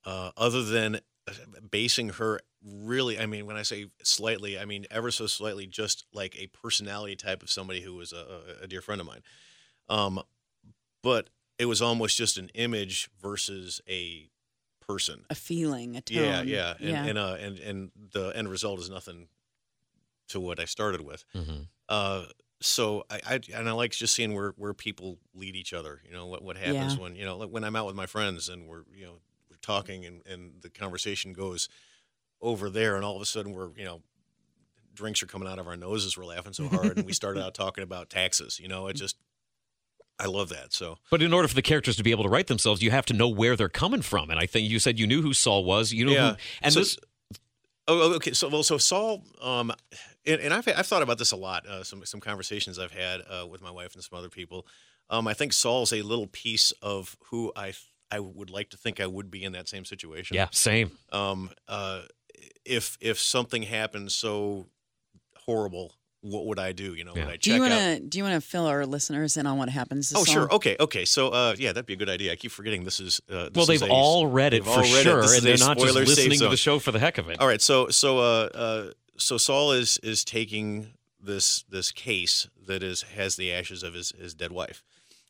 uh, 0.06 0.32
other 0.38 0.64
than 0.64 0.96
uh, 1.28 1.32
basing 1.70 2.10
her 2.10 2.40
really, 2.64 3.20
I 3.20 3.26
mean, 3.26 3.46
when 3.46 3.56
I 3.58 3.64
say 3.64 3.88
slightly, 4.04 4.58
I 4.60 4.66
mean 4.66 4.86
ever 4.92 5.12
so 5.12 5.28
slightly, 5.28 5.68
just 5.68 6.06
like 6.14 6.38
a 6.40 6.48
personality 6.48 7.16
type 7.16 7.44
of 7.44 7.50
somebody 7.50 7.82
who 7.82 7.96
was 7.96 8.14
a, 8.14 8.18
a- 8.62 8.64
a 8.64 8.68
dear 8.68 8.82
friend 8.82 9.02
of 9.02 9.08
mine. 9.08 9.22
Um, 9.90 10.22
but 11.04 11.30
it 11.58 11.66
was 11.66 11.82
almost 11.82 12.18
just 12.18 12.38
an 12.38 12.50
image 12.54 13.10
versus 13.22 13.82
a 13.90 14.30
person. 14.88 15.26
a 15.30 15.36
feeling, 15.36 15.96
a 15.96 16.02
tone. 16.02 16.24
Yeah, 16.24 16.42
yeah, 16.42 16.74
and 16.80 16.90
yeah. 16.90 17.06
and 17.06 17.18
uh, 17.18 17.38
and 17.40 17.60
and 17.60 17.92
the 18.14 18.30
end 18.36 18.50
result 18.50 18.80
is 18.80 18.90
nothing 18.90 19.28
to 20.30 20.40
what 20.40 20.60
I 20.60 20.66
started 20.66 21.02
with. 21.02 21.26
Mhm. 21.36 21.68
Uh, 21.88 22.26
so 22.62 23.06
I, 23.10 23.20
I 23.28 23.40
and 23.54 23.70
I 23.70 23.72
like 23.72 23.92
just 23.92 24.14
seeing 24.14 24.34
where 24.34 24.54
where 24.58 24.74
people 24.74 25.18
lead 25.34 25.56
each 25.56 25.74
other. 25.74 26.02
You 26.06 26.14
know 26.14 26.26
what 26.28 26.44
what 26.44 26.58
happens 26.58 26.96
Yeah. 26.96 27.02
when 27.02 27.16
you 27.16 27.26
know 27.26 27.38
like 27.38 27.50
when 27.50 27.64
I'm 27.64 27.76
out 27.76 27.86
with 27.86 27.96
my 27.96 28.06
friends 28.06 28.50
and 28.50 28.68
we're 28.68 28.84
you 28.94 29.06
know 29.06 29.20
we're 29.50 29.58
talking 29.62 30.06
and 30.06 30.22
and 30.28 30.54
the 30.62 30.70
conversation 30.70 31.34
goes 31.34 31.70
over 32.42 32.70
there 32.70 32.96
and 32.96 33.04
all 33.06 33.16
of 33.16 33.22
a 33.22 33.26
sudden 33.26 33.54
we're 33.54 33.70
you 33.78 33.86
know 33.86 34.02
drinks 34.94 35.24
are 35.24 35.28
coming 35.28 35.48
out 35.48 35.60
of 35.60 35.68
our 35.68 35.78
noses 35.78 36.18
we're 36.18 36.26
laughing 36.26 36.52
so 36.54 36.68
hard 36.68 36.98
and 36.98 37.06
we 37.06 37.14
started 37.14 37.42
out 37.46 37.54
talking 37.54 37.84
about 37.84 38.10
taxes 38.10 38.60
you 38.60 38.68
know 38.68 38.88
it 38.88 38.94
just 38.96 39.16
I 40.22 40.26
love 40.26 40.50
that 40.50 40.74
so 40.74 40.98
But 41.10 41.22
in 41.22 41.34
order 41.34 41.48
for 41.48 41.56
the 41.56 41.62
characters 41.62 41.96
to 41.96 42.04
be 42.04 42.12
able 42.12 42.24
to 42.24 42.30
write 42.30 42.48
themselves, 42.48 42.82
you 42.82 42.92
have 42.92 43.06
to 43.06 43.14
know 43.14 43.30
where 43.30 43.56
they're 43.56 43.70
coming 43.70 44.02
from. 44.02 44.30
And 44.30 44.38
I 44.38 44.48
think 44.48 44.70
you 44.70 44.78
said 44.78 45.00
you 45.00 45.08
knew 45.08 45.22
who 45.22 45.34
Saul 45.34 45.64
was. 45.64 45.94
You 45.94 46.04
know 46.08 46.12
Yeah. 46.12 46.32
who, 46.32 46.38
and 46.62 46.74
So- 46.74 46.80
this 46.82 46.98
Oh, 47.90 48.12
oh, 48.12 48.14
okay. 48.18 48.34
So, 48.34 48.48
well, 48.50 48.62
so 48.62 48.78
Saul, 48.78 49.24
um, 49.42 49.74
and, 50.26 50.40
and 50.40 50.54
I've 50.54 50.68
I've 50.68 50.86
thought 50.86 51.02
about 51.02 51.18
this 51.18 51.32
a 51.32 51.36
lot. 51.36 51.66
Uh, 51.66 51.84
some 51.84 52.06
some 52.06 52.20
conversations 52.20 52.78
I've 52.78 52.92
had 52.92 53.22
uh, 53.22 53.48
with 53.48 53.62
my 53.62 53.72
wife 53.72 53.96
and 53.96 54.04
some 54.04 54.18
other 54.18 54.30
people. 54.30 54.68
Um, 55.10 55.28
I 55.28 55.34
think 55.34 55.54
Saul's 55.54 55.92
a 55.92 56.04
little 56.04 56.28
piece 56.28 56.72
of 56.84 57.18
who 57.32 57.52
I 57.56 57.74
I 58.12 58.20
would 58.20 58.52
like 58.52 58.70
to 58.70 58.78
think 58.78 59.00
I 59.00 59.08
would 59.08 59.32
be 59.32 59.44
in 59.44 59.54
that 59.54 59.68
same 59.68 59.86
situation. 59.86 60.36
yeah, 60.36 60.48
same. 60.52 60.92
Um. 61.12 61.50
Uh. 61.68 62.02
If 62.64 62.98
if 63.02 63.20
something 63.20 63.64
happened 63.64 64.12
so 64.12 64.68
horrible, 65.36 65.96
what 66.22 66.46
would 66.48 66.60
I 66.60 66.72
do? 66.74 66.96
You 66.96 67.04
know, 67.06 67.14
Yeah. 67.16 67.26
would 67.26 67.34
I 67.34 67.38
check 67.38 67.42
do 67.42 67.54
you 67.54 67.62
want 67.62 67.74
out? 67.74 67.80
to 67.96 68.00
do 68.02 68.18
you 68.18 68.24
want 68.24 68.36
to 68.36 68.42
fill 68.48 68.66
our 68.66 68.86
listeners 68.86 69.38
in 69.38 69.46
on 69.48 69.58
what 69.58 69.70
happens? 69.70 70.10
to 70.10 70.18
Oh, 70.18 70.26
sure. 70.26 70.54
Okay. 70.54 70.76
Okay. 70.80 71.06
So, 71.06 71.30
uh, 71.30 71.56
yeah, 71.58 71.72
that'd 71.72 71.86
be 71.86 71.94
a 71.94 71.96
good 71.98 72.10
idea. 72.10 72.32
I 72.32 72.36
keep 72.36 72.52
forgetting 72.52 72.84
this 72.84 73.00
is. 73.00 73.22
Uh, 73.30 73.44
this 73.46 73.52
Well, 73.56 73.62
is 73.72 73.80
they've 73.80 73.90
a- 73.90 73.92
all 73.92 74.28
read 74.28 74.54
it 74.54 74.64
for 74.64 74.70
all 74.72 74.78
read 74.82 74.86
it. 74.96 75.04
sure, 75.04 75.22
This 75.22 75.38
and 75.38 75.44
they're 75.46 75.58
not 75.58 75.78
just 75.78 75.90
spoiler 75.90 76.06
safe 76.06 76.18
listening 76.18 76.40
to 76.40 76.50
the 76.50 76.58
show 76.58 76.80
for 76.80 76.92
the 76.92 77.00
heck 77.00 77.18
of 77.18 77.30
it. 77.30 77.40
All 77.40 77.48
right, 77.48 77.62
so 77.62 77.88
so 77.90 78.20
uh, 78.20 78.50
uh, 78.54 78.92
so 79.18 79.38
Saul 79.38 79.72
is 79.72 79.98
is 80.04 80.24
taking 80.26 80.94
this 81.22 81.64
this 81.70 81.92
case 81.92 82.48
that 82.68 82.82
is 82.84 83.02
has 83.04 83.36
the 83.36 83.52
ashes 83.54 83.84
of 83.84 83.94
his 83.94 84.12
his 84.20 84.34
dead 84.34 84.52
wife, 84.52 84.84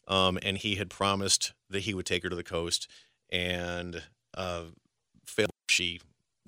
um, 0.07 0.37
and 0.41 0.57
he 0.57 0.75
had 0.75 0.89
promised 0.89 1.53
that 1.69 1.81
he 1.81 1.93
would 1.93 2.05
take 2.05 2.23
her 2.23 2.29
to 2.29 2.35
the 2.35 2.43
coast, 2.43 2.87
and 3.31 4.03
uh, 4.35 4.63
failed. 5.25 5.51
She 5.67 5.99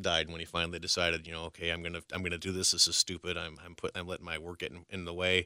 died 0.01 0.29
when 0.29 0.39
he 0.39 0.45
finally 0.45 0.79
decided, 0.79 1.25
you 1.27 1.33
know, 1.33 1.43
okay, 1.45 1.69
I'm 1.69 1.81
gonna 1.83 2.01
I'm 2.13 2.23
gonna 2.23 2.37
do 2.37 2.51
this. 2.51 2.71
This 2.71 2.87
is 2.87 2.95
stupid. 2.97 3.37
I'm 3.37 3.57
I'm 3.65 3.75
put 3.75 3.91
I'm 3.95 4.07
letting 4.07 4.25
my 4.25 4.37
work 4.37 4.59
get 4.59 4.71
in, 4.71 4.85
in 4.89 5.05
the 5.05 5.13
way. 5.13 5.45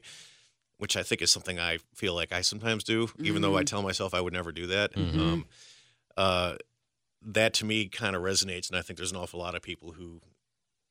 Which 0.78 0.94
I 0.94 1.02
think 1.02 1.22
is 1.22 1.30
something 1.30 1.58
I 1.58 1.78
feel 1.94 2.14
like 2.14 2.32
I 2.32 2.42
sometimes 2.42 2.84
do, 2.84 3.08
even 3.18 3.40
though 3.40 3.56
I 3.56 3.62
tell 3.64 3.80
myself 3.80 4.12
I 4.12 4.20
would 4.20 4.34
never 4.34 4.52
do 4.52 4.66
that. 4.66 4.92
Mhm. 4.92 5.18
Um, 5.18 5.46
uh, 6.18 6.56
that 7.22 7.54
to 7.54 7.64
me 7.64 7.88
kind 7.88 8.14
of 8.14 8.20
resonates, 8.22 8.68
and 8.68 8.76
I 8.78 8.82
think 8.82 8.98
there's 8.98 9.10
an 9.10 9.16
awful 9.16 9.40
lot 9.40 9.54
of 9.54 9.62
people 9.62 9.92
who 9.92 10.20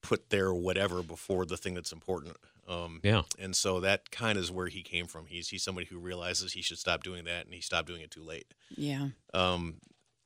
put 0.01 0.31
their 0.31 0.51
whatever 0.53 1.03
before 1.03 1.45
the 1.45 1.55
thing 1.55 1.75
that's 1.75 1.91
important. 1.91 2.35
Um, 2.67 2.99
Yeah. 3.03 3.23
and 3.37 3.55
so 3.55 3.79
that 3.81 4.09
kind 4.09 4.39
of 4.39 4.43
is 4.43 4.51
where 4.51 4.67
he 4.67 4.81
came 4.81 5.05
from. 5.05 5.27
He's 5.27 5.49
he's 5.49 5.61
somebody 5.61 5.85
who 5.85 5.99
realizes 5.99 6.53
he 6.53 6.63
should 6.63 6.79
stop 6.79 7.03
doing 7.03 7.25
that, 7.25 7.45
and 7.45 7.53
he 7.53 7.61
stopped 7.61 7.87
doing 7.87 8.01
it 8.01 8.09
too 8.09 8.23
late. 8.23 8.47
Yeah. 8.75 9.09
Um, 9.35 9.77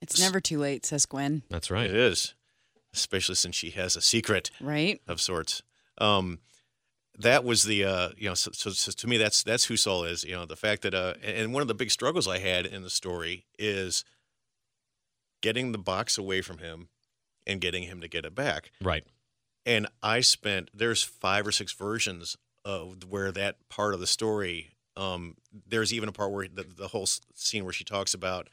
It's 0.02 0.18
never 0.20 0.40
too 0.40 0.58
late, 0.60 0.86
says 0.86 1.06
Gwen. 1.06 1.44
That's 1.50 1.70
right. 1.70 1.90
It 1.90 1.96
is, 1.98 2.34
especially 2.94 3.36
since 3.36 3.56
she 3.56 3.70
has 3.72 3.96
a 3.96 4.02
secret 4.02 4.52
Right? 4.62 5.02
of 5.08 5.22
sorts. 5.22 5.62
Um, 5.98 6.40
that 7.18 7.44
was 7.44 7.64
the 7.64 7.84
uh, 7.84 8.10
you 8.18 8.30
know 8.30 8.34
so, 8.34 8.52
so, 8.54 8.70
so 8.70 8.92
to 8.92 9.08
me 9.08 9.18
that's 9.18 9.44
that's 9.44 9.66
who 9.66 9.76
Saul 9.76 10.06
is. 10.06 10.24
You 10.24 10.36
know 10.36 10.46
the 10.46 10.56
fact 10.56 10.84
that 10.84 10.94
uh, 10.94 11.16
and 11.22 11.54
one 11.54 11.62
of 11.62 11.68
the 11.68 11.74
big 11.74 11.92
struggles 11.92 12.28
I 12.28 12.40
had 12.40 12.66
in 12.66 12.82
the 12.82 12.90
story 12.90 13.46
is 13.58 14.06
getting 15.42 15.72
the 15.72 15.78
box 15.78 16.18
away 16.18 16.42
from 16.42 16.60
him 16.60 16.90
and 17.46 17.62
getting 17.62 17.84
him 17.84 18.02
to 18.02 18.08
get 18.08 18.26
it 18.26 18.36
back. 18.36 18.72
Right. 18.82 19.04
And 19.66 19.88
I 20.02 20.22
spent 20.22 20.70
there's 20.74 21.04
five 21.04 21.46
or 21.46 21.52
six 21.52 21.74
versions 21.74 22.38
of 22.66 23.04
where 23.10 23.32
that 23.32 23.58
part 23.70 23.94
of 23.94 24.00
the 24.00 24.08
story. 24.08 24.72
Um, 24.98 25.36
there's 25.68 25.94
even 25.94 26.10
a 26.10 26.12
part 26.12 26.32
where 26.32 26.48
the, 26.48 26.64
the 26.64 26.90
whole 26.90 27.08
scene 27.34 27.64
where 27.64 27.74
she 27.74 27.84
talks 27.84 28.14
about, 28.14 28.50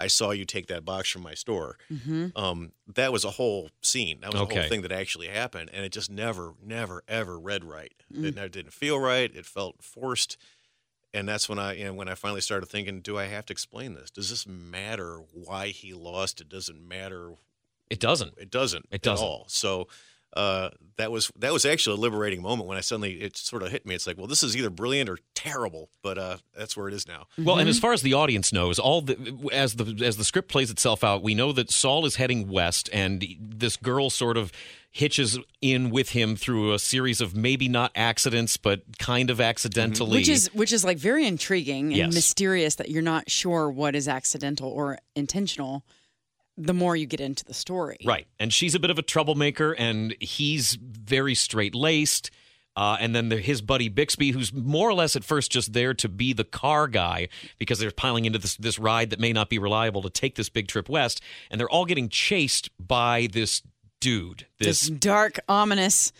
"I 0.00 0.06
saw 0.06 0.30
you 0.30 0.44
take 0.44 0.66
that 0.68 0.84
box 0.84 1.10
from 1.10 1.22
my 1.22 1.34
store." 1.34 1.76
Mm-hmm. 1.92 2.28
Um, 2.36 2.72
that 2.94 3.12
was 3.12 3.24
a 3.24 3.30
whole 3.30 3.70
scene. 3.82 4.20
That 4.20 4.32
was 4.32 4.40
a 4.40 4.44
whole 4.44 4.68
thing 4.68 4.82
that 4.82 4.92
actually 4.92 5.28
happened, 5.28 5.70
and 5.72 5.84
it 5.84 5.92
just 5.92 6.10
never, 6.10 6.54
never, 6.64 7.02
ever 7.08 7.38
read 7.38 7.64
right. 7.64 7.92
Mm. 8.12 8.24
It 8.24 8.34
never 8.36 8.48
didn't 8.48 8.72
feel 8.72 8.98
right. 8.98 9.34
It 9.34 9.46
felt 9.46 9.82
forced, 9.82 10.36
and 11.12 11.28
that's 11.28 11.48
when 11.48 11.58
I, 11.58 11.74
you 11.74 11.84
know, 11.86 11.94
when 11.94 12.08
I 12.08 12.14
finally 12.14 12.40
started 12.40 12.66
thinking, 12.66 13.00
do 13.00 13.18
I 13.18 13.24
have 13.24 13.46
to 13.46 13.52
explain 13.52 13.94
this? 13.94 14.10
Does 14.10 14.30
this 14.30 14.46
matter 14.46 15.20
why 15.32 15.68
he 15.68 15.92
lost? 15.94 16.40
It 16.40 16.48
doesn't 16.48 16.86
matter 16.86 17.32
It 17.90 18.00
doesn't. 18.00 18.34
it 18.38 18.50
doesn't 18.50 18.86
It 18.90 19.02
doesn't. 19.02 19.24
at 19.24 19.28
all. 19.28 19.44
So 19.48 19.88
uh, 20.36 20.70
that 20.96 21.10
was 21.10 21.30
that 21.38 21.52
was 21.52 21.64
actually 21.64 21.96
a 21.96 22.00
liberating 22.00 22.42
moment 22.42 22.68
when 22.68 22.76
I 22.76 22.80
suddenly 22.80 23.20
it 23.20 23.36
sort 23.36 23.62
of 23.62 23.70
hit 23.70 23.86
me. 23.86 23.94
It's 23.94 24.06
like, 24.06 24.18
well, 24.18 24.26
this 24.26 24.42
is 24.42 24.56
either 24.56 24.70
brilliant 24.70 25.08
or 25.08 25.18
terrible, 25.34 25.90
but 26.02 26.18
uh, 26.18 26.36
that's 26.56 26.76
where 26.76 26.88
it 26.88 26.94
is 26.94 27.06
now. 27.08 27.26
Well, 27.38 27.56
and 27.56 27.62
Mm-hmm. 27.62 27.68
as 27.70 27.78
far 27.78 27.92
as 27.92 28.02
the 28.02 28.14
audience 28.14 28.52
knows, 28.52 28.78
all 28.78 29.00
the 29.02 29.16
as 29.52 29.74
the 29.76 30.04
as 30.04 30.16
the 30.16 30.24
script 30.24 30.48
plays 30.50 30.70
itself 30.70 31.02
out, 31.02 31.22
we 31.22 31.34
know 31.34 31.52
that 31.52 31.70
Saul 31.70 32.04
is 32.06 32.16
heading 32.16 32.48
west, 32.48 32.90
and 32.92 33.24
this 33.40 33.76
girl 33.76 34.10
sort 34.10 34.36
of 34.36 34.52
hitches 34.90 35.38
in 35.60 35.90
with 35.90 36.10
him 36.10 36.34
through 36.34 36.72
a 36.72 36.78
series 36.78 37.20
of 37.20 37.36
maybe 37.36 37.68
not 37.68 37.92
accidents, 37.94 38.56
but 38.56 38.82
kind 38.98 39.30
of 39.30 39.40
accidentally. 39.40 40.12
Which 40.18 40.28
is 40.28 40.52
which 40.54 40.72
is 40.72 40.84
like 40.84 40.98
very 40.98 41.26
intriguing 41.26 41.86
and 41.86 41.96
Yes. 41.96 42.14
mysterious 42.14 42.74
that 42.76 42.90
you're 42.90 43.02
not 43.02 43.30
sure 43.30 43.70
what 43.70 43.94
is 43.94 44.08
accidental 44.08 44.68
or 44.70 44.98
intentional 45.14 45.84
the 46.58 46.74
more 46.74 46.96
you 46.96 47.06
get 47.06 47.20
into 47.20 47.44
the 47.44 47.54
story. 47.54 47.98
Right. 48.04 48.26
And 48.38 48.52
she's 48.52 48.74
a 48.74 48.80
bit 48.80 48.90
of 48.90 48.98
a 48.98 49.02
troublemaker, 49.02 49.72
and 49.72 50.14
he's 50.20 50.74
very 50.74 51.34
straight 51.34 51.74
laced. 51.74 52.30
Uh, 52.76 52.96
and 53.00 53.14
then 53.14 53.28
there, 53.28 53.40
his 53.40 53.60
buddy 53.60 53.88
Bixby, 53.88 54.30
who's 54.30 54.52
more 54.52 54.88
or 54.88 54.94
less 54.94 55.16
at 55.16 55.24
first 55.24 55.50
just 55.50 55.72
there 55.72 55.94
to 55.94 56.08
be 56.08 56.32
the 56.32 56.44
car 56.44 56.86
guy 56.86 57.28
because 57.58 57.80
they're 57.80 57.90
piling 57.90 58.24
into 58.24 58.38
this, 58.38 58.56
this 58.56 58.78
ride 58.78 59.10
that 59.10 59.18
may 59.18 59.32
not 59.32 59.48
be 59.48 59.58
reliable 59.58 60.02
to 60.02 60.10
take 60.10 60.36
this 60.36 60.48
big 60.48 60.68
trip 60.68 60.88
west. 60.88 61.20
And 61.50 61.60
they're 61.60 61.68
all 61.68 61.86
getting 61.86 62.08
chased 62.08 62.70
by 62.78 63.28
this 63.32 63.62
dude, 64.00 64.46
This 64.58 64.82
this 64.82 64.90
dark, 64.90 65.40
ominous 65.48 66.12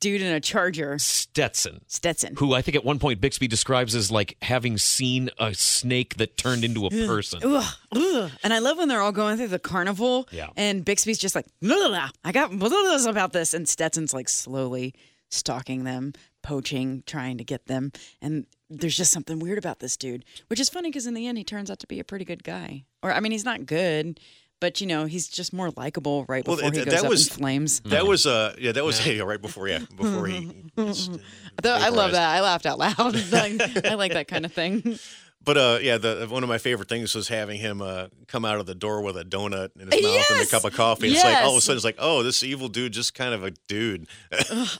dude 0.00 0.22
in 0.22 0.32
a 0.32 0.40
charger, 0.40 0.98
Stetson, 0.98 1.80
Stetson. 1.86 2.36
who 2.36 2.54
I 2.54 2.62
think 2.62 2.76
at 2.76 2.84
one 2.84 2.98
point 2.98 3.20
Bixby 3.20 3.48
describes 3.48 3.94
as 3.94 4.10
like 4.10 4.36
having 4.42 4.78
seen 4.78 5.30
a 5.38 5.54
snake 5.54 6.16
that 6.16 6.36
turned 6.36 6.64
into 6.64 6.86
a 6.86 6.90
person. 6.90 7.40
Ugh, 7.42 7.74
ugh. 7.92 8.30
And 8.42 8.52
I 8.52 8.58
love 8.58 8.78
when 8.78 8.88
they're 8.88 9.00
all 9.00 9.12
going 9.12 9.36
through 9.36 9.48
the 9.48 9.58
carnival. 9.58 10.28
Yeah. 10.30 10.48
And 10.56 10.84
Bixby's 10.84 11.18
just 11.18 11.34
like, 11.34 11.46
blah, 11.60 11.76
blah, 11.76 11.88
blah. 11.88 12.08
I 12.24 12.32
got 12.32 12.58
blah 12.58 13.06
about 13.06 13.32
this. 13.32 13.54
And 13.54 13.68
Stetson's 13.68 14.12
like 14.12 14.28
slowly 14.28 14.94
stalking 15.30 15.84
them, 15.84 16.12
poaching, 16.42 17.02
trying 17.06 17.38
to 17.38 17.44
get 17.44 17.66
them. 17.66 17.92
And 18.20 18.46
there's 18.68 18.96
just 18.96 19.12
something 19.12 19.38
weird 19.38 19.58
about 19.58 19.80
this 19.80 19.96
dude, 19.96 20.24
which 20.48 20.60
is 20.60 20.68
funny 20.68 20.90
because 20.90 21.06
in 21.06 21.14
the 21.14 21.26
end, 21.26 21.38
he 21.38 21.44
turns 21.44 21.70
out 21.70 21.78
to 21.80 21.86
be 21.86 22.00
a 22.00 22.04
pretty 22.04 22.24
good 22.24 22.44
guy. 22.44 22.84
Or, 23.02 23.12
I 23.12 23.20
mean, 23.20 23.32
he's 23.32 23.44
not 23.44 23.66
good, 23.66 24.20
but, 24.60 24.80
you 24.80 24.86
know, 24.86 25.06
he's 25.06 25.26
just 25.28 25.52
more 25.52 25.70
likable 25.76 26.24
right 26.28 26.46
Well, 26.46 26.56
before 26.56 26.70
he 26.72 26.78
goes 26.84 26.94
that 26.94 27.04
up 27.04 27.10
was- 27.10 27.28
in 27.28 27.34
flames. 27.34 27.80
That 27.80 28.06
was 28.06 28.26
uh 28.26 28.54
yeah 28.58 28.72
that 28.72 28.84
was 28.84 29.04
yeah, 29.06 29.22
right 29.22 29.40
before 29.40 29.68
yeah 29.68 29.80
before 29.96 30.26
he. 30.26 30.50
Though 30.76 31.74
I 31.74 31.88
love 31.88 32.12
that. 32.12 32.28
I 32.28 32.40
laughed 32.40 32.66
out 32.66 32.78
loud. 32.78 32.96
Like, 33.32 33.84
I 33.86 33.94
like 33.94 34.12
that 34.12 34.28
kind 34.28 34.44
of 34.44 34.52
thing. 34.52 34.98
But 35.42 35.56
uh, 35.56 35.78
yeah, 35.80 35.96
the 35.96 36.26
one 36.28 36.42
of 36.42 36.50
my 36.50 36.58
favorite 36.58 36.88
things 36.90 37.14
was 37.14 37.28
having 37.28 37.58
him 37.58 37.80
uh, 37.80 38.08
come 38.28 38.44
out 38.44 38.60
of 38.60 38.66
the 38.66 38.74
door 38.74 39.00
with 39.00 39.16
a 39.16 39.24
donut 39.24 39.70
in 39.80 39.90
his 39.90 40.02
mouth 40.02 40.30
and 40.32 40.40
a 40.42 40.46
cup 40.46 40.64
of 40.64 40.74
coffee. 40.74 41.08
It's 41.12 41.24
like 41.24 41.38
all 41.38 41.52
of 41.52 41.56
a 41.56 41.60
sudden 41.62 41.76
it's 41.78 41.84
like, 41.84 41.96
oh, 41.98 42.22
this 42.22 42.42
evil 42.42 42.68
dude, 42.68 42.92
just 42.92 43.14
kind 43.14 43.32
of 43.32 43.42
a 43.42 43.50
dude. 43.66 44.06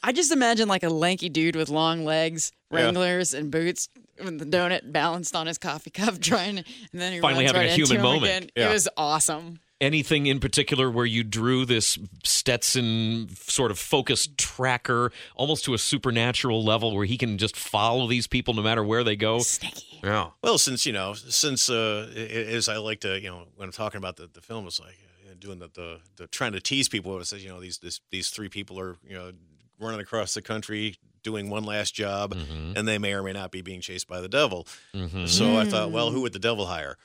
I 0.02 0.12
just 0.12 0.30
imagine 0.32 0.68
like 0.68 0.82
a 0.82 0.90
lanky 0.90 1.30
dude 1.30 1.56
with 1.56 1.70
long 1.70 2.04
legs, 2.04 2.52
Yeah. 2.70 2.76
Wranglers, 2.84 3.32
and 3.32 3.50
boots 3.50 3.88
with 4.22 4.38
the 4.38 4.44
donut 4.44 4.92
balanced 4.92 5.34
on 5.34 5.46
his 5.46 5.56
coffee 5.56 5.88
cup, 5.90 6.20
trying 6.20 6.58
and 6.58 6.64
then 6.92 7.14
he 7.14 7.20
Finally 7.20 7.44
runs 7.46 7.56
having 7.56 7.68
right 7.68 7.72
a 7.72 7.74
human 7.74 7.96
him 7.96 8.02
moment. 8.02 8.24
Again. 8.24 8.50
Yeah. 8.54 8.68
It 8.68 8.72
was 8.74 8.86
awesome. 8.98 9.60
Anything 9.80 10.26
in 10.26 10.40
particular 10.40 10.90
where 10.90 11.06
you 11.06 11.22
drew 11.24 11.64
this 11.64 11.98
Stetson 12.24 13.28
sort 13.34 13.70
of 13.70 13.78
focused 13.78 14.36
tracker 14.38 15.12
almost 15.36 15.64
to 15.66 15.74
a 15.74 15.78
supernatural 15.78 16.64
level 16.64 16.94
where 16.96 17.04
he 17.06 17.16
can 17.16 17.38
just 17.38 17.56
follow 17.56 18.06
these 18.06 18.26
people 18.26 18.54
no 18.54 18.62
matter 18.62 18.82
where 18.82 19.04
they 19.04 19.16
go? 19.16 19.38
Sneaky. 19.40 20.00
Yeah. 20.02 20.30
Well, 20.42 20.58
since 20.58 20.86
you 20.86 20.92
know, 20.92 21.14
since 21.14 21.68
uh, 21.70 22.10
i- 22.14 22.18
i- 22.18 22.22
as 22.56 22.68
I 22.68 22.76
like 22.78 23.00
to, 23.00 23.20
you 23.20 23.28
know, 23.30 23.44
when 23.56 23.66
I'm 23.68 23.72
talking 23.72 23.98
about 23.98 24.16
the, 24.16 24.28
the 24.32 24.40
film, 24.40 24.66
it's 24.66 24.80
like 24.80 24.98
uh, 25.30 25.34
doing 25.38 25.58
the, 25.58 25.68
the 25.74 26.00
the 26.16 26.26
trying 26.26 26.52
to 26.52 26.60
tease 26.60 26.88
people. 26.88 27.18
It 27.20 27.26
says, 27.26 27.42
you 27.44 27.50
know, 27.50 27.60
these 27.60 27.78
this, 27.78 28.00
these 28.10 28.30
three 28.30 28.48
people 28.48 28.80
are, 28.80 28.96
you 29.06 29.14
know, 29.14 29.32
running 29.78 30.00
across 30.00 30.34
the 30.34 30.42
country 30.42 30.96
doing 31.22 31.50
one 31.50 31.64
last 31.64 31.94
job, 31.94 32.34
Mm-hmm. 32.34 32.72
and 32.76 32.88
they 32.88 32.96
may 32.98 33.12
or 33.12 33.22
may 33.22 33.32
not 33.32 33.50
be 33.50 33.60
being 33.60 33.82
chased 33.82 34.08
by 34.08 34.20
the 34.22 34.28
devil. 34.28 34.66
Mhm. 34.94 35.28
So 35.28 35.56
I 35.58 35.66
thought, 35.66 35.90
well, 35.90 36.10
who 36.10 36.22
would 36.22 36.32
the 36.32 36.38
devil 36.38 36.64
hire? 36.66 36.96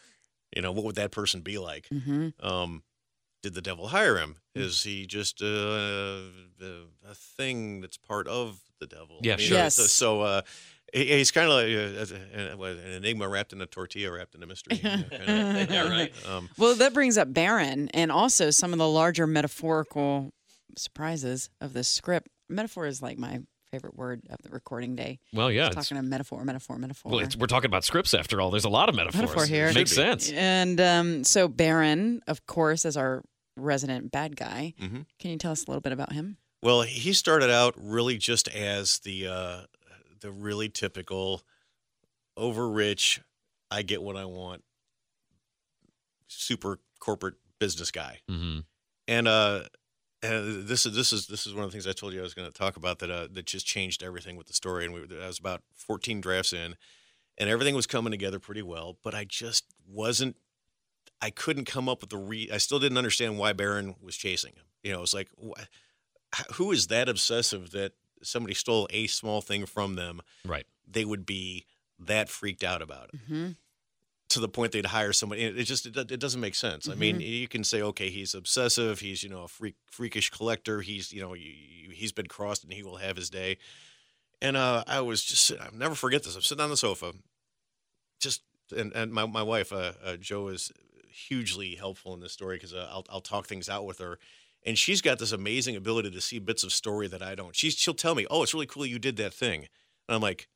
You 0.56 0.62
know, 0.62 0.72
what 0.72 0.86
would 0.86 0.96
that 0.96 1.12
person 1.12 1.42
be 1.42 1.58
like? 1.58 1.88
hmm 1.90 2.30
Um, 2.40 2.84
did 3.44 3.54
the 3.54 3.62
devil 3.62 3.90
hire 3.90 4.18
him? 4.18 4.38
Is 4.56 4.82
he 4.84 5.06
just 5.06 5.42
uh, 5.42 5.46
a, 5.46 6.22
a 7.08 7.14
thing 7.14 7.82
that's 7.82 7.98
part 7.98 8.28
of 8.28 8.60
the 8.80 8.88
devil? 8.88 9.20
Yeah, 9.22 9.36
sure. 9.38 9.58
Yes. 9.58 9.76
So, 9.76 9.84
so 9.84 10.22
uh, 10.22 10.42
he- 10.94 11.06
he's 11.18 11.30
kind 11.30 11.48
of 11.52 11.54
like 11.54 11.68
uh, 11.68 12.60
an, 12.64 12.78
an 12.80 12.94
enigma 12.94 13.28
wrapped 13.30 13.54
in 13.54 13.62
a 13.62 13.66
tortilla, 13.68 14.12
wrapped 14.14 14.34
in 14.34 14.42
a 14.42 14.48
mystery. 14.48 14.78
you 14.78 14.84
know, 14.90 15.04
kinda. 15.10 15.68
Yeah, 15.72 15.90
right. 15.90 16.12
Um, 16.28 16.50
Well, 16.58 16.74
that 16.76 16.94
brings 16.94 17.18
up 17.18 17.34
Baron 17.34 17.90
and 17.90 18.12
also 18.12 18.50
some 18.50 18.72
of 18.74 18.80
the 18.80 18.88
larger 18.90 19.28
metaphorical 19.28 20.32
surprises 20.78 21.50
of 21.62 21.74
this 21.74 21.88
script. 21.88 22.30
Metaphor 22.50 22.86
is 22.88 23.02
like 23.02 23.18
my 23.18 23.42
favorite 23.76 23.96
word 23.98 24.22
of 24.30 24.38
the 24.42 24.50
recording 24.50 24.96
day. 24.96 25.20
Well, 25.34 25.52
yeah. 25.52 25.68
It's, 25.68 25.76
talking 25.76 25.98
to 25.98 26.04
metaphor, 26.04 26.44
metaphor, 26.46 26.78
metaphor. 26.78 27.12
well, 27.12 27.22
it's, 27.22 27.36
we're 27.36 27.48
talking 27.48 27.70
about 27.70 27.84
scripts 27.84 28.14
after 28.14 28.40
all. 28.40 28.52
There's 28.52 28.66
a 28.66 28.70
lot 28.70 28.88
of 28.88 28.96
metaphors. 28.96 29.22
Metaphor 29.22 29.46
here. 29.46 29.74
Makes 29.74 29.92
be. 29.92 29.96
sense. 29.96 30.32
And 30.32 30.80
um, 30.80 31.24
so 31.26 31.48
Baron, 31.48 32.22
of 32.28 32.46
course, 32.48 32.86
as 32.86 32.96
our 32.96 33.22
resident 33.58 34.12
bad 34.12 34.36
guy. 34.36 34.74
Mhm. 34.82 35.06
Can 35.20 35.32
you 35.32 35.38
tell 35.38 35.52
us 35.52 35.66
a 35.66 35.68
little 35.70 35.82
bit 35.82 35.92
about 35.92 36.14
him? 36.14 36.38
Well, 36.64 36.82
he 36.82 37.14
started 37.14 37.50
out 37.50 37.74
really 37.78 38.18
just 38.18 38.48
as 38.48 39.00
the 39.00 39.28
uh, 39.28 39.62
the 40.22 40.32
really 40.32 40.70
typical 40.70 41.44
over 42.38 42.70
rich, 42.70 43.22
I 43.72 43.82
get 43.82 44.02
what 44.02 44.16
I 44.16 44.26
want, 44.26 44.64
super 46.28 46.80
corporate 47.00 47.36
business 47.60 47.92
guy. 47.92 48.20
hmm 48.28 48.60
And 49.08 49.28
uh, 49.28 49.64
and 50.34 50.68
this 50.68 50.86
is 50.86 50.96
this 50.96 51.14
is 51.14 51.28
this 51.28 51.46
is 51.46 51.54
one 51.54 51.64
of 51.64 51.70
the 51.70 51.74
things 51.74 51.88
I 51.88 51.92
told 51.92 52.14
you 52.14 52.20
I 52.20 52.24
was 52.24 52.34
going 52.34 52.50
to 52.52 52.58
talk 52.58 52.78
about 52.78 53.00
that 53.00 53.12
uh, 53.12 53.28
that 53.32 53.46
just 53.46 53.66
changed 53.66 54.04
everything 54.04 54.36
with 54.36 54.48
the 54.48 54.54
story. 54.54 54.86
And 54.86 54.94
we, 54.94 55.02
I 55.22 55.28
was 55.28 55.40
about 55.40 55.62
14 55.76 56.22
drafts 56.22 56.54
in, 56.54 56.76
and 57.38 57.50
everything 57.50 57.76
was 57.76 57.88
coming 57.88 58.12
together 58.12 58.40
pretty 58.40 58.62
well. 58.62 58.98
But 59.04 59.14
I 59.16 59.26
just 59.26 59.66
wasn't. 59.88 60.36
I 61.22 61.30
couldn't 61.30 61.66
come 61.66 61.88
up 61.88 62.02
with 62.02 62.10
the 62.10 62.18
re. 62.18 62.50
I 62.54 62.58
still 62.58 62.80
didn't 62.80 62.98
understand 62.98 63.38
why 63.38 63.54
Baron 63.54 63.96
was 64.02 64.16
chasing 64.16 64.54
him. 64.54 64.66
You 64.84 64.92
know, 64.92 65.02
it's 65.02 65.14
like, 65.14 65.30
wh- 65.42 66.54
who 66.56 66.72
is 66.72 66.88
that 66.88 67.10
obsessive 67.10 67.72
that 67.72 67.94
somebody 68.22 68.54
stole 68.54 68.88
a 68.92 69.08
small 69.08 69.42
thing 69.42 69.66
from 69.66 69.96
them? 69.96 70.22
Right. 70.46 70.66
They 70.88 71.06
would 71.06 71.26
be 71.26 71.66
that 72.00 72.30
freaked 72.30 72.64
out 72.64 72.82
about 72.82 73.10
it 73.14 73.20
hmm 73.28 73.50
to 74.36 74.40
the 74.40 74.48
point 74.48 74.72
they'd 74.72 74.86
hire 74.86 75.12
somebody. 75.12 75.44
It 75.44 75.58
it 75.60 75.64
just 75.64 75.86
it, 75.88 75.98
it 76.12 76.20
doesn't 76.20 76.40
make 76.40 76.56
sense. 76.56 76.88
I 76.88 76.94
mean, 76.96 77.20
you 77.20 77.48
can 77.48 77.64
say, 77.64 77.82
okay, 77.82 78.10
he's 78.10 78.34
obsessive. 78.36 79.00
He's 79.00 79.24
you 79.24 79.30
know 79.30 79.44
a 79.44 79.48
freak, 79.48 79.76
freakish 79.92 80.30
collector. 80.30 80.82
He's 80.82 81.12
you 81.12 81.22
know 81.22 81.34
you- 81.34 81.52
you- 81.52 81.90
he's 81.92 82.12
been 82.12 82.28
crossed 82.28 82.64
and 82.64 82.72
he 82.74 82.84
will 82.84 82.98
have 82.98 83.16
his 83.16 83.30
day. 83.30 83.58
And 84.42 84.56
uh, 84.58 84.84
I 84.88 85.02
was 85.02 85.24
just 85.24 85.52
I'll 85.60 85.74
never 85.74 85.96
forget 85.96 86.24
this. 86.24 86.36
I'm 86.36 86.42
sitting 86.42 86.64
on 86.64 86.70
the 86.70 86.78
sofa, 86.78 87.14
just 88.20 88.42
and 88.76 88.92
and 88.94 89.12
my 89.12 89.26
my 89.26 89.44
wife 89.44 89.72
uh, 89.74 89.94
uh, 90.04 90.16
Joe 90.18 90.48
is 90.50 90.72
hugely 91.10 91.76
helpful 91.76 92.14
in 92.14 92.20
this 92.20 92.34
story 92.34 92.58
because 92.58 92.74
uh, 92.74 92.88
I'll 92.92 93.06
I'll 93.10 93.22
talk 93.22 93.48
things 93.48 93.70
out 93.70 93.86
with 93.86 94.00
her. 94.00 94.20
And 94.68 94.78
she's 94.80 95.00
got 95.02 95.20
this 95.20 95.32
amazing 95.32 95.76
ability 95.76 96.10
to 96.12 96.20
see 96.22 96.40
bits 96.40 96.64
of 96.64 96.74
story 96.74 97.08
that 97.08 97.22
I 97.22 97.36
don't. 97.36 97.56
She's 97.56 97.76
she'll 97.76 97.94
tell 97.94 98.16
me, 98.16 98.26
"Oh, 98.32 98.42
it's 98.44 98.54
really 98.54 98.66
cool 98.66 98.86
you 98.86 98.98
did 99.00 99.16
that 99.18 99.34
thing," 99.34 99.68
and 100.10 100.16
I'm 100.16 100.22
like, 100.22 100.48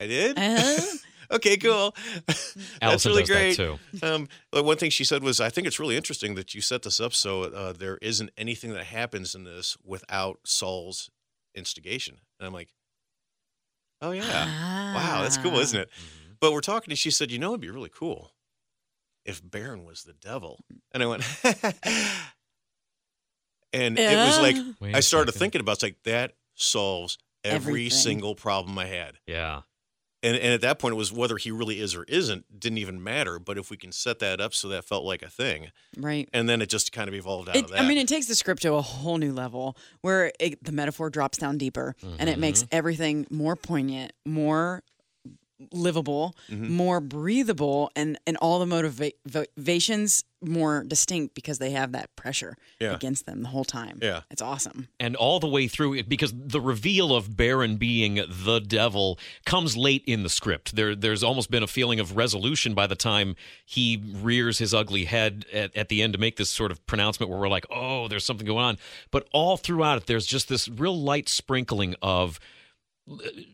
"I 0.00 0.06
did." 0.06 0.38
Uh-huh. 0.38 0.96
okay, 1.30 1.56
cool. 1.56 1.94
That's 2.80 3.06
really 3.06 3.22
does 3.22 3.30
great. 3.30 3.56
that 3.56 3.78
too. 4.00 4.06
Um, 4.06 4.28
but 4.50 4.64
one 4.64 4.76
thing 4.76 4.90
she 4.90 5.04
said 5.04 5.22
was, 5.22 5.40
I 5.40 5.48
think 5.50 5.66
it's 5.66 5.78
really 5.80 5.96
interesting 5.96 6.34
that 6.36 6.54
you 6.54 6.60
set 6.60 6.82
this 6.82 7.00
up 7.00 7.12
so 7.14 7.44
uh, 7.44 7.72
there 7.72 7.98
isn't 8.02 8.30
anything 8.36 8.72
that 8.74 8.84
happens 8.84 9.34
in 9.34 9.44
this 9.44 9.76
without 9.84 10.40
Saul's 10.44 11.10
instigation. 11.54 12.18
And 12.38 12.46
I'm 12.46 12.52
like, 12.52 12.68
oh, 14.00 14.10
yeah. 14.10 14.94
Wow, 14.94 15.22
that's 15.22 15.36
cool, 15.38 15.58
isn't 15.58 15.78
it? 15.80 15.88
Mm-hmm. 15.90 16.32
But 16.40 16.52
we're 16.52 16.60
talking, 16.60 16.90
and 16.92 16.98
she 16.98 17.10
said, 17.10 17.30
you 17.30 17.38
know, 17.38 17.50
it'd 17.50 17.60
be 17.60 17.70
really 17.70 17.90
cool 17.92 18.32
if 19.24 19.40
Baron 19.48 19.84
was 19.84 20.02
the 20.02 20.12
devil? 20.12 20.58
And 20.92 21.02
I 21.02 21.06
went, 21.06 21.22
and 23.72 23.98
it 23.98 24.16
was 24.16 24.38
like 24.40 24.56
Yeah. 24.56 24.72
Wait 24.80 24.94
I 24.94 24.98
a 24.98 25.02
started 25.02 25.32
second. 25.32 25.38
thinking 25.40 25.60
about 25.60 25.72
it's 25.74 25.82
like 25.82 26.02
that 26.04 26.32
solves 26.54 27.18
every 27.42 27.56
Everything. 27.56 27.90
single 27.98 28.34
problem 28.34 28.78
I 28.78 28.86
had. 28.86 29.14
Yeah. 29.26 29.62
And 30.24 30.36
and 30.36 30.52
at 30.54 30.62
that 30.62 30.78
point, 30.78 30.94
it 30.94 30.96
was 30.96 31.12
whether 31.12 31.36
he 31.36 31.50
really 31.50 31.80
is 31.80 31.94
or 31.94 32.04
isn't 32.04 32.58
didn't 32.58 32.78
even 32.78 33.02
matter. 33.02 33.38
But 33.38 33.58
if 33.58 33.70
we 33.70 33.76
can 33.76 33.92
set 33.92 34.18
that 34.20 34.40
up 34.40 34.54
so 34.54 34.68
that 34.68 34.84
felt 34.84 35.04
like 35.04 35.22
a 35.22 35.28
thing, 35.28 35.70
Right. 35.96 36.28
and 36.32 36.48
then 36.48 36.62
it 36.62 36.70
just 36.70 36.92
kind 36.92 37.08
of 37.08 37.14
evolved 37.14 37.50
out 37.50 37.56
It, 37.56 37.64
of 37.66 37.70
that. 37.70 37.80
I 37.82 37.86
mean, 37.86 37.98
it 37.98 38.08
takes 38.08 38.26
the 38.26 38.34
script 38.34 38.62
to 38.62 38.74
a 38.74 38.82
whole 38.82 39.18
new 39.18 39.32
level 39.32 39.76
where 40.00 40.32
it, 40.40 40.64
the 40.64 40.72
metaphor 40.72 41.10
drops 41.10 41.38
down 41.38 41.58
deeper 41.58 41.94
and 42.18 42.28
it 42.28 42.38
makes 42.38 42.60
mm-hmm. 42.60 42.76
everything 42.76 43.26
more 43.30 43.54
poignant, 43.54 44.12
more 44.24 44.82
livable, 45.72 46.34
Mm-hmm. 46.50 46.72
more 46.72 47.00
breathable, 47.00 47.90
and, 47.96 48.18
and 48.26 48.36
all 48.38 48.58
the 48.58 48.66
motivations 48.66 50.24
more 50.42 50.84
distinct 50.86 51.34
because 51.34 51.58
they 51.58 51.70
have 51.70 51.92
that 51.92 52.14
pressure 52.16 52.54
Yeah. 52.78 52.94
against 52.94 53.24
them 53.24 53.42
the 53.42 53.48
whole 53.48 53.64
time. 53.64 53.98
Yeah. 54.02 54.20
It's 54.30 54.42
awesome. 54.42 54.88
and 55.00 55.16
all 55.16 55.40
the 55.40 55.48
way 55.48 55.68
through 55.68 55.94
it 55.94 56.06
because 56.08 56.34
the 56.36 56.60
reveal 56.60 57.14
of 57.16 57.34
Baron 57.34 57.76
being 57.76 58.16
the 58.28 58.60
devil 58.60 59.18
comes 59.46 59.74
late 59.74 60.02
in 60.06 60.22
the 60.22 60.28
script. 60.28 60.76
There 60.76 60.94
there's 60.94 61.22
almost 61.22 61.50
been 61.50 61.62
a 61.62 61.66
feeling 61.66 61.98
of 61.98 62.14
resolution 62.16 62.74
by 62.74 62.86
the 62.86 62.94
time 62.94 63.36
he 63.64 64.02
rears 64.16 64.58
his 64.58 64.74
ugly 64.74 65.06
head 65.06 65.46
at, 65.52 65.74
at 65.74 65.88
the 65.88 66.02
end 66.02 66.12
to 66.12 66.18
make 66.18 66.36
this 66.36 66.50
sort 66.50 66.70
of 66.70 66.84
pronouncement 66.86 67.30
where 67.30 67.38
we're 67.40 67.48
like, 67.48 67.66
"Oh, 67.70 68.08
there's 68.08 68.24
something 68.24 68.46
going 68.46 68.64
on." 68.64 68.78
But 69.10 69.26
all 69.32 69.56
throughout 69.56 69.96
it 69.96 70.06
there's 70.06 70.26
just 70.26 70.48
this 70.48 70.68
real 70.68 70.98
light 71.00 71.28
sprinkling 71.30 71.94
of 72.02 72.38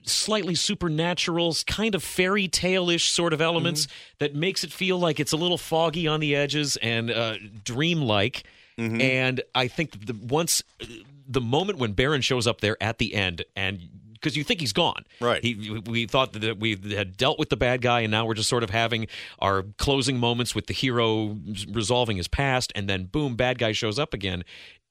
slightly 0.05 0.55
supernatural, 0.55 1.55
kind 1.67 1.95
of 1.95 2.03
fairy 2.03 2.49
tale-ish 2.49 3.11
sort 3.11 3.33
of 3.33 3.41
elements 3.41 3.87
mm-hmm. 3.87 4.15
that 4.19 4.35
makes 4.35 4.65
it 4.65 4.73
feel 4.73 4.99
like 4.99 5.19
it's 5.19 5.33
a 5.33 5.37
little 5.37 5.59
foggy 5.59 6.07
on 6.07 6.21
the 6.21 6.37
edges 6.37 6.77
and 6.77 7.11
uh, 7.11 7.37
dreamlike. 7.65 8.45
Mm-hmm. 8.79 9.01
And 9.01 9.43
I 9.55 9.69
think 9.69 10.07
the 10.07 10.15
once 10.15 10.63
uh, 10.81 10.87
the 11.29 11.41
moment 11.41 11.79
when 11.79 11.93
Baron 11.93 12.23
shows 12.23 12.47
up 12.47 12.61
there 12.61 12.77
at 12.83 12.99
the 12.99 13.15
end, 13.15 13.45
and 13.55 13.89
because 14.15 14.37
you 14.37 14.45
think 14.45 14.61
he's 14.61 14.73
gone, 14.73 15.05
Right. 15.21 15.43
He, 15.43 15.81
we 15.87 16.07
thought 16.07 16.33
that 16.35 16.59
we 16.59 16.77
had 16.95 17.17
dealt 17.17 17.39
with 17.39 17.49
the 17.49 17.57
bad 17.57 17.83
guy, 17.83 18.01
and 18.01 18.11
now 18.11 18.27
we're 18.27 18.35
just 18.35 18.49
sort 18.49 18.63
of 18.63 18.71
having 18.71 19.07
our 19.39 19.65
closing 19.79 20.19
moments 20.19 20.55
with 20.55 20.67
the 20.67 20.75
hero 20.75 21.37
resolving 21.69 22.17
his 22.17 22.29
past, 22.29 22.73
and 22.75 22.89
then 22.89 23.05
boom, 23.05 23.37
bad 23.37 23.59
guy 23.59 23.73
shows 23.73 23.99
up 23.99 24.15
again. 24.15 24.45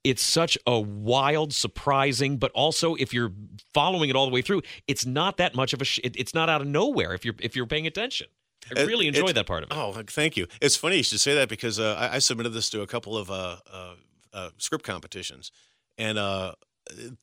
It's 0.10 0.24
such 0.24 0.58
a 0.66 0.80
wild, 0.80 1.54
surprising, 1.54 2.38
but 2.38 2.52
also 2.54 2.96
if 2.96 3.14
you're 3.14 3.32
following 3.74 4.10
it 4.10 4.16
all 4.16 4.26
the 4.26 4.32
way 4.34 4.42
through, 4.42 4.62
it's 4.88 5.06
not 5.06 5.38
that 5.38 5.56
much 5.56 5.74
of 5.74 5.82
a. 5.82 5.86
Sh- 5.86 6.00
it, 6.04 6.16
it's 6.18 6.34
not 6.34 6.50
out 6.50 6.62
of 6.62 6.68
nowhere 6.68 7.14
if 7.14 7.24
you're 7.26 7.36
if 7.40 7.56
you're 7.56 7.68
paying 7.68 7.88
attention. 7.88 8.28
I 8.76 8.84
really 8.84 9.08
enjoyed 9.08 9.36
that 9.36 9.48
part 9.48 9.64
of 9.64 9.72
it. 9.72 9.76
Oh, 9.78 9.94
thank 10.08 10.36
you. 10.38 10.46
It's 10.62 10.76
funny 10.76 10.98
you 10.98 11.04
should 11.04 11.20
say 11.22 11.34
that 11.36 11.48
because 11.50 11.80
uh, 11.80 11.96
I, 11.98 12.16
I 12.16 12.20
submitted 12.20 12.50
this 12.50 12.70
to 12.72 12.82
a 12.82 12.88
couple 12.88 13.18
of 13.18 13.32
uh, 13.32 13.58
uh, 13.72 13.94
uh, 14.34 14.50
script 14.58 14.84
competitions, 14.86 15.52
and 15.98 16.18
uh, 16.18 16.54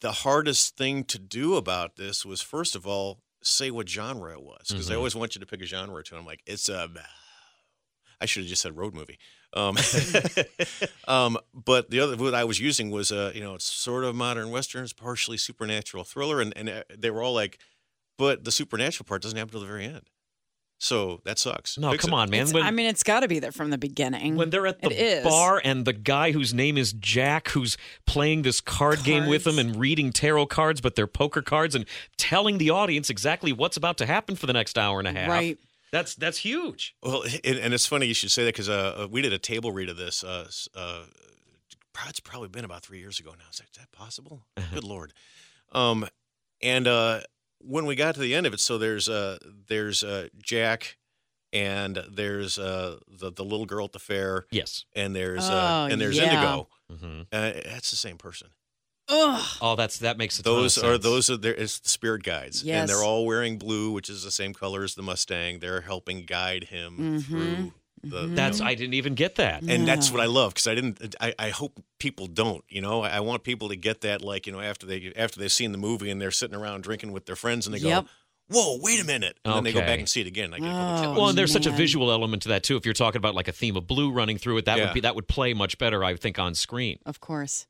the 0.01 0.13
hardest 0.13 0.77
thing 0.77 1.05
to 1.05 1.19
do 1.19 1.57
about 1.57 1.97
this 1.97 2.25
was 2.25 2.41
first 2.41 2.75
of 2.77 2.87
all 2.87 3.21
say 3.43 3.71
what 3.71 3.89
genre 3.89 4.33
it 4.33 4.43
was 4.43 4.69
because 4.69 4.89
they 4.89 4.95
Mhm. 4.95 4.99
always 4.99 5.15
want 5.15 5.35
you 5.35 5.41
to 5.41 5.47
pick 5.47 5.63
a 5.63 5.67
genre 5.67 5.95
or 5.95 6.03
two. 6.03 6.17
I'm 6.17 6.27
like, 6.27 6.41
it's 6.47 6.69
a. 6.69 6.89
I 8.21 8.27
should 8.27 8.43
have 8.45 8.49
just 8.49 8.63
said 8.63 8.77
road 8.77 8.95
movie. 8.95 9.19
Um, 9.55 9.77
um, 11.09 11.39
but 11.55 11.91
the 11.91 12.01
other 12.01 12.17
what 12.17 12.35
I 12.35 12.45
was 12.45 12.61
using 12.61 12.91
was 12.91 13.11
uh, 13.13 13.33
you 13.35 13.41
know 13.41 13.55
it's 13.55 13.65
sort 13.65 14.05
of 14.05 14.15
modern 14.15 14.51
westerns, 14.51 14.93
partially 14.93 15.37
supernatural 15.37 16.05
thriller, 16.05 16.41
and 16.41 16.53
and 16.57 16.69
uh, 16.69 16.83
they 16.97 17.11
were 17.11 17.23
all 17.23 17.35
like, 17.35 17.59
but 18.19 18.45
the 18.45 18.53
supernatural 18.53 19.07
part 19.07 19.23
doesn't 19.23 19.39
happen 19.39 19.53
till 19.53 19.61
the 19.61 19.67
very 19.67 19.85
end. 19.85 20.11
So 20.79 21.23
that 21.25 21.39
sucks. 21.39 21.79
No, 21.79 21.91
Fix 21.91 22.05
come 22.05 22.13
it. 22.13 22.17
on, 22.19 22.31
man. 22.31 22.49
When- 22.51 22.63
I 22.63 22.71
mean, 22.71 22.85
it's 22.85 23.03
got 23.03 23.21
to 23.21 23.29
be 23.29 23.39
there 23.39 23.51
from 23.51 23.71
the 23.71 23.79
beginning. 23.79 24.37
when 24.37 24.51
they're 24.51 24.67
at 24.67 24.83
the 24.83 24.89
It 24.91 25.19
is. 25.19 25.25
bar 25.25 25.59
and 25.65 25.87
the 25.87 25.95
guy 25.95 26.33
whose 26.33 26.53
name 26.53 26.77
is 26.77 26.93
Jack, 26.93 27.49
who's 27.49 27.79
playing 28.07 28.43
this 28.43 28.61
card 28.61 29.03
game 29.03 29.27
with 29.27 29.45
them 29.45 29.59
and 29.59 29.75
reading 29.77 30.13
tarot 30.13 30.47
cards, 30.47 30.83
but 30.83 30.95
they're 30.95 31.07
poker 31.07 31.41
cards, 31.41 31.75
and 31.75 31.87
telling 32.19 32.59
the 32.59 32.69
audience 32.69 33.09
exactly 33.09 33.55
what's 33.55 33.79
about 33.79 33.97
to 33.97 34.07
happen 34.07 34.37
for 34.37 34.45
the 34.45 34.53
next 34.53 34.77
hour 34.77 34.99
and 34.99 35.09
a 35.09 35.13
half. 35.13 35.31
Right. 35.31 35.59
That's 35.93 36.15
that's 36.15 36.39
huge. 36.39 36.95
Well, 37.03 37.23
and, 37.45 37.59
and 37.59 37.75
it's 37.75 37.87
funny 37.87 38.07
you 38.07 38.15
should 38.15 38.31
say 38.31 38.45
that 38.45 38.55
because 38.55 38.69
uh, 38.69 39.05
uh, 39.05 39.09
we 39.11 39.23
did 39.23 39.33
a 39.33 39.39
table 39.39 39.73
read 39.73 39.89
of 39.89 39.97
this. 39.97 40.25
Uh, 40.25 40.49
uh, 40.75 41.05
it's 42.09 42.21
probably 42.21 42.49
been 42.49 42.65
about 42.65 42.83
three 42.83 42.99
years 42.99 43.19
ago 43.21 43.31
now. 43.39 43.45
Is 43.51 43.59
that, 43.59 43.69
is 43.71 43.79
that 43.79 43.91
possible? 43.93 44.47
Good 44.75 44.85
lord! 44.85 45.13
Um, 45.73 46.07
and 46.63 46.87
uh, 46.87 47.21
when 47.61 47.87
we 47.87 47.95
got 47.97 48.15
to 48.17 48.21
the 48.21 48.35
end 48.35 48.47
of 48.47 48.53
it, 48.55 48.61
so 48.61 48.77
there's 48.79 49.09
uh, 49.09 49.39
there's 49.69 50.05
uh, 50.05 50.29
Jack, 50.43 50.99
and 51.53 52.03
there's 52.11 52.59
uh, 52.59 52.99
the 53.09 53.33
the 53.33 53.45
little 53.45 53.65
girl 53.67 53.87
at 53.87 53.93
the 53.93 53.99
fair, 53.99 54.47
Yes. 54.51 54.85
and 54.95 55.17
there's 55.17 55.49
uh, 55.49 55.87
Oh, 55.89 55.93
and 55.93 56.01
there's 56.01 56.19
yeah. 56.19 56.25
Indigo. 56.25 56.69
hmm 56.91 57.21
Uh, 57.33 57.53
that's 57.65 57.91
the 57.91 57.97
same 57.97 58.19
person. 58.19 58.49
Ugh. 59.09 59.47
Oh, 59.61 59.77
that's 59.77 59.99
that 60.01 60.19
makes 60.19 60.39
a 60.39 60.43
ton 60.43 60.53
of 60.53 60.59
Those 60.63 60.79
are 60.79 60.99
those 60.99 61.31
are 61.31 61.37
their 61.37 61.55
it's 61.55 61.79
the 61.79 61.89
spirit 61.89 62.23
guides, 62.25 62.65
and 62.67 62.89
they're 62.89 63.03
all 63.05 63.25
wearing 63.27 63.57
blue, 63.59 63.93
which 63.93 64.09
is 64.11 64.25
the 64.25 64.31
same 64.31 64.53
color 64.53 64.83
as 64.83 64.95
the 64.95 65.03
Mustang. 65.03 65.61
They're 65.61 65.83
helping 65.83 66.25
guide 66.25 66.65
him 66.65 66.97
Mhm. 66.99 67.25
through 67.25 67.73
the. 68.03 68.27
That's 68.27 68.61
I 68.61 68.75
didn't 68.75 68.95
even 68.95 69.15
get 69.15 69.37
that. 69.37 69.63
and 69.63 69.87
that's 69.87 70.11
what 70.11 70.21
I 70.21 70.27
love 70.27 70.55
because 70.55 70.67
I 70.67 70.75
didn't. 70.75 71.15
I, 71.21 71.35
I 71.39 71.49
hope 71.51 71.81
people 72.01 72.27
don't. 72.27 72.65
You 72.69 72.81
know, 72.81 73.03
I, 73.03 73.11
I 73.19 73.21
want 73.21 73.45
people 73.45 73.69
to 73.69 73.77
get 73.77 74.01
that. 74.01 74.23
Like 74.23 74.47
you 74.47 74.53
know, 74.53 74.61
after 74.61 74.87
they 74.87 75.13
after 75.17 75.39
they've 75.39 75.53
seen 75.53 75.71
the 75.73 75.79
movie 75.79 76.11
and 76.11 76.21
they're 76.21 76.31
sitting 76.33 76.57
around 76.57 76.83
drinking 76.83 77.13
with 77.13 77.27
their 77.27 77.37
friends 77.37 77.67
and 77.69 77.75
they 77.77 77.79
Yep. 77.81 78.05
go, 78.05 78.09
"Whoa, 78.49 78.79
wait 78.83 79.01
a 79.01 79.05
minute!" 79.05 79.39
And 79.45 79.55
then 79.55 79.63
they 79.65 79.73
go 79.73 79.81
back 79.81 80.01
and 80.01 80.09
see 80.09 80.21
it 80.21 80.27
again. 80.27 80.53
I 80.53 80.59
get 80.59 80.67
a 80.67 80.71
couple 80.73 81.13
Oh. 81.13 81.15
Well, 81.21 81.29
and 81.29 81.39
there's 81.39 81.53
such 81.53 81.67
a 81.67 81.71
visual 81.71 82.11
element 82.11 82.43
to 82.43 82.49
that 82.49 82.65
too. 82.65 82.77
If 82.77 82.85
you're 82.85 82.93
talking 82.93 83.19
about 83.19 83.37
like 83.37 83.47
a 83.47 83.53
theme 83.53 83.77
of 83.77 83.87
blue 83.87 84.11
running 84.11 84.37
through 84.39 84.59
it, 84.59 84.65
that 84.65 84.79
Yeah. 84.79 84.87
would 84.87 84.95
be 84.95 85.01
that 85.01 85.15
would 85.15 85.29
play 85.29 85.55
much 85.55 85.79
better, 85.79 86.03
I 86.03 86.17
think, 86.17 86.41
on 86.41 86.57
screen. 86.57 86.99
Of 87.07 87.21
course. 87.21 87.67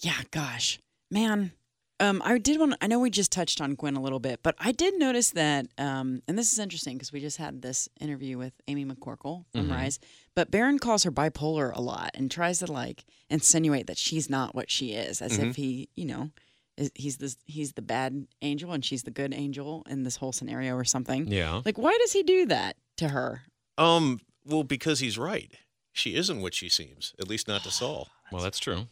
Yeah, 0.00 0.20
gosh. 0.30 0.78
Man. 1.10 1.52
Um, 1.98 2.20
I 2.22 2.36
did 2.36 2.60
want 2.60 2.74
I 2.82 2.88
know 2.88 2.98
we 2.98 3.08
just 3.08 3.32
touched 3.32 3.58
on 3.62 3.74
Gwen 3.74 3.96
a 3.96 4.02
little 4.02 4.18
bit, 4.18 4.40
but 4.42 4.54
I 4.58 4.72
did 4.72 4.98
notice 4.98 5.30
that 5.30 5.66
um, 5.78 6.20
and 6.28 6.36
this 6.38 6.52
is 6.52 6.58
interesting 6.58 6.98
because 6.98 7.10
we 7.10 7.20
just 7.20 7.38
had 7.38 7.62
this 7.62 7.88
interview 7.98 8.36
with 8.36 8.52
Amy 8.68 8.84
McCorkle 8.84 9.46
from 9.50 9.68
Mhm. 9.68 9.70
Rise. 9.70 9.98
But 10.34 10.50
Baron 10.50 10.78
calls 10.78 11.04
her 11.04 11.10
bipolar 11.10 11.74
a 11.74 11.80
lot 11.80 12.10
and 12.12 12.30
tries 12.30 12.58
to 12.58 12.70
like 12.70 13.06
insinuate 13.30 13.86
that 13.86 13.96
she's 13.96 14.28
not 14.28 14.54
what 14.54 14.70
she 14.70 14.92
is, 14.92 15.22
as 15.22 15.38
Mm-hmm. 15.38 15.48
if 15.48 15.56
he, 15.56 15.88
you 15.96 16.04
know, 16.04 16.32
is, 16.76 16.90
he's 16.94 17.16
the 17.16 17.34
he's 17.46 17.72
the 17.72 17.80
bad 17.80 18.26
angel 18.42 18.72
and 18.72 18.84
she's 18.84 19.04
the 19.04 19.10
good 19.10 19.32
angel 19.32 19.82
in 19.88 20.02
this 20.02 20.16
whole 20.16 20.32
scenario 20.32 20.74
or 20.74 20.84
something. 20.84 21.26
Yeah. 21.28 21.62
Like, 21.64 21.78
why 21.78 21.96
does 21.98 22.12
he 22.12 22.22
do 22.22 22.44
that 22.44 22.76
to 22.98 23.08
her? 23.08 23.44
Um, 23.78 24.20
well, 24.44 24.64
because 24.64 24.98
he's 25.00 25.16
right. 25.16 25.50
She 25.94 26.14
isn't 26.14 26.42
what 26.42 26.52
she 26.52 26.68
seems, 26.68 27.14
at 27.18 27.26
least 27.26 27.48
not 27.48 27.62
to 27.62 27.70
Saul. 27.70 28.08
Well, 28.32 28.42
that's 28.42 28.58
true. 28.58 28.88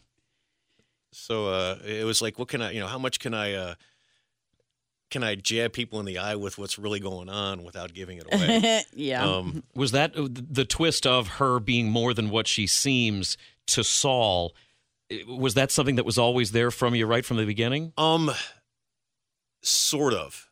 So 1.15 1.47
uh, 1.47 1.77
it 1.85 2.05
was 2.05 2.21
like, 2.21 2.37
what 2.37 2.49
can 2.49 2.61
I? 2.61 2.71
You 2.71 2.81
know, 2.81 2.87
how 2.87 2.99
much 2.99 3.19
can 3.19 3.33
I? 3.33 3.53
Uh, 3.53 3.75
can 5.09 5.23
I 5.23 5.35
jab 5.35 5.71
people 5.71 5.99
in 5.99 6.05
the 6.05 6.17
eye 6.17 6.35
with 6.35 6.57
what's 6.57 6.77
really 6.77 6.99
going 6.99 7.29
on 7.29 7.63
without 7.63 7.93
giving 7.93 8.17
it 8.17 8.25
away? 8.31 8.83
yeah. 8.93 9.23
um, 9.23 9.63
Was 9.75 9.91
that 9.91 10.17
uh, 10.17 10.27
the 10.29 10.65
twist 10.65 11.07
of 11.07 11.27
her 11.27 11.59
being 11.59 11.89
more 11.89 12.13
than 12.13 12.29
what 12.29 12.47
she 12.47 12.67
seems 12.67 13.37
to 13.67 13.83
Saul? 13.83 14.53
Was 15.27 15.53
that 15.53 15.71
something 15.71 15.95
that 15.95 16.05
was 16.05 16.17
always 16.17 16.51
there 16.51 16.71
from 16.71 16.95
you 16.95 17.05
right 17.05 17.23
from 17.23 17.37
the 17.37 17.45
beginning? 17.45 17.93
Um, 17.97 18.31
sort 19.61 20.13
of. 20.13 20.49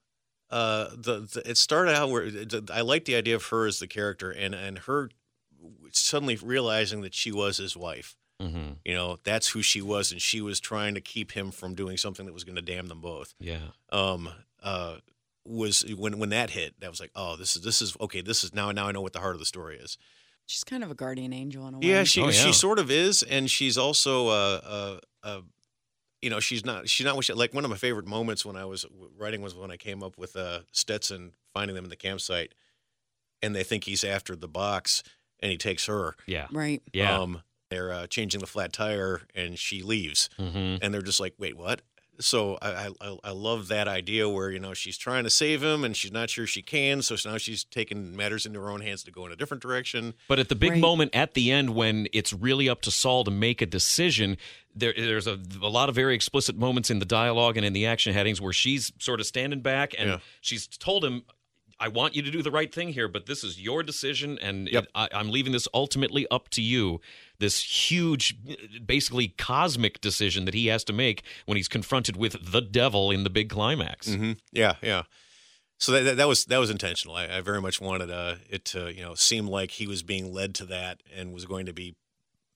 Uh, 0.49 0.89
the, 0.95 1.27
the 1.33 1.41
it 1.49 1.57
started 1.57 1.95
out 1.95 2.09
where 2.09 2.29
the, 2.29 2.69
I 2.71 2.81
liked 2.81 3.05
the 3.05 3.15
idea 3.15 3.35
of 3.35 3.45
her 3.47 3.65
as 3.65 3.79
the 3.79 3.87
character, 3.87 4.29
and 4.31 4.53
and 4.53 4.79
her 4.79 5.09
suddenly 5.91 6.35
realizing 6.35 7.01
that 7.01 7.13
she 7.15 7.31
was 7.31 7.57
his 7.57 7.75
wife. 7.75 8.15
Mm-hmm. 8.43 8.71
You 8.85 8.93
know, 8.93 9.17
that's 9.23 9.47
who 9.49 9.61
she 9.61 9.81
was, 9.81 10.11
and 10.11 10.21
she 10.21 10.41
was 10.41 10.59
trying 10.59 10.93
to 10.95 11.01
keep 11.01 11.31
him 11.31 11.51
from 11.51 11.75
doing 11.75 11.97
something 11.97 12.25
that 12.25 12.33
was 12.33 12.43
going 12.43 12.55
to 12.57 12.61
damn 12.61 12.87
them 12.87 12.99
both. 13.01 13.33
Yeah. 13.39 13.59
Um, 13.91 14.29
uh, 14.61 14.97
was 15.45 15.83
when 15.97 16.19
when 16.19 16.29
that 16.29 16.49
hit, 16.51 16.79
that 16.79 16.89
was 16.89 16.99
like, 16.99 17.11
oh, 17.15 17.35
this 17.35 17.55
is 17.55 17.63
this 17.63 17.81
is 17.81 17.95
okay. 17.99 18.21
This 18.21 18.43
is 18.43 18.53
now 18.53 18.71
now 18.71 18.87
I 18.87 18.91
know 18.91 19.01
what 19.01 19.13
the 19.13 19.19
heart 19.19 19.35
of 19.35 19.39
the 19.39 19.45
story 19.45 19.77
is. 19.77 19.97
she's 20.45 20.63
kind 20.63 20.83
of 20.83 20.91
a 20.91 20.95
guardian 20.95 21.33
angel 21.33 21.67
in 21.67 21.73
a 21.73 21.79
way. 21.79 21.87
Yeah, 21.87 22.03
she 22.03 22.21
Oh, 22.21 22.25
yeah. 22.25 22.31
she 22.31 22.53
sort 22.53 22.79
of 22.79 22.89
is, 22.91 23.23
and 23.23 23.49
she's 23.51 23.77
also 23.77 24.27
uh, 24.27 24.61
uh, 24.63 24.97
uh, 25.23 25.41
you 26.21 26.29
know, 26.29 26.39
she's 26.39 26.63
not 26.65 26.87
she's 26.87 27.05
not 27.05 27.15
what 27.17 27.25
she, 27.25 27.33
like 27.33 27.53
one 27.53 27.65
of 27.65 27.69
my 27.71 27.77
favorite 27.77 28.07
moments 28.07 28.45
when 28.45 28.55
I 28.55 28.63
was 28.65 28.85
writing 29.17 29.41
was 29.41 29.53
when 29.53 29.69
I 29.71 29.75
came 29.77 30.01
up 30.01 30.17
with 30.17 30.35
uh, 30.37 30.59
Stetson 30.71 31.33
finding 31.53 31.75
them 31.75 31.83
in 31.83 31.89
the 31.89 31.97
campsite, 31.97 32.53
and 33.41 33.53
they 33.53 33.63
think 33.63 33.83
he's 33.83 34.05
after 34.05 34.35
the 34.37 34.47
box, 34.47 35.03
and 35.41 35.51
he 35.51 35.57
takes 35.57 35.87
her. 35.87 36.15
Yeah. 36.25 36.47
Right. 36.53 36.81
Yeah. 36.93 37.17
Um, 37.19 37.41
they're 37.73 37.91
uh, 37.91 38.07
changing 38.07 38.39
the 38.41 38.47
flat 38.47 38.71
tire, 38.71 39.21
and 39.35 39.57
she 39.59 39.81
leaves, 39.81 40.29
mm-hmm. 40.39 40.77
and 40.81 40.93
they're 40.93 41.01
just 41.01 41.19
like, 41.19 41.33
wait, 41.37 41.57
what? 41.57 41.81
So 42.19 42.59
I, 42.61 42.89
I 43.01 43.17
I 43.23 43.31
love 43.31 43.69
that 43.69 43.87
idea 43.87 44.29
where 44.29 44.51
you 44.51 44.59
know 44.59 44.75
she's 44.75 44.99
trying 44.99 45.23
to 45.23 45.31
save 45.31 45.63
him 45.63 45.83
and 45.83 45.97
she's 45.97 46.11
not 46.11 46.29
sure 46.29 46.45
she 46.45 46.61
can, 46.61 47.01
so 47.01 47.15
now 47.27 47.37
she's 47.39 47.63
taking 47.63 48.15
matters 48.15 48.45
into 48.45 48.59
her 48.61 48.69
own 48.69 48.81
hands 48.81 49.03
to 49.05 49.11
go 49.11 49.25
in 49.25 49.31
a 49.31 49.35
different 49.35 49.63
direction. 49.63 50.13
But 50.27 50.37
at 50.37 50.47
the 50.47 50.55
big 50.55 50.73
Right. 50.73 50.79
moment 50.79 51.15
at 51.15 51.33
the 51.33 51.49
end 51.51 51.71
when 51.71 52.07
it's 52.13 52.31
really 52.31 52.69
up 52.69 52.81
to 52.83 52.91
Saul 52.91 53.23
to 53.23 53.31
make 53.31 53.63
a 53.63 53.65
decision, 53.65 54.37
there, 54.75 54.93
there's 54.95 55.25
a, 55.25 55.39
a 55.63 55.67
lot 55.69 55.89
of 55.89 55.95
very 55.95 56.13
explicit 56.13 56.55
moments 56.55 56.91
in 56.91 56.99
the 56.99 57.05
dialogue 57.05 57.57
and 57.57 57.65
in 57.65 57.73
the 57.73 57.87
action 57.87 58.13
headings 58.13 58.39
where 58.39 58.53
she's 58.53 58.93
sort 58.99 59.19
of 59.19 59.25
standing 59.25 59.61
back 59.61 59.95
and 59.97 60.09
Yeah. 60.09 60.17
she's 60.39 60.67
told 60.67 61.03
him, 61.03 61.23
I 61.79 61.87
want 61.87 62.15
you 62.15 62.21
to 62.21 62.31
do 62.31 62.43
the 62.43 62.51
right 62.51 62.71
thing 62.73 62.89
here, 62.93 63.07
but 63.07 63.25
this 63.25 63.43
is 63.43 63.59
your 63.59 63.81
decision, 63.83 64.37
and 64.39 64.69
Yep. 64.69 64.83
it, 64.83 64.89
I, 64.95 65.09
I'm 65.11 65.31
leaving 65.31 65.51
this 65.51 65.67
ultimately 65.73 66.27
up 66.29 66.47
to 66.49 66.61
you. 66.61 67.01
This 67.43 67.61
huge, 67.91 68.35
basically 68.85 69.27
cosmic 69.37 69.99
decision 69.99 70.45
that 70.45 70.53
he 70.53 70.67
has 70.67 70.83
to 70.85 70.93
make 70.93 71.23
when 71.45 71.57
he's 71.57 71.67
confronted 71.67 72.15
with 72.15 72.37
the 72.51 72.61
devil 72.61 73.11
in 73.11 73.23
the 73.25 73.29
big 73.29 73.49
climax. 73.49 74.07
hmm 74.13 74.31
Yeah, 74.53 74.75
yeah. 74.81 75.03
So 75.77 75.91
that, 75.91 76.03
that, 76.03 76.17
that 76.17 76.27
was 76.29 76.45
that 76.45 76.59
was 76.59 76.69
intentional. 76.69 77.15
I, 77.15 77.25
I 77.25 77.41
very 77.41 77.59
much 77.61 77.81
wanted 77.81 78.09
uh, 78.09 78.35
it 78.49 78.63
to 78.65 78.93
you 78.93 79.01
know 79.03 79.15
seem 79.15 79.45
like 79.47 79.71
he 79.71 79.87
was 79.87 80.03
being 80.03 80.31
led 80.33 80.55
to 80.55 80.65
that 80.67 81.03
and 81.15 81.33
was 81.33 81.43
going 81.45 81.65
to 81.65 81.73
be 81.73 81.95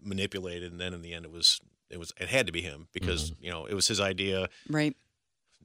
manipulated, 0.02 0.72
and 0.72 0.80
then 0.80 0.94
in 0.94 1.02
the 1.02 1.14
end 1.14 1.26
it 1.26 1.32
was 1.32 1.60
it 1.90 2.00
was 2.00 2.14
it 2.20 2.30
had 2.30 2.46
to 2.48 2.54
be 2.54 2.62
him 2.62 2.88
because 2.94 3.34
you 3.42 3.52
know 3.52 3.66
it 3.66 3.74
was 3.74 3.88
his 3.90 4.00
idea, 4.00 4.48
Right. 4.70 4.96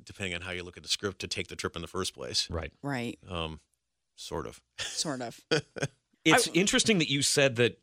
depending 0.05 0.35
on 0.35 0.41
how 0.41 0.51
you 0.51 0.65
look 0.65 0.77
at 0.77 0.83
the 0.83 0.89
script, 0.89 1.21
to 1.21 1.29
take 1.29 1.47
the 1.49 1.57
trip 1.57 1.77
in 1.77 1.83
the 1.83 1.89
first 1.89 2.15
place. 2.15 2.49
Right. 2.51 2.73
Right. 2.83 3.19
Um, 3.31 3.61
sort 4.17 4.47
of. 4.49 4.61
Sort 4.79 5.21
of. 5.23 5.39
It's 6.25 6.47
interesting 6.55 6.99
that 6.99 7.11
you 7.11 7.21
said 7.21 7.57
that 7.57 7.82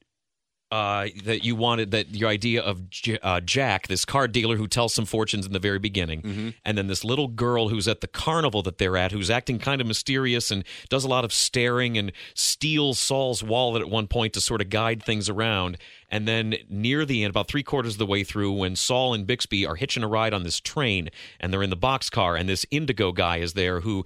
uh, 0.72 1.08
that 1.24 1.44
you 1.44 1.56
wanted 1.56 1.92
that 1.92 2.14
your 2.14 2.30
idea 2.30 2.62
of 2.62 2.90
J- 2.90 3.18
uh, 3.24 3.40
Jack, 3.42 3.88
this 3.88 4.06
card 4.06 4.32
dealer 4.32 4.56
who 4.56 4.68
tells 4.68 4.94
some 4.94 5.06
fortunes 5.06 5.46
in 5.48 5.52
the 5.52 5.60
very 5.60 5.80
beginning, 5.80 6.54
and 6.64 6.78
then 6.78 6.88
this 6.88 7.04
little 7.04 7.28
girl 7.28 7.70
who's 7.70 7.88
at 7.88 8.02
the 8.02 8.08
carnival 8.08 8.62
that 8.64 8.78
they're 8.78 8.96
at, 8.96 9.12
who's 9.12 9.32
acting 9.32 9.58
kind 9.58 9.82
of 9.82 9.88
mysterious 9.88 10.52
and 10.52 10.64
does 10.90 11.04
a 11.04 11.08
lot 11.08 11.26
of 11.26 11.34
staring 11.34 11.98
and 11.98 12.12
steals 12.36 13.00
Saul's 13.00 13.42
wallet 13.42 13.82
at 13.82 13.90
one 13.90 14.08
point 14.08 14.34
to 14.34 14.42
sort 14.42 14.62
of 14.62 14.70
guide 14.70 15.02
things 15.02 15.28
around. 15.28 15.78
And 16.12 16.28
then 16.28 16.56
near 16.70 17.06
the 17.06 17.24
end, 17.24 17.32
about 17.32 17.48
three 17.48 17.64
quarters 17.64 17.94
of 17.94 18.00
the 18.00 18.06
way 18.06 18.24
through, 18.24 18.52
when 18.52 18.76
Saul 18.76 19.14
and 19.14 19.26
Bixby 19.26 19.66
are 19.66 19.76
hitching 19.76 20.04
a 20.04 20.08
ride 20.08 20.34
on 20.34 20.44
this 20.44 20.60
train 20.60 21.10
and 21.40 21.52
they're 21.52 21.64
in 21.64 21.70
the 21.70 21.78
boxcar, 21.78 22.40
and 22.40 22.48
this 22.48 22.66
Indigo 22.70 23.12
guy 23.12 23.38
is 23.38 23.54
there 23.54 23.80
who 23.82 24.06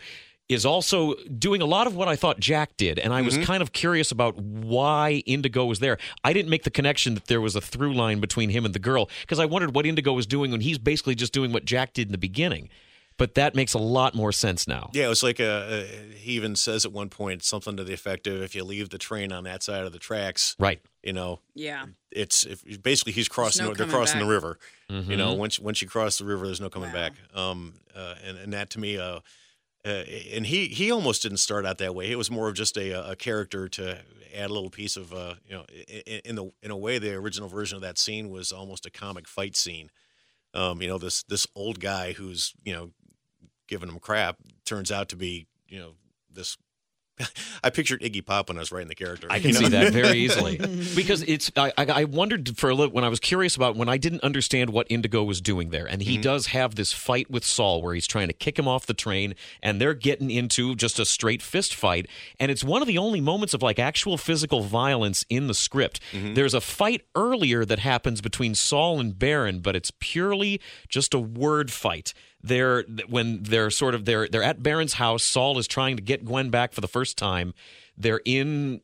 is 0.50 0.66
also 0.66 1.14
doing 1.38 1.62
a 1.62 1.66
lot 1.66 1.88
of 1.88 1.96
what 1.96 2.08
I 2.08 2.16
thought 2.16 2.40
Jack 2.40 2.76
did. 2.78 3.00
And 3.00 3.14
I 3.14 3.22
was 3.22 3.38
kind 3.40 3.64
of 3.64 3.72
curious 3.72 4.12
about 4.12 4.36
why 4.38 5.24
Indigo 5.26 5.66
was 5.66 5.80
there. 5.80 5.98
I 6.24 6.34
didn't 6.34 6.50
make 6.50 6.64
the 6.64 6.70
connection 6.70 7.14
that 7.16 7.26
there 7.28 7.40
was 7.42 7.56
a 7.56 7.62
through 7.62 7.94
line 7.94 8.20
between 8.20 8.50
him 8.50 8.66
and 8.66 8.74
the 8.76 8.80
girl 8.80 9.10
because 9.22 9.40
I 9.40 9.46
wondered 9.46 9.74
what 9.74 9.86
Indigo 9.86 10.12
was 10.14 10.26
doing 10.28 10.52
when 10.52 10.62
he's 10.62 10.78
basically 10.78 11.16
just 11.16 11.34
doing 11.34 11.54
what 11.54 11.64
Jack 11.66 11.94
did 11.94 12.08
in 12.10 12.12
the 12.12 12.18
beginning. 12.18 12.70
But 13.16 13.36
that 13.36 13.54
makes 13.56 13.74
a 13.76 13.80
lot 13.80 14.16
more 14.16 14.32
sense 14.32 14.68
now. 14.68 14.90
Yeah, 14.92 15.06
it 15.06 15.10
was 15.10 15.22
like 15.22 15.40
a, 15.40 15.86
a, 15.86 16.16
he 16.16 16.32
even 16.34 16.56
says 16.56 16.84
at 16.84 16.92
one 16.92 17.10
point 17.10 17.44
something 17.44 17.78
to 17.78 17.84
the 17.84 17.94
effect 17.94 18.26
of 18.26 18.42
if 18.42 18.56
you 18.56 18.64
leave 18.64 18.90
the 18.90 18.98
train 18.98 19.32
on 19.32 19.44
that 19.44 19.62
side 19.62 19.86
of 19.86 19.92
the 19.94 20.00
tracks, 20.00 20.56
Right. 20.60 20.82
you 21.04 21.14
know, 21.14 21.40
Yeah. 21.54 21.86
it's 22.12 22.44
if, 22.44 22.64
basically 22.82 23.14
he's 23.14 23.28
crossing. 23.30 23.66
no 23.66 23.74
they're 23.76 23.86
crossing 23.88 24.16
back. 24.20 24.28
the 24.28 24.34
river. 24.34 24.58
Mm-hmm. 24.90 25.12
You 25.12 25.18
know, 25.18 25.34
once 25.34 25.60
once 25.60 25.80
you 25.82 25.88
cross 25.88 26.18
the 26.18 26.26
river, 26.26 26.48
there's 26.48 26.60
no 26.60 26.70
coming 26.70 26.90
Wow. 26.92 26.96
back. 26.96 27.14
Um, 27.36 27.74
uh, 27.96 28.16
and 28.26 28.38
and 28.40 28.54
that 28.54 28.72
to 28.72 28.80
me, 28.80 28.98
uh, 28.98 29.20
uh, 29.86 30.04
and 30.34 30.46
he 30.46 30.68
he 30.68 30.92
almost 30.92 31.22
didn't 31.24 31.40
start 31.40 31.66
out 31.66 31.78
that 31.80 31.94
way. 31.94 32.10
It 32.10 32.18
was 32.18 32.32
more 32.32 32.48
of 32.48 32.56
just 32.56 32.78
a 32.78 33.12
a 33.12 33.16
character 33.16 33.68
to 33.70 34.00
add 34.36 34.50
a 34.50 34.54
little 34.54 34.70
piece 34.70 34.98
of 34.98 35.14
uh, 35.14 35.36
you 35.48 35.56
know, 35.56 35.66
in, 35.88 36.22
in 36.26 36.36
the 36.36 36.52
in 36.62 36.72
a 36.72 36.78
way, 36.78 37.00
the 37.00 37.14
original 37.14 37.50
version 37.50 37.76
of 37.76 37.82
that 37.82 37.98
scene 37.98 38.30
was 38.30 38.52
almost 38.52 38.86
a 38.86 38.92
comic 38.92 39.28
fight 39.28 39.56
scene. 39.56 39.90
Um, 40.54 40.82
you 40.82 40.88
know, 40.88 40.98
this 40.98 41.24
this 41.24 41.48
old 41.56 41.80
guy 41.80 42.14
who's 42.14 42.54
you 42.64 42.74
know 42.74 42.92
giving 43.68 43.90
him 43.90 44.00
crap 44.00 44.38
turns 44.66 44.92
out 44.92 45.10
to 45.10 45.16
be 45.16 45.48
you 45.68 45.80
know 45.80 45.96
this. 46.32 46.58
I 47.64 47.70
pictured 47.70 48.02
Iggy 48.02 48.26
Pop 48.26 48.50
when 48.50 48.58
I 48.58 48.62
was 48.62 48.72
writing 48.72 48.88
the 48.88 48.96
character. 48.96 49.28
I 49.30 49.40
can 49.40 49.50
you 49.50 49.54
know? 49.54 49.60
see 49.60 49.68
that 49.70 49.94
very 49.94 50.20
easily 50.20 50.58
because 50.96 51.22
it's. 51.24 51.52
I, 51.56 51.72
I, 51.78 51.86
I 51.86 52.04
wondered 52.06 52.58
for 52.58 52.70
a 52.70 52.76
little 52.76 52.94
when 52.94 53.04
I 53.04 53.10
was 53.10 53.20
curious 53.20 53.56
about 53.56 53.76
when 53.76 53.88
I 53.88 53.98
didn't 53.98 54.24
understand 54.24 54.72
what 54.72 54.88
Indigo 54.90 55.24
was 55.24 55.40
doing 55.40 55.70
there, 55.70 55.86
and 55.86 56.02
he 56.02 56.14
mm-hmm. 56.14 56.22
does 56.22 56.48
have 56.48 56.76
this 56.76 56.92
fight 56.92 57.30
with 57.30 57.46
Saul 57.46 57.82
where 57.82 57.94
he's 57.94 58.08
trying 58.08 58.28
to 58.28 58.34
kick 58.34 58.58
him 58.58 58.68
off 58.68 58.86
the 58.86 58.94
train, 58.94 59.36
and 59.62 59.80
they're 59.80 59.94
getting 59.94 60.32
into 60.32 60.76
just 60.76 61.00
a 61.00 61.06
straight 61.06 61.42
fist 61.42 61.76
fight, 61.76 62.08
and 62.40 62.52
it's 62.52 62.64
one 62.64 62.82
of 62.82 62.88
the 62.88 62.98
only 62.98 63.22
moments 63.22 63.54
of 63.54 63.62
like 63.62 63.80
actual 63.80 64.18
physical 64.18 64.62
violence 64.62 65.24
in 65.30 65.48
the 65.48 65.54
script. 65.54 66.00
Mm-hmm. 66.12 66.34
There's 66.34 66.54
a 66.54 66.62
fight 66.62 67.02
earlier 67.16 67.64
that 67.66 67.80
happens 67.80 68.22
between 68.22 68.56
Saul 68.56 69.00
and 69.00 69.18
Baron, 69.18 69.60
but 69.60 69.76
it's 69.76 69.92
purely 70.00 70.60
just 70.90 71.14
a 71.14 71.20
word 71.20 71.72
fight 71.72 72.14
they're 72.44 72.84
when 73.08 73.44
they're 73.44 73.70
sort 73.70 73.96
of 73.96 74.06
they're 74.06 74.28
they're 74.28 74.44
at 74.44 74.62
Baron's 74.62 74.94
house. 74.94 75.24
Saul 75.24 75.58
is 75.58 75.68
trying 75.68 75.96
to 75.96 76.02
get 76.02 76.26
Gwen 76.26 76.50
back 76.50 76.74
for 76.74 76.82
the 76.82 76.88
first 76.88 77.18
time. 77.18 77.54
They're 77.98 78.22
in 78.26 78.82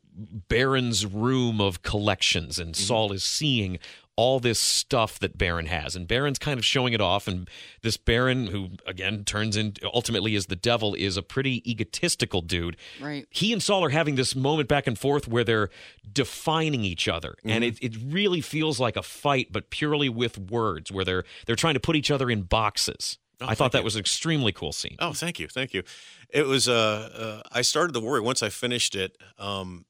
Baron's 0.47 1.05
room 1.05 1.59
of 1.59 1.81
collections, 1.81 2.59
and 2.59 2.73
mm-hmm. 2.73 2.83
Saul 2.83 3.11
is 3.11 3.23
seeing 3.23 3.79
all 4.15 4.41
this 4.41 4.59
stuff 4.59 5.17
that 5.19 5.37
Baron 5.37 5.67
has, 5.67 5.95
and 5.95 6.05
Baron's 6.05 6.39
kind 6.39 6.59
of 6.59 6.65
showing 6.65 6.91
it 6.91 6.99
off. 6.99 7.25
And 7.25 7.49
this 7.83 7.95
Baron, 7.95 8.47
who 8.47 8.71
again 8.85 9.23
turns 9.23 9.55
in 9.55 9.75
ultimately 9.83 10.35
is 10.35 10.47
the 10.47 10.57
devil, 10.57 10.93
is 10.93 11.15
a 11.15 11.23
pretty 11.23 11.69
egotistical 11.69 12.41
dude. 12.41 12.75
Right. 13.01 13.25
He 13.29 13.53
and 13.53 13.63
Saul 13.63 13.83
are 13.85 13.89
having 13.89 14.15
this 14.15 14.35
moment 14.35 14.67
back 14.67 14.87
and 14.87 14.99
forth 14.99 15.27
where 15.27 15.45
they're 15.45 15.69
defining 16.11 16.83
each 16.83 17.07
other, 17.07 17.35
and 17.43 17.63
mm-hmm. 17.63 17.85
it, 17.85 17.95
it 17.95 18.01
really 18.05 18.41
feels 18.41 18.79
like 18.79 18.95
a 18.95 19.03
fight, 19.03 19.51
but 19.51 19.69
purely 19.69 20.09
with 20.09 20.37
words, 20.37 20.91
where 20.91 21.05
they're 21.05 21.23
they're 21.45 21.55
trying 21.55 21.75
to 21.75 21.79
put 21.79 21.95
each 21.95 22.11
other 22.11 22.29
in 22.29 22.43
boxes. 22.43 23.17
I 23.41 23.55
thought 23.55 23.71
that 23.71 23.83
was 23.83 23.95
an 23.95 24.01
extremely 24.01 24.51
cool 24.51 24.71
scene. 24.73 24.95
Oh, 24.99 25.13
thank 25.13 25.39
you, 25.39 25.47
thank 25.47 25.73
you. 25.73 25.83
It 26.29 26.45
was. 26.45 26.67
Uh, 26.67 27.41
uh, 27.43 27.49
I 27.51 27.61
started 27.61 27.93
to 27.93 27.99
worry 27.99 28.19
once 28.21 28.43
I 28.43 28.49
finished 28.49 28.95
it. 28.95 29.17
Um, 29.37 29.85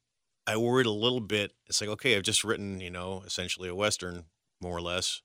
I 0.45 0.58
worried 0.58 0.86
a 0.86 0.91
little 0.91 1.20
bit. 1.20 1.54
It's 1.68 1.82
like, 1.82 1.89
okay, 1.91 2.16
I've 2.16 2.24
just 2.24 2.43
written, 2.43 2.80
you 2.80 2.89
know, 2.89 3.24
essentially 3.26 3.70
a 3.70 3.76
western, 3.76 4.26
more 4.62 4.76
or 4.76 4.82
less, 4.82 5.22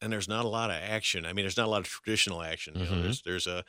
and 0.00 0.12
there's 0.12 0.28
not 0.28 0.44
a 0.44 0.48
lot 0.48 0.70
of 0.70 0.76
action. 0.76 1.26
I 1.26 1.32
mean, 1.32 1.44
there's 1.44 1.56
not 1.56 1.66
a 1.66 1.70
lot 1.70 1.80
of 1.80 1.88
traditional 1.88 2.42
action. 2.42 2.74
You 2.78 2.84
know, 2.86 3.02
there's 3.02 3.22
there's 3.22 3.46
a. 3.46 3.64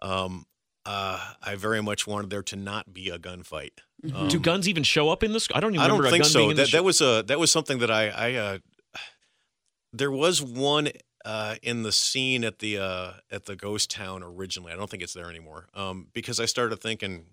Um, 0.00 0.46
uh, 0.84 1.20
I 1.40 1.54
very 1.54 1.80
much 1.80 2.08
wanted 2.08 2.28
there 2.30 2.42
to 2.42 2.56
not 2.56 2.92
be 2.92 3.08
a 3.08 3.16
gunfight. 3.16 3.70
Um, 4.12 4.26
Do 4.26 4.40
guns 4.40 4.68
even 4.68 4.82
show 4.82 5.10
up 5.10 5.22
in 5.22 5.32
this? 5.32 5.46
I 5.54 5.60
don't 5.60 5.74
even 5.74 5.84
I 5.84 5.86
don't 5.86 5.98
remember 5.98 6.10
think 6.10 6.22
a 6.22 6.26
gun 6.26 6.32
so. 6.32 6.38
being 6.46 6.56
That, 6.56 6.68
show. 6.68 6.78
that 6.78 6.82
was 6.82 7.00
a 7.00 7.22
that 7.28 7.38
was 7.38 7.52
something 7.52 7.78
that 7.78 7.90
I 7.92 8.08
I 8.08 8.34
uh, 8.34 8.58
there 9.92 10.10
was 10.10 10.42
one 10.42 10.88
uh, 11.24 11.56
in 11.62 11.82
the 11.82 11.92
scene 11.92 12.44
at 12.44 12.58
the 12.58 12.78
uh, 12.78 13.12
at 13.30 13.44
the 13.46 13.56
ghost 13.56 13.90
town 13.90 14.22
originally. 14.22 14.72
I 14.72 14.76
don't 14.76 14.90
think 14.90 15.02
it's 15.02 15.12
there 15.14 15.30
anymore. 15.30 15.68
Um, 15.74 16.08
because 16.12 16.40
I 16.40 16.46
started 16.46 16.76
thinking 16.80 17.26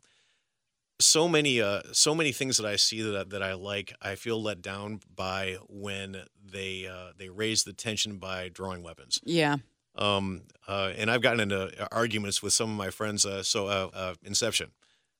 so 0.99 1.27
many 1.29 1.61
uh, 1.61 1.81
so 1.93 2.13
many 2.13 2.31
things 2.31 2.57
that 2.57 2.65
I 2.65 2.75
see 2.75 3.01
that 3.01 3.15
I- 3.15 3.23
that 3.25 3.41
I 3.43 3.53
like. 3.53 3.93
I 4.01 4.15
feel 4.15 4.41
let 4.41 4.61
down 4.61 4.99
by 5.15 5.57
when 5.67 6.23
they 6.51 6.87
uh, 6.87 7.11
they 7.17 7.29
raise 7.29 7.63
the 7.63 7.73
tension 7.73 8.17
by 8.17 8.49
drawing 8.49 8.83
weapons. 8.83 9.19
Yeah. 9.23 9.57
Um, 9.95 10.43
uh, 10.67 10.91
and 10.97 11.09
I've 11.09 11.21
gotten 11.21 11.39
into 11.39 11.71
arguments 11.91 12.41
with 12.43 12.53
some 12.53 12.69
of 12.69 12.77
my 12.77 12.89
friends. 12.89 13.25
Uh, 13.25 13.43
so, 13.43 13.67
uh, 13.67 13.89
uh, 13.93 14.13
Inception. 14.23 14.71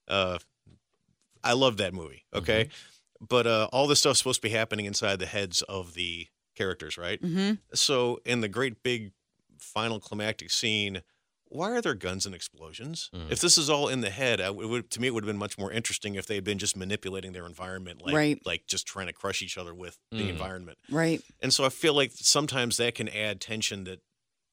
Uh, 0.07 0.38
I 1.43 1.53
love 1.53 1.78
that 1.78 1.93
movie. 1.93 2.24
Okay, 2.34 2.70
but 3.20 3.47
uh, 3.47 3.67
all 3.72 3.88
this 3.88 3.99
stuff's 3.99 4.20
supposed 4.20 4.41
to 4.41 4.47
be 4.47 4.53
happening 4.53 4.86
inside 4.86 5.20
the 5.20 5.26
heads 5.26 5.61
of 5.63 5.93
the 5.95 6.28
characters, 6.60 6.97
right? 6.97 7.20
Mm-hmm. 7.22 7.53
So, 7.74 8.20
in 8.26 8.41
the 8.41 8.47
great 8.49 8.84
big 8.84 9.14
final 9.57 9.99
climactic 9.99 10.51
scene, 10.51 11.01
why 11.45 11.72
are 11.72 11.82
there 11.82 11.95
guns 11.95 12.26
and 12.28 12.36
explosions? 12.36 13.10
Mhm. 13.16 13.32
If 13.32 13.39
this 13.39 13.57
is 13.57 13.70
all 13.72 13.88
in 13.88 14.01
the 14.01 14.12
head, 14.12 14.39
I, 14.39 14.49
would, 14.51 14.91
to 14.91 15.01
me, 15.01 15.07
it 15.07 15.14
would 15.16 15.24
have 15.24 15.28
been 15.34 15.38
much 15.39 15.57
more 15.57 15.72
interesting 15.72 16.14
if 16.16 16.28
they 16.28 16.36
had 16.36 16.43
been 16.43 16.60
just 16.60 16.76
manipulating 16.78 17.32
their 17.32 17.45
environment, 17.47 18.03
like 18.05 18.14
Right. 18.14 18.45
like 18.45 18.68
just 18.68 18.86
trying 18.86 19.07
to 19.07 19.14
crush 19.14 19.41
each 19.41 19.57
other 19.57 19.74
with 19.74 19.97
Mm. 20.14 20.18
the 20.20 20.30
environment. 20.30 20.78
Right. 20.89 21.24
And 21.41 21.51
so 21.53 21.66
I 21.66 21.70
feel 21.70 21.93
like 21.95 22.12
sometimes 22.14 22.78
that 22.78 22.93
can 22.95 23.10
add 23.10 23.41
tension 23.41 23.86
that 23.86 24.01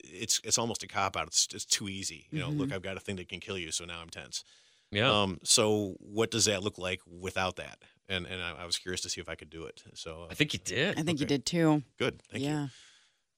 it's 0.02 0.40
it's 0.44 0.56
almost 0.58 0.82
a 0.84 0.86
cop 0.86 1.16
out. 1.16 1.26
It's 1.26 1.48
it's 1.52 1.64
too 1.66 1.88
easy. 1.88 2.28
You 2.30 2.38
know, 2.38 2.48
look, 2.50 2.72
I've 2.72 2.82
got 2.82 2.96
a 2.96 3.00
thing 3.00 3.16
that 3.16 3.28
can 3.28 3.40
kill 3.40 3.58
you, 3.58 3.72
so 3.72 3.84
now 3.84 4.00
I'm 4.00 4.08
tense. 4.10 4.44
Yeah. 4.90 5.22
Um, 5.22 5.38
so 5.44 5.96
what 6.00 6.30
does 6.30 6.44
that 6.46 6.62
look 6.62 6.78
like 6.78 7.00
without 7.06 7.56
that? 7.56 7.78
And 8.08 8.26
and 8.26 8.40
I, 8.42 8.62
I 8.62 8.66
was 8.66 8.78
curious 8.78 9.00
to 9.02 9.08
see 9.08 9.20
if 9.20 9.28
I 9.28 9.34
could 9.34 9.50
do 9.50 9.64
it. 9.64 9.82
So 9.94 10.22
uh, 10.22 10.26
I 10.30 10.34
think 10.34 10.52
you 10.52 10.60
did. 10.60 10.98
I 10.98 11.02
think 11.02 11.20
you 11.20 11.26
did 11.26 11.44
too. 11.44 11.82
good. 11.98 12.20
Thank 12.30 12.44
yeah. 12.44 12.62
you. 12.64 12.68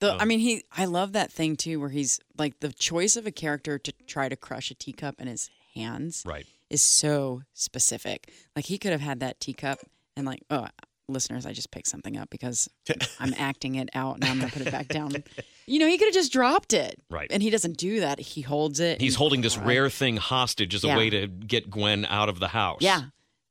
The, 0.00 0.12
I 0.12 0.18
Um, 0.22 0.28
mean, 0.28 0.38
he. 0.40 0.62
I 0.70 0.84
love 0.84 1.12
that 1.12 1.32
thing 1.32 1.56
too, 1.56 1.80
where 1.80 1.88
he's 1.88 2.20
like 2.36 2.60
the 2.60 2.72
choice 2.72 3.16
of 3.16 3.26
a 3.26 3.32
character 3.32 3.78
to 3.78 3.92
try 4.06 4.28
to 4.28 4.36
crush 4.36 4.70
a 4.70 4.74
teacup 4.74 5.20
in 5.20 5.26
his 5.26 5.50
hands 5.74 6.22
Right. 6.26 6.46
is 6.70 6.82
so 6.82 7.42
specific. 7.54 8.30
Like 8.54 8.66
he 8.66 8.78
could 8.78 8.92
have 8.92 9.00
had 9.00 9.20
that 9.20 9.40
teacup 9.40 9.78
and 10.16 10.26
like, 10.26 10.42
oh, 10.50 10.66
listeners, 11.08 11.46
I 11.46 11.52
just 11.52 11.70
picked 11.70 11.88
something 11.88 12.16
up 12.16 12.30
because 12.30 12.68
I'm 13.20 13.34
acting 13.36 13.76
it 13.76 13.88
out. 13.94 14.20
Now 14.20 14.30
I'm 14.30 14.38
gonna 14.38 14.52
put 14.52 14.62
it 14.62 14.70
back 14.72 14.88
down. 14.88 15.12
You 15.70 15.78
know, 15.80 15.86
he 15.86 15.98
could 15.98 16.06
have 16.06 16.14
just 16.14 16.32
dropped 16.32 16.72
it. 16.72 16.98
Right. 17.10 17.26
And 17.30 17.42
he 17.42 17.50
doesn't 17.50 17.76
do 17.76 18.00
that. 18.00 18.18
He 18.18 18.40
holds 18.40 18.80
it. 18.80 19.02
He's 19.02 19.12
and- 19.12 19.18
holding 19.18 19.40
this 19.42 19.58
rare 19.58 19.90
thing 19.90 20.16
hostage 20.16 20.74
as 20.74 20.82
a 20.82 20.88
way 20.88 21.10
to 21.10 21.26
get 21.26 21.68
Gwen 21.68 22.06
out 22.06 22.30
of 22.30 22.40
the 22.40 22.48
house. 22.48 22.78
Yeah. 22.80 23.02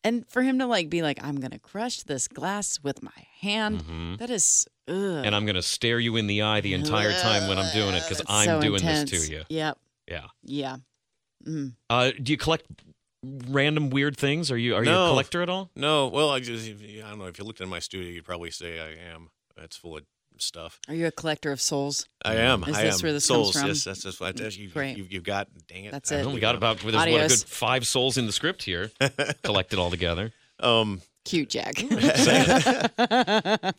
And 0.04 0.28
for 0.28 0.42
him 0.42 0.58
to 0.58 0.66
like 0.66 0.90
be 0.90 1.04
like, 1.04 1.24
I'm 1.24 1.40
gonna 1.40 1.60
crush 1.60 2.02
this 2.02 2.28
glass 2.28 2.80
with 2.82 3.04
my 3.04 3.12
hand. 3.42 3.84
Mhm. 3.84 4.18
that 4.18 4.32
is. 4.32 4.66
Ugh. 4.88 4.96
And 4.96 5.36
I'm 5.36 5.46
going 5.46 5.58
to 5.58 5.62
stare 5.62 6.00
you 6.00 6.16
in 6.16 6.26
the 6.28 6.42
eye 6.42 6.62
the 6.62 6.74
entire 6.74 7.12
time 7.12 7.48
when 7.50 7.60
I'm 7.60 7.72
doing 7.74 7.94
it 7.94 8.02
because 8.04 8.22
I'm 8.28 8.46
so 8.46 8.62
doing 8.62 8.76
intense. 8.82 9.12
this 9.12 9.28
to 9.28 9.32
you. 9.34 9.44
Yep. 9.50 9.78
Yeah. 10.08 10.26
Yeah. 10.44 10.78
Mm. 11.46 11.74
Uh, 11.90 12.12
do 12.24 12.32
you 12.32 12.38
collect 12.38 12.66
random 13.24 13.90
weird 13.90 14.18
things? 14.18 14.52
Are 14.52 14.58
you 14.58 14.76
are 14.76 14.84
you 14.84 14.92
a 14.92 15.08
collector 15.10 15.42
at 15.42 15.50
all? 15.50 15.70
No, 15.76 16.08
well, 16.08 16.30
I 16.30 16.40
just 16.40 16.68
I 16.70 17.10
don't 17.10 17.20
know. 17.20 17.26
If 17.26 17.38
you 17.38 17.46
looked 17.46 17.62
in 17.62 17.70
my 17.70 17.80
studio, 17.80 18.10
you'd 18.10 18.26
probably 18.26 18.52
say 18.52 18.80
I 18.80 19.14
am. 19.14 19.30
It's 19.58 19.76
full 19.78 19.98
of 19.98 20.04
stuff. 20.38 20.80
Are 20.88 20.94
you 20.94 21.08
a 21.08 21.12
collector 21.12 21.52
of 21.52 21.60
souls? 21.60 22.08
I 22.24 22.36
am. 22.36 22.64
Is 22.64 22.78
I 22.78 22.84
this 22.84 23.00
am. 23.00 23.02
where 23.04 23.14
this 23.14 23.26
Souls. 23.26 23.54
comes 23.54 23.62
from? 23.62 23.68
Yes, 23.70 23.84
that's 23.84 24.04
that's 24.04 24.20
what 24.20 24.58
you, 24.58 24.70
Great. 24.70 24.98
you, 24.98 25.08
you've 25.10 25.24
got. 25.24 25.48
Dang 25.68 25.86
it. 25.86 25.92
That's 25.92 26.12
I 26.12 26.16
it. 26.16 26.18
don't 26.20 26.28
we 26.28 26.34
think 26.34 26.42
got 26.42 26.50
I'm- 26.50 26.58
about 26.58 26.80
there's 26.80 26.94
what, 26.94 27.08
a 27.08 27.28
good 27.28 27.40
five 27.48 27.88
souls 27.88 28.18
in 28.18 28.26
the 28.26 28.32
script 28.32 28.64
here, 28.64 28.92
collected 29.44 29.80
all 29.80 29.90
together. 29.90 30.32
Um, 30.60 31.02
Cute, 31.26 31.50
Jack. 31.50 31.76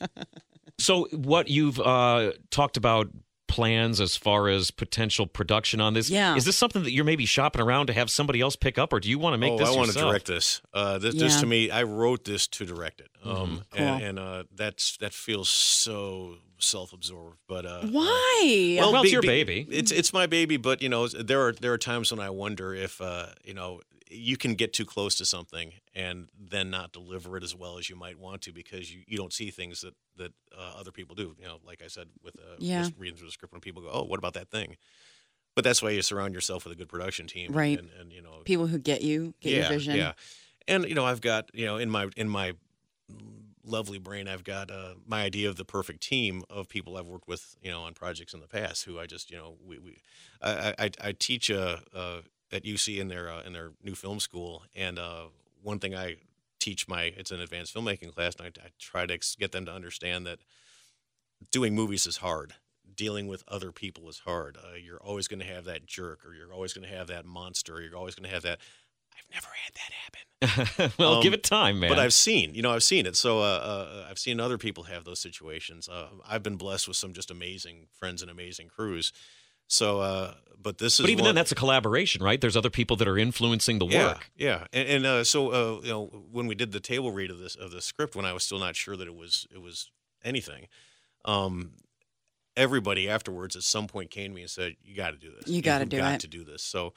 So, 0.80 1.06
what 1.10 1.48
you've 1.48 1.80
uh, 1.80 2.32
talked 2.50 2.76
about 2.76 3.08
plans 3.48 4.00
as 4.00 4.16
far 4.16 4.48
as 4.48 4.70
potential 4.70 5.26
production 5.26 5.80
on 5.80 5.94
this? 5.94 6.08
Yeah. 6.08 6.36
Is 6.36 6.44
this 6.44 6.56
something 6.56 6.82
that 6.84 6.92
you're 6.92 7.04
maybe 7.04 7.26
shopping 7.26 7.60
around 7.62 7.86
to 7.88 7.92
have 7.92 8.10
somebody 8.10 8.40
else 8.40 8.54
pick 8.54 8.78
up, 8.78 8.92
or 8.92 9.00
do 9.00 9.08
you 9.10 9.18
want 9.18 9.34
to 9.34 9.38
make 9.38 9.58
this? 9.58 9.66
oh, 9.68 9.70
this 9.70 9.74
I 9.74 9.78
want 9.78 9.90
to 9.92 9.98
direct 9.98 10.26
this. 10.26 10.62
Uh, 10.72 10.98
this, 10.98 11.14
this 11.16 11.40
to 11.40 11.46
me, 11.46 11.70
I 11.70 11.82
wrote 11.82 12.24
this 12.24 12.46
to 12.48 12.64
direct 12.64 13.00
it. 13.00 13.08
Um, 13.24 13.62
Cool. 13.72 13.84
and, 13.86 14.02
and 14.04 14.18
uh, 14.18 14.44
that's 14.54 14.96
that 14.98 15.12
feels 15.12 15.48
so 15.48 16.36
self-absorbed. 16.58 17.36
But 17.48 17.66
uh, 17.66 17.82
Why? 17.82 18.76
Well, 18.78 18.94
it's 18.96 19.02
be- 19.04 19.10
your 19.10 19.22
be- 19.22 19.28
baby. 19.28 19.66
It's 19.70 19.90
it's 19.90 20.12
my 20.12 20.26
baby, 20.26 20.56
but 20.56 20.82
you 20.82 20.88
know 20.88 21.08
there 21.08 21.46
are 21.46 21.52
there 21.52 21.72
are 21.72 21.78
times 21.78 22.10
when 22.12 22.20
I 22.20 22.30
wonder 22.30 22.74
if 22.74 23.00
uh, 23.00 23.26
you 23.44 23.54
know 23.54 23.80
you 24.10 24.36
can 24.36 24.54
get 24.54 24.72
too 24.72 24.84
close 24.84 25.14
to 25.16 25.24
something 25.24 25.72
and 25.94 26.28
then 26.38 26.70
not 26.70 26.92
deliver 26.92 27.36
it 27.36 27.42
as 27.42 27.54
well 27.54 27.78
as 27.78 27.88
you 27.90 27.96
might 27.96 28.18
want 28.18 28.42
to 28.42 28.52
because 28.52 28.92
you, 28.92 29.02
you 29.06 29.16
don't 29.16 29.32
see 29.32 29.50
things 29.50 29.80
that 29.82 29.94
that 30.16 30.32
uh, 30.56 30.72
other 30.78 30.90
people 30.90 31.14
do. 31.14 31.34
You 31.38 31.46
know, 31.46 31.58
like 31.64 31.82
I 31.84 31.88
said 31.88 32.08
with 32.22 32.36
uh, 32.36 32.56
Yeah. 32.58 32.80
just 32.82 32.94
reading 32.98 33.16
through 33.16 33.28
the 33.28 33.32
script 33.32 33.52
when 33.52 33.60
people 33.60 33.82
go, 33.82 33.90
oh, 33.92 34.04
what 34.04 34.18
about 34.18 34.34
that 34.34 34.50
thing? 34.50 34.76
But 35.54 35.64
that's 35.64 35.82
why 35.82 35.90
you 35.90 36.02
surround 36.02 36.34
yourself 36.34 36.64
with 36.64 36.72
a 36.72 36.76
good 36.76 36.88
production 36.88 37.26
team, 37.26 37.52
Right. 37.52 37.78
And, 37.78 37.90
and 38.00 38.12
you 38.12 38.22
know, 38.22 38.42
People 38.44 38.66
who 38.68 38.78
get 38.78 39.02
you, 39.02 39.34
get 39.40 39.52
yeah, 39.52 39.58
your 39.60 39.68
vision. 39.68 39.96
yeah. 39.96 40.12
And 40.68 40.84
you 40.84 40.94
know, 40.94 41.04
I've 41.04 41.20
got 41.20 41.50
you 41.54 41.66
know 41.66 41.76
in 41.76 41.90
my 41.90 42.08
in 42.16 42.28
my 42.28 42.52
lovely 43.64 43.98
brain, 43.98 44.28
I've 44.28 44.44
got 44.44 44.70
uh, 44.70 44.94
my 45.06 45.22
idea 45.22 45.48
of 45.48 45.56
the 45.56 45.64
perfect 45.64 46.02
team 46.02 46.42
of 46.48 46.68
people 46.68 46.96
I've 46.96 47.06
worked 47.08 47.28
with, 47.28 47.56
you 47.62 47.70
know, 47.70 47.82
on 47.82 47.94
projects 47.94 48.32
in 48.34 48.40
the 48.40 48.46
past. 48.48 48.84
Who 48.84 48.98
I 48.98 49.06
just 49.06 49.30
you 49.30 49.36
know 49.36 49.56
we, 49.66 49.78
we 49.78 49.98
I, 50.42 50.74
I, 50.78 50.90
I 51.02 51.12
teach 51.12 51.50
uh, 51.50 51.78
uh, 51.94 52.20
at 52.52 52.64
UC 52.64 52.98
in 52.98 53.08
their 53.08 53.30
uh, 53.30 53.42
in 53.42 53.52
their 53.52 53.70
new 53.82 53.94
film 53.94 54.20
school, 54.20 54.64
and 54.74 54.98
uh, 54.98 55.24
one 55.62 55.78
thing 55.78 55.94
I 55.94 56.16
teach 56.58 56.88
my 56.88 57.04
it's 57.16 57.30
an 57.30 57.40
advanced 57.40 57.74
filmmaking 57.74 58.14
class, 58.14 58.34
and 58.36 58.46
I, 58.46 58.66
I 58.66 58.68
try 58.78 59.06
to 59.06 59.14
ex- 59.14 59.36
get 59.36 59.52
them 59.52 59.66
to 59.66 59.72
understand 59.72 60.26
that 60.26 60.38
doing 61.50 61.74
movies 61.74 62.06
is 62.06 62.18
hard. 62.18 62.54
Dealing 62.94 63.28
with 63.28 63.44
other 63.46 63.70
people 63.70 64.08
is 64.08 64.20
hard. 64.20 64.56
Uh, 64.56 64.74
you're 64.74 65.00
always 65.00 65.28
going 65.28 65.40
to 65.40 65.46
have 65.46 65.64
that 65.66 65.86
jerk, 65.86 66.24
or 66.26 66.34
you're 66.34 66.52
always 66.52 66.72
going 66.72 66.88
to 66.88 66.94
have 66.94 67.06
that 67.08 67.24
monster. 67.24 67.76
Or 67.76 67.80
you're 67.80 67.96
always 67.96 68.14
going 68.16 68.28
to 68.28 68.34
have 68.34 68.42
that. 68.42 68.58
I've 69.16 69.34
never 69.34 69.48
had 69.64 69.74
that 69.74 69.92
happen. 69.92 70.92
well, 70.98 71.14
Um, 71.16 71.22
give 71.22 71.32
it 71.34 71.44
time, 71.44 71.80
man. 71.80 71.90
But 71.90 71.98
I've 71.98 72.12
seen, 72.12 72.54
you 72.54 72.62
know, 72.62 72.72
I've 72.72 72.82
seen 72.82 73.06
it. 73.06 73.14
So 73.16 73.38
uh, 73.40 73.42
uh, 73.42 74.06
I've 74.08 74.18
seen 74.18 74.40
other 74.40 74.58
people 74.58 74.84
have 74.84 75.04
those 75.04 75.20
situations. 75.20 75.88
Uh, 75.88 76.08
I've 76.26 76.42
been 76.42 76.56
blessed 76.56 76.88
with 76.88 76.96
some 76.96 77.12
just 77.12 77.30
amazing 77.30 77.86
friends 77.92 78.22
and 78.22 78.30
amazing 78.30 78.68
crews. 78.68 79.12
So, 79.68 80.00
uh, 80.00 80.34
but 80.60 80.78
this 80.78 80.94
is. 80.94 81.04
but 81.04 81.10
even 81.10 81.22
one, 81.22 81.28
then, 81.28 81.34
that's 81.36 81.52
a 81.52 81.54
collaboration, 81.54 82.22
right? 82.22 82.40
There's 82.40 82.56
other 82.56 82.70
people 82.70 82.96
that 82.96 83.06
are 83.06 83.18
influencing 83.18 83.78
the 83.78 83.86
yeah, 83.86 84.06
work. 84.08 84.30
yeah. 84.36 84.66
And, 84.72 84.88
and 84.88 85.06
uh, 85.06 85.24
so, 85.24 85.48
uh, 85.50 85.80
you 85.82 85.90
know, 85.90 86.06
when 86.32 86.46
we 86.46 86.54
did 86.54 86.72
the 86.72 86.80
table 86.80 87.12
read 87.12 87.30
of 87.30 87.38
this 87.38 87.54
of 87.54 87.70
the 87.70 87.80
script, 87.80 88.16
when 88.16 88.24
I 88.24 88.32
was 88.32 88.42
still 88.42 88.58
not 88.58 88.74
sure 88.74 88.96
that 88.96 89.06
it 89.06 89.14
was 89.14 89.46
it 89.54 89.62
was 89.62 89.90
anything, 90.24 90.66
um, 91.24 91.72
everybody 92.56 93.08
afterwards 93.08 93.54
at 93.54 93.62
some 93.62 93.86
point 93.86 94.10
came 94.10 94.32
to 94.32 94.34
me 94.34 94.42
and 94.42 94.50
said, 94.50 94.76
"You 94.82 94.96
got 94.96 95.12
to 95.12 95.16
do 95.16 95.30
this. 95.30 95.48
You 95.48 95.62
gotta 95.62 95.84
You've 95.84 95.90
do 95.90 95.98
got 95.98 96.14
it." 96.14 96.20
to 96.20 96.28
do 96.28 96.44
this." 96.44 96.62
So. 96.62 96.92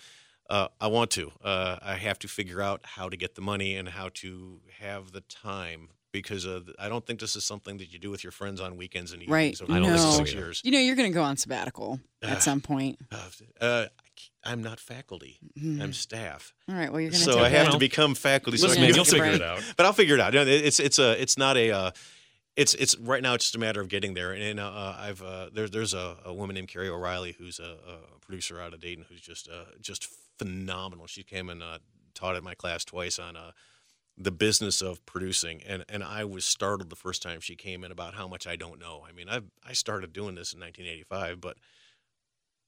Uh, 0.49 0.67
I 0.81 0.87
want 0.87 1.11
to. 1.11 1.31
Uh, 1.41 1.77
I 1.81 1.95
have 1.95 2.19
to 2.19 2.27
figure 2.27 2.61
out 2.61 2.81
how 2.83 3.07
to 3.07 3.15
get 3.15 3.35
the 3.35 3.41
money 3.41 3.77
and 3.77 3.87
how 3.87 4.09
to 4.15 4.59
have 4.81 5.13
the 5.13 5.21
time 5.21 5.91
because 6.11 6.45
uh, 6.45 6.61
I 6.79 6.89
don't 6.89 7.05
think 7.05 7.19
this 7.19 7.35
is 7.35 7.43
something 7.45 7.77
that 7.77 7.91
you 7.93 7.99
do 7.99 8.09
with 8.09 8.23
your 8.23 8.31
friends 8.31 8.59
on 8.61 8.75
weekends 8.77 9.11
and 9.13 9.21
Right. 9.29 9.53
evenings 9.53 9.61
over 9.61 9.71
I 9.73 9.79
don't 9.79 9.91
the 9.91 9.97
think 9.97 10.27
six 10.27 10.33
years. 10.33 10.61
You 10.63 10.71
know, 10.71 10.79
you're 10.79 10.95
going 10.95 11.09
to 11.11 11.13
go 11.13 11.23
on 11.23 11.37
sabbatical 11.37 11.99
Ah. 12.23 12.27
at 12.27 12.43
some 12.43 12.61
point. 12.61 12.99
Uh, 13.59 13.85
I'm 14.43 14.61
not 14.63 14.79
faculty. 14.79 15.37
Mhm. 15.57 15.81
I'm 15.81 15.93
staff. 15.93 16.53
All 16.67 16.75
right. 16.75 16.91
Well, 16.91 16.99
you're 17.01 17.11
going 17.11 17.23
to 17.23 17.31
So 17.31 17.39
I 17.39 17.49
have 17.49 17.67
a- 17.69 17.71
to 17.71 17.77
become 17.77 18.15
faculty. 18.15 18.57
so 18.57 18.65
I 18.65 18.69
Listen, 18.69 18.81
can 18.81 18.89
man, 18.89 18.95
you'll 18.95 19.05
Take 19.05 19.21
a 19.21 19.23
figure 19.23 19.35
it 19.35 19.41
out. 19.41 19.73
but 19.77 19.85
I'll 19.85 19.93
figure 19.93 20.15
it 20.15 20.21
out. 20.21 20.35
It's 20.35 20.79
it's 20.79 20.99
a 20.99 21.21
it's 21.21 21.37
not 21.37 21.57
a 21.57 21.71
uh, 21.71 21.91
it's 22.57 22.73
it's 22.73 22.97
right 22.97 23.21
now 23.23 23.33
it's 23.35 23.45
just 23.45 23.55
a 23.55 23.59
matter 23.59 23.79
of 23.81 23.87
getting 23.87 24.13
there. 24.13 24.33
And 24.33 24.59
uh, 24.59 24.67
uh, 24.67 24.95
I've 24.99 25.21
uh, 25.21 25.49
there's 25.53 25.71
there's 25.71 25.93
a, 25.93 26.17
a 26.25 26.33
woman 26.33 26.55
named 26.55 26.67
Carrie 26.69 26.89
O'Reilly 26.89 27.33
who's 27.37 27.59
a, 27.59 27.77
a 27.87 28.19
producer 28.19 28.59
out 28.59 28.73
of 28.73 28.79
Dayton 28.81 29.05
who's 29.07 29.21
just 29.21 29.47
uh, 29.47 29.65
just 29.79 30.07
phenomenal. 30.37 31.07
She 31.07 31.23
came 31.23 31.49
and 31.49 31.61
uh, 31.63 31.77
taught 32.13 32.35
at 32.35 32.43
my 32.43 32.55
class 32.55 32.83
twice 32.83 33.19
on 33.19 33.35
uh, 33.37 33.51
the 34.23 34.31
business 34.31 34.81
of 34.81 35.05
producing, 35.05 35.61
and 35.63 35.85
and 35.89 36.03
I 36.03 36.25
was 36.25 36.45
startled 36.45 36.89
the 36.89 36.95
first 36.95 37.21
time 37.21 37.41
she 37.41 37.55
came 37.55 37.83
in 37.83 37.91
about 37.91 38.13
how 38.15 38.27
much 38.27 38.47
I 38.47 38.55
don't 38.55 38.79
know. 38.79 39.05
I 39.07 39.11
mean, 39.11 39.29
I 39.29 39.41
I 39.63 39.73
started 39.73 40.13
doing 40.13 40.35
this 40.35 40.53
in 40.53 40.59
1985, 40.59 41.41
but 41.41 41.57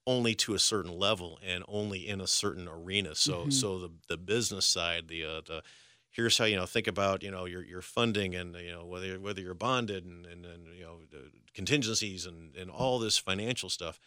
only 0.06 0.36
to 0.36 0.54
a 0.54 0.60
certain 0.60 0.92
level 0.92 1.40
and 1.42 1.64
only 1.68 2.08
in 2.08 2.20
a 2.20 2.28
certain 2.28 2.68
arena. 2.68 3.16
So 3.16 3.48
Mhm. 3.48 3.50
so 3.50 3.80
the 3.80 3.90
the 4.10 4.18
business 4.18 4.66
side, 4.66 5.08
the 5.08 5.24
uh, 5.24 5.42
the 5.42 5.64
here's 6.12 6.38
how 6.38 6.46
you 6.46 6.56
know 6.56 6.66
think 6.66 6.88
about 6.88 7.24
you 7.24 7.32
know 7.32 7.46
your 7.46 7.64
your 7.64 7.82
funding 7.82 8.36
and 8.36 8.56
you 8.56 8.72
know 8.72 8.86
whether 8.86 9.20
whether 9.20 9.42
you're 9.42 9.54
bonded 9.54 10.06
and 10.06 10.26
and, 10.26 10.46
and 10.46 10.76
you 10.76 10.84
know 10.84 11.06
the 11.10 11.32
contingencies 11.54 12.26
and 12.26 12.56
and 12.56 12.70
all 12.70 13.00
this 13.00 13.18
financial 13.18 13.70
stuff. 13.70 14.00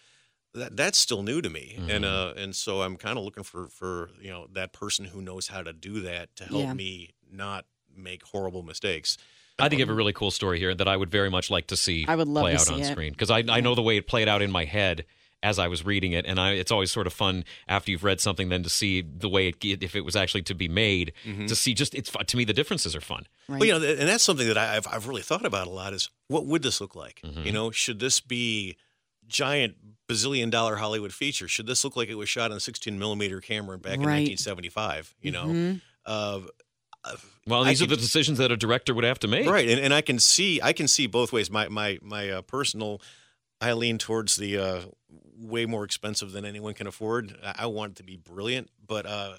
That 0.55 0.77
that's 0.77 0.99
still 0.99 1.23
new 1.23 1.43
to 1.43 1.51
me, 1.51 1.83
and 1.87 2.05
Mhm. 2.05 2.07
uh 2.07 2.35
and 2.37 2.57
so 2.57 2.83
I'm 2.83 2.97
kind 2.97 3.19
of 3.19 3.25
looking 3.25 3.45
for 3.45 3.69
for 3.69 4.11
you 4.21 4.31
know 4.31 4.47
that 4.53 4.73
person 4.73 5.07
who 5.07 5.23
knows 5.23 5.49
how 5.49 5.63
to 5.63 5.73
do 5.73 6.01
that 6.01 6.35
to 6.37 6.47
help 6.47 6.71
Yeah. 6.71 6.75
me 6.75 7.11
not 7.31 7.65
make 7.97 8.23
horrible 8.25 8.63
mistakes. 8.63 9.17
I 9.59 9.69
think 9.71 9.79
you 9.79 9.87
have 9.87 9.91
a 9.91 9.95
really 9.97 10.13
cool 10.13 10.31
story 10.31 10.59
here 10.59 10.75
that 10.75 10.87
I 10.87 10.97
would 10.97 11.11
very 11.11 11.31
much 11.31 11.51
like 11.51 11.69
to 11.69 11.77
see 11.77 12.05
I 12.07 12.15
would 12.15 12.29
love 12.29 12.43
play 12.43 12.53
to 12.53 12.59
out 12.61 12.67
see 12.67 12.75
on 12.75 12.81
it. 12.83 12.93
screen 12.93 13.13
because 13.13 13.31
I, 13.31 13.43
I 13.49 13.61
know 13.61 13.75
the 13.75 13.81
way 13.83 13.97
it 13.97 14.07
played 14.07 14.29
out 14.29 14.43
in 14.43 14.51
my 14.51 14.65
head 14.67 15.07
as 15.43 15.59
I 15.59 15.69
was 15.69 15.85
reading 15.85 16.13
it, 16.13 16.25
and 16.27 16.41
I, 16.41 16.53
it's 16.53 16.71
always 16.73 16.91
sort 16.91 17.07
of 17.07 17.13
fun 17.13 17.45
after 17.69 17.91
you've 17.91 18.05
read 18.05 18.21
something 18.21 18.49
then 18.49 18.63
to 18.65 18.69
see 18.71 19.01
the 19.03 19.29
way 19.29 19.49
it 19.49 19.57
if 19.65 19.95
it 19.97 20.03
was 20.05 20.15
actually 20.17 20.43
to 20.43 20.55
be 20.55 20.69
made 20.69 21.13
Mm-hmm. 21.25 21.47
to 21.47 21.55
see 21.57 21.73
just 21.73 21.95
it's 21.95 22.11
to 22.11 22.37
me 22.37 22.45
the 22.45 22.53
differences 22.53 22.95
are 22.97 23.01
fun. 23.01 23.27
Right. 23.49 23.61
Well, 23.61 23.67
you 23.67 23.79
know, 23.79 23.87
and 24.01 24.09
that's 24.09 24.25
something 24.25 24.47
that 24.49 24.59
I- 24.59 24.77
I've 24.77 24.87
I've 24.89 25.07
really 25.09 25.23
thought 25.23 25.47
about 25.47 25.67
a 25.67 25.71
lot. 25.71 25.93
Is 25.95 26.11
what 26.29 26.45
would 26.47 26.63
this 26.63 26.81
look 26.81 26.95
like? 26.95 27.21
Mhm. 27.25 27.47
You 27.47 27.53
know, 27.53 27.71
should 27.71 27.99
this 28.01 28.21
be 28.21 28.77
giant 29.27 29.77
bazillion 30.09 30.51
dollar 30.51 30.77
Hollywood 30.77 31.13
feature? 31.15 31.49
Should 31.49 31.67
this 31.67 31.83
look 31.85 31.97
like 31.97 32.09
it 32.09 32.15
was 32.17 32.29
shot 32.29 32.51
on 32.51 32.57
a 32.59 32.61
16 32.61 32.99
millimeter 32.99 33.41
camera 33.41 33.79
back 33.79 33.95
in 33.95 34.01
1975? 34.03 35.15
You 35.21 35.31
know, 35.33 35.47
Mhm. 35.47 35.81
uh, 36.05 36.09
uh, 36.09 36.41
Well, 37.47 37.65
I 37.65 37.69
these 37.69 37.83
are 37.83 37.87
the 37.87 37.97
decisions 37.97 38.39
that 38.39 38.51
a 38.51 38.57
director 38.57 38.93
would 38.95 39.05
have 39.05 39.19
to 39.21 39.29
make. 39.29 39.49
right? 39.49 39.69
And, 39.69 39.81
and 39.81 39.95
I 39.95 40.01
can 40.01 40.19
see 40.19 40.61
I 40.63 40.73
can 40.73 40.89
see 40.89 41.07
both 41.07 41.33
ways. 41.33 41.51
My 41.51 41.69
my 41.69 41.99
my 42.03 42.29
uh, 42.31 42.43
personal, 42.43 43.01
I 43.61 43.73
lean 43.73 43.99
towards 43.99 44.37
the 44.37 44.59
uh, 44.59 44.81
way 45.39 45.67
more 45.67 45.85
expensive 45.85 46.33
than 46.33 46.45
anyone 46.45 46.75
can 46.75 46.87
afford. 46.87 47.37
I, 47.45 47.55
I 47.61 47.67
want 47.67 47.93
it 47.93 47.97
to 47.99 48.03
be 48.03 48.17
brilliant, 48.17 48.71
but 48.85 49.07
uh, 49.07 49.35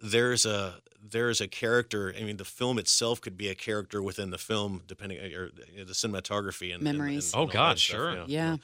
there's 0.00 0.46
a 0.46 0.76
there's 1.02 1.40
a 1.40 1.48
character. 1.48 2.14
I 2.18 2.22
mean, 2.24 2.38
the 2.38 2.44
film 2.44 2.78
itself 2.78 3.20
could 3.20 3.36
be 3.36 3.48
a 3.48 3.54
character 3.54 4.02
within 4.02 4.30
the 4.30 4.38
film, 4.38 4.82
depending 4.86 5.18
or 5.34 5.50
the 5.50 5.92
cinematography 5.92 6.74
and 6.74 6.74
and- 6.74 6.84
Memories. 6.98 7.32
and 7.34 7.42
Oh, 7.42 7.46
God, 7.46 7.76
that 7.76 7.80
stuff, 7.80 7.96
sure. 7.96 8.10
you 8.10 8.16
know, 8.16 8.24
Yeah. 8.28 8.50
you 8.52 8.58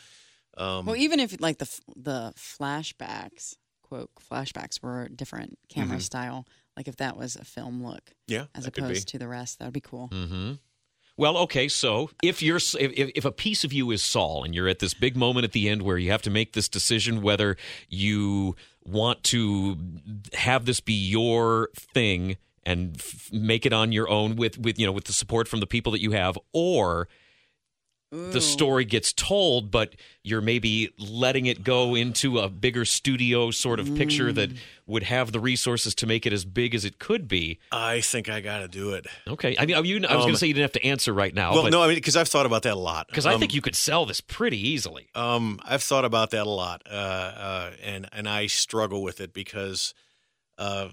know. 0.56 0.64
Um, 0.64 0.86
Well, 0.86 0.96
even 0.96 1.20
if 1.20 1.40
like 1.40 1.58
the 1.58 1.68
the 1.96 2.32
flashbacks, 2.36 3.56
quote 3.82 4.10
flashbacks 4.30 4.82
were 4.82 5.08
different 5.08 5.58
camera 5.68 5.98
Mhm. 5.98 6.02
style, 6.02 6.46
like 6.76 6.88
if 6.88 6.96
that 6.96 7.16
was 7.16 7.36
a 7.36 7.44
film 7.44 7.84
look 7.84 8.14
yeah, 8.26 8.46
as 8.54 8.64
that 8.64 8.72
could 8.72 8.84
be. 8.84 8.90
opposed 8.90 9.08
to 9.08 9.18
the 9.18 9.28
rest, 9.28 9.58
that 9.58 9.66
would 9.66 9.74
be 9.74 9.80
cool. 9.80 10.08
Mm-hmm. 10.08 10.52
Well, 11.16 11.36
okay, 11.38 11.68
so 11.68 12.10
if 12.22 12.40
you're 12.40 12.56
if, 12.56 12.74
if 12.74 13.10
if 13.14 13.24
a 13.26 13.32
piece 13.32 13.62
of 13.62 13.72
you 13.72 13.90
is 13.90 14.02
Saul 14.02 14.42
and 14.42 14.54
you're 14.54 14.68
at 14.68 14.78
this 14.78 14.94
big 14.94 15.16
moment 15.16 15.44
at 15.44 15.52
the 15.52 15.68
end 15.68 15.82
where 15.82 15.98
you 15.98 16.10
have 16.10 16.22
to 16.22 16.30
make 16.30 16.54
this 16.54 16.68
decision 16.68 17.20
whether 17.20 17.56
you 17.88 18.56
want 18.84 19.22
to 19.24 19.76
have 20.32 20.64
this 20.64 20.80
be 20.80 20.94
your 20.94 21.68
thing 21.74 22.38
and 22.64 22.96
f- 22.96 23.30
make 23.32 23.66
it 23.66 23.72
on 23.72 23.92
your 23.92 24.08
own 24.08 24.36
with 24.36 24.58
with 24.58 24.78
you 24.78 24.86
know 24.86 24.92
with 24.92 25.04
the 25.04 25.12
support 25.12 25.46
from 25.46 25.60
the 25.60 25.66
people 25.66 25.92
that 25.92 26.00
you 26.00 26.12
have 26.12 26.38
or 26.52 27.08
Ooh. 28.12 28.32
the 28.32 28.40
story 28.40 28.84
gets 28.84 29.12
told 29.12 29.70
but 29.70 29.94
you're 30.24 30.40
maybe 30.40 30.92
letting 30.98 31.46
it 31.46 31.62
go 31.62 31.94
into 31.94 32.38
a 32.40 32.48
bigger 32.48 32.84
studio 32.84 33.50
sort 33.52 33.78
of 33.78 33.94
picture 33.94 34.32
Mm. 34.32 34.34
that 34.34 34.50
would 34.86 35.04
have 35.04 35.30
the 35.30 35.38
resources 35.38 35.94
to 35.94 36.06
make 36.08 36.26
it 36.26 36.32
as 36.32 36.44
big 36.44 36.74
as 36.74 36.84
it 36.84 36.98
could 36.98 37.28
be 37.28 37.60
I 37.70 38.00
think 38.00 38.28
I 38.28 38.40
got 38.40 38.58
to 38.58 38.68
do 38.68 38.94
it. 38.94 39.06
okay 39.28 39.54
i 39.60 39.64
mean 39.66 39.76
I, 39.76 39.80
mean, 39.82 40.04
I 40.04 40.16
was 40.16 40.24
Um, 40.24 40.28
going 40.28 40.32
to 40.34 40.38
say 40.38 40.46
you 40.48 40.54
didn't 40.54 40.64
have 40.72 40.82
to 40.82 40.86
answer 40.86 41.12
right 41.12 41.32
now 41.32 41.52
Well, 41.52 41.62
but 41.62 41.70
no, 41.72 41.82
I 41.82 41.86
mean 41.86 41.94
because 41.96 42.16
I've 42.16 42.26
thought 42.28 42.46
about 42.46 42.62
that 42.64 42.74
a 42.74 42.76
lot. 42.76 43.06
because 43.06 43.26
I 43.26 43.34
Um, 43.34 43.40
think 43.40 43.54
you 43.54 43.60
could 43.62 43.76
sell 43.76 44.06
this 44.06 44.20
pretty 44.20 44.58
easily. 44.58 45.08
Um, 45.14 45.60
I've 45.64 45.82
thought 45.82 46.04
about 46.04 46.30
that 46.30 46.46
a 46.46 46.50
lot, 46.50 46.82
uh, 46.90 46.94
uh, 46.94 47.70
and 47.82 48.08
and 48.12 48.28
I 48.28 48.46
struggle 48.48 49.02
with 49.04 49.20
it 49.20 49.32
because 49.32 49.94
uh, 50.58 50.88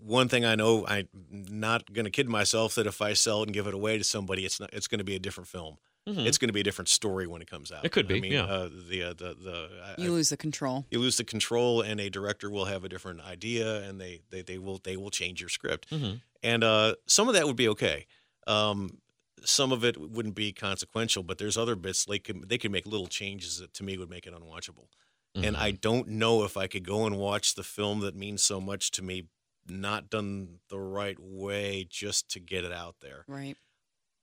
one 0.00 0.28
thing 0.28 0.44
I 0.44 0.54
know, 0.54 0.86
I'm 0.86 1.08
not 1.30 1.92
going 1.92 2.04
to 2.06 2.10
kid 2.10 2.28
myself 2.28 2.74
that 2.76 2.86
if 2.86 3.02
I 3.02 3.12
sell 3.12 3.40
it 3.42 3.46
and 3.48 3.52
give 3.54 3.66
it 3.66 3.74
away 3.74 3.98
to 3.98 4.04
somebody, 4.04 4.44
it's 4.46 4.58
not, 4.60 4.70
it's 4.72 4.86
going 4.86 4.98
to 5.00 5.04
be 5.04 5.14
a 5.16 5.18
different 5.18 5.48
film. 5.48 5.76
Mhm. 6.08 6.24
It's 6.26 6.38
going 6.38 6.48
to 6.48 6.52
be 6.52 6.60
a 6.60 6.64
different 6.64 6.88
story 6.88 7.26
when 7.26 7.42
it 7.42 7.50
comes 7.50 7.72
out. 7.72 7.84
It 7.84 7.90
could 7.90 8.06
be. 8.06 8.14
I 8.14 8.16
be, 8.18 8.20
mean, 8.22 8.32
yeah. 8.32 8.44
Uh, 8.44 8.68
the 8.88 9.02
uh, 9.02 9.12
the 9.12 9.34
the 9.34 9.68
I- 9.82 10.00
you 10.02 10.08
I- 10.10 10.14
lose 10.14 10.28
the 10.28 10.36
control. 10.36 10.86
you 10.90 10.98
lose 11.00 11.16
the 11.16 11.24
control, 11.24 11.80
and 11.82 12.00
a 12.00 12.08
director 12.08 12.48
will 12.50 12.66
have 12.66 12.84
a 12.84 12.88
different 12.88 13.20
idea, 13.22 13.82
and 13.82 14.00
they 14.00 14.20
they, 14.30 14.42
they 14.42 14.58
will 14.58 14.78
they 14.84 14.96
will 14.96 15.10
change 15.10 15.40
your 15.40 15.48
script 15.50 15.90
Mhm. 15.90 16.20
and 16.42 16.62
uh, 16.64 16.94
some 17.06 17.26
of 17.28 17.34
that 17.34 17.46
would 17.46 17.56
be 17.56 17.68
okay. 17.68 18.06
Um, 18.46 18.98
some 19.44 19.72
of 19.72 19.84
it 19.84 19.96
wouldn't 20.00 20.34
be 20.34 20.52
consequential, 20.52 21.22
but 21.22 21.38
there's 21.38 21.56
other 21.58 21.74
bits 21.76 22.04
they 22.04 22.18
could 22.18 22.48
they 22.48 22.58
could 22.58 22.70
make 22.72 22.86
little 22.86 23.06
changes 23.08 23.58
that 23.58 23.74
to 23.74 23.82
me 23.84 23.96
would 23.98 24.10
make 24.10 24.26
it 24.26 24.32
unwatchable. 24.34 24.86
And 25.34 25.54
I 25.54 25.72
don't 25.72 26.08
know 26.08 26.44
if 26.44 26.56
I 26.56 26.66
could 26.66 26.82
go 26.82 27.04
and 27.04 27.18
watch 27.18 27.56
the 27.56 27.62
film 27.62 28.00
that 28.00 28.16
means 28.16 28.42
so 28.42 28.58
much 28.58 28.90
to 28.92 29.02
me, 29.02 29.24
not 29.68 30.08
done 30.08 30.60
the 30.70 30.78
right 30.78 31.18
way, 31.20 31.84
just 31.90 32.30
to 32.30 32.40
get 32.40 32.64
it 32.64 32.72
out 32.72 32.96
there. 33.02 33.24
Right. 33.28 33.54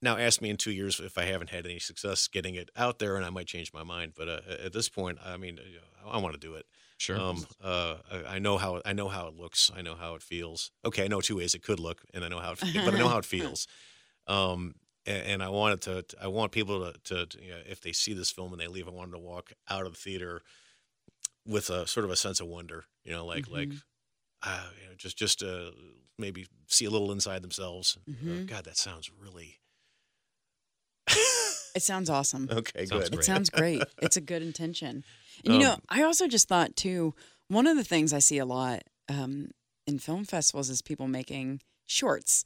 Now, 0.03 0.17
ask 0.17 0.41
me 0.41 0.49
in 0.49 0.57
two 0.57 0.71
years 0.71 0.99
if 0.99 1.17
I 1.17 1.23
haven't 1.23 1.49
had 1.49 1.65
any 1.65 1.79
success 1.79 2.27
getting 2.27 2.55
it 2.55 2.69
out 2.75 2.99
there, 2.99 3.15
and 3.15 3.25
I 3.25 3.29
might 3.29 3.47
change 3.47 3.71
my 3.73 3.83
mind. 3.83 4.13
But 4.17 4.27
uh, 4.27 4.41
at 4.65 4.73
this 4.73 4.89
point, 4.89 5.17
I 5.25 5.37
mean, 5.37 5.59
uh, 5.59 6.09
I 6.09 6.17
want 6.17 6.33
to 6.33 6.39
do 6.39 6.55
it. 6.55 6.65
Sure. 6.97 7.17
Um, 7.17 7.45
uh, 7.63 7.95
I 8.11 8.35
I 8.35 8.39
know 8.39 8.57
how 8.57 8.81
I 8.85 8.91
know 8.91 9.07
how 9.07 9.27
it 9.27 9.35
looks. 9.35 9.71
I 9.75 9.81
know 9.81 9.95
how 9.95 10.15
it 10.15 10.21
feels. 10.21 10.71
Okay, 10.85 11.05
I 11.05 11.07
know 11.07 11.21
two 11.21 11.37
ways 11.37 11.55
it 11.55 11.63
could 11.63 11.79
look, 11.79 12.01
and 12.13 12.25
I 12.25 12.27
know 12.27 12.39
how, 12.39 12.51
it, 12.51 12.59
but 12.59 12.93
I 12.93 12.97
know 12.97 13.07
how 13.07 13.17
it 13.17 13.25
feels. 13.35 13.65
Um, 14.27 14.75
and, 15.05 15.25
and 15.25 15.43
I 15.43 15.47
wanted 15.47 15.81
to. 15.81 16.05
I 16.21 16.27
want 16.27 16.51
people 16.51 16.91
to, 16.91 16.99
to, 17.05 17.25
to 17.25 17.41
you 17.41 17.51
know, 17.51 17.59
if 17.65 17.79
they 17.79 17.93
see 17.93 18.13
this 18.13 18.29
film 18.29 18.51
and 18.51 18.61
they 18.61 18.67
leave, 18.67 18.89
I 18.89 18.91
want 18.91 19.11
them 19.11 19.21
to 19.21 19.25
walk 19.25 19.53
out 19.69 19.85
of 19.85 19.93
the 19.93 19.99
theater 19.99 20.41
with 21.47 21.69
a 21.69 21.87
sort 21.87 22.03
of 22.05 22.11
a 22.11 22.17
sense 22.17 22.41
of 22.41 22.47
wonder. 22.47 22.83
You 23.05 23.13
know, 23.13 23.25
like 23.25 23.49
like, 23.49 23.69
uh, 24.45 24.67
you 24.81 24.89
know, 24.89 24.95
just 24.97 25.17
just 25.17 25.43
uh, 25.43 25.71
maybe 26.19 26.45
see 26.67 26.83
a 26.85 26.89
little 26.89 27.13
inside 27.13 27.41
themselves. 27.41 27.97
Uh, 28.41 28.43
God, 28.45 28.65
that 28.65 28.77
sounds 28.77 29.09
really 29.17 29.59
It 31.75 31.81
sounds 31.81 32.09
awesome. 32.09 32.47
okay. 32.51 32.85
Sounds 32.85 33.09
good. 33.09 33.11
great. 33.11 33.19
It 33.19 33.23
sounds 33.25 33.49
great. 33.49 33.83
It's 34.01 34.15
a 34.17 34.21
good 34.21 34.41
intention. 34.43 35.03
And 35.43 35.53
you 35.55 35.59
know, 35.59 35.73
Um, 35.73 35.81
I 35.89 36.03
also 36.03 36.27
just 36.27 36.47
thought 36.47 36.75
too, 36.75 37.15
one 37.47 37.65
of 37.67 37.75
the 37.77 37.83
things 37.83 38.13
I 38.13 38.19
see 38.19 38.37
a 38.37 38.45
lot 38.45 38.83
um, 39.09 39.49
in 39.87 39.97
film 39.99 40.23
festivals 40.25 40.69
is 40.69 40.81
people 40.81 41.07
making 41.07 41.61
shorts 41.87 42.43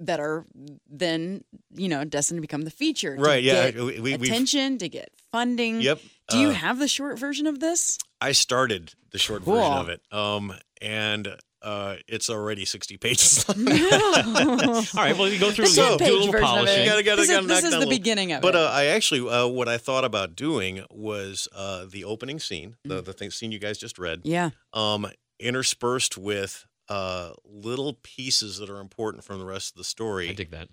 that 0.00 0.18
are 0.18 0.44
then, 0.90 1.44
you 1.74 1.88
know, 1.88 2.04
destined 2.04 2.38
to 2.38 2.40
become 2.40 2.62
the 2.62 2.70
feature. 2.70 3.16
to 3.16 3.22
Right, 3.22 3.42
yeah, 3.44 3.70
get 3.70 3.74
we- 3.76 4.00
we- 4.00 4.16
we've- 4.16 4.26
attention, 4.28 4.78
to 4.78 4.88
get 4.88 5.10
funding. 5.30 5.80
Yep. 5.82 6.00
Do 6.30 6.38
you 6.38 6.48
uh, 6.48 6.52
have 6.54 6.78
the 6.78 6.88
short 6.88 7.18
version 7.18 7.46
of 7.46 7.60
this? 7.60 7.98
I 8.20 8.32
started 8.32 8.94
the 9.10 9.18
short 9.18 9.44
Cool. 9.44 9.54
version 9.56 9.72
of 9.72 9.88
it, 9.90 10.00
um, 10.10 10.52
and 10.80 11.36
uh, 11.64 11.96
it's 12.06 12.28
already 12.30 12.64
sixty 12.64 12.96
pages 12.96 13.48
long. 13.56 13.68
All 13.68 14.82
right. 14.94 15.16
Well, 15.16 15.28
you 15.28 15.38
go 15.40 15.50
through 15.50 15.66
The 15.68 15.74
do 15.74 15.82
a 15.82 15.86
10-page 15.96 16.08
little 16.08 16.26
version 16.32 16.34
of 16.44 16.50
polishing. 16.50 16.82
it. 16.82 16.86
gotta, 16.86 17.02
gotta, 17.02 17.16
This 17.22 17.30
is- 17.30 17.36
gotta 17.36 17.46
this 17.48 17.64
is 17.64 17.70
the 17.70 17.78
little- 17.78 17.90
beginning 17.90 18.32
of 18.32 18.42
but 18.42 18.48
it. 18.50 18.52
But 18.52 18.58
uh, 18.60 18.70
I 18.72 18.84
actually, 18.86 19.28
uh, 19.28 19.46
what 19.46 19.68
I 19.68 19.78
thought 19.78 20.04
about 20.04 20.36
doing 20.36 20.84
was 20.90 21.48
uh, 21.54 21.86
the 21.90 22.04
opening 22.04 22.38
scene, 22.38 22.76
the 22.84 23.00
the 23.00 23.12
thing, 23.12 23.30
scene 23.30 23.50
you 23.50 23.58
guys 23.58 23.78
just 23.78 23.98
read, 23.98 24.20
Yeah. 24.24 24.50
um, 24.72 25.06
interspersed 25.40 26.16
with 26.18 26.66
uh, 26.88 27.32
little 27.44 27.94
pieces 28.02 28.58
that 28.58 28.68
are 28.70 28.80
important 28.80 29.24
from 29.24 29.38
the 29.38 29.44
rest 29.46 29.72
of 29.72 29.78
the 29.78 29.84
story. 29.84 30.28
I 30.30 30.32
dig 30.34 30.50
that. 30.50 30.68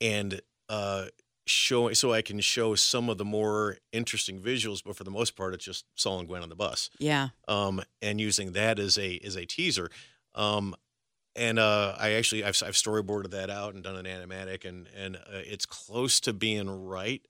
and 0.00 0.40
uh, 0.68 1.06
showing 1.48 1.94
so 1.94 2.12
I 2.12 2.22
can 2.22 2.40
show 2.40 2.74
some 2.74 3.08
of 3.08 3.18
the 3.18 3.24
more 3.24 3.78
interesting 3.92 4.40
visuals, 4.40 4.82
but 4.84 4.96
for 4.96 5.04
the 5.04 5.10
most 5.10 5.34
part, 5.36 5.54
it's 5.54 5.64
just 5.64 5.84
Saul 5.94 6.18
and 6.20 6.28
Gwen 6.28 6.42
on 6.42 6.48
the 6.48 6.54
bus, 6.56 6.90
Yeah. 6.98 7.28
um, 7.48 7.82
and 8.02 8.20
using 8.20 8.52
that 8.52 8.78
as 8.78 8.98
a 8.98 9.18
as 9.24 9.36
a 9.36 9.44
teaser. 9.46 9.90
Um, 10.34 10.74
and 11.34 11.58
uh, 11.58 11.94
I 11.98 12.12
actually 12.12 12.44
I've, 12.44 12.60
I've 12.64 12.74
storyboarded 12.74 13.30
that 13.30 13.48
out 13.50 13.74
and 13.74 13.82
done 13.82 13.96
an 13.96 14.06
animatic, 14.06 14.64
and 14.64 14.88
and 14.96 15.16
uh, 15.16 15.20
it's 15.46 15.66
close 15.66 16.20
to 16.20 16.32
being 16.32 16.68
right, 16.68 17.22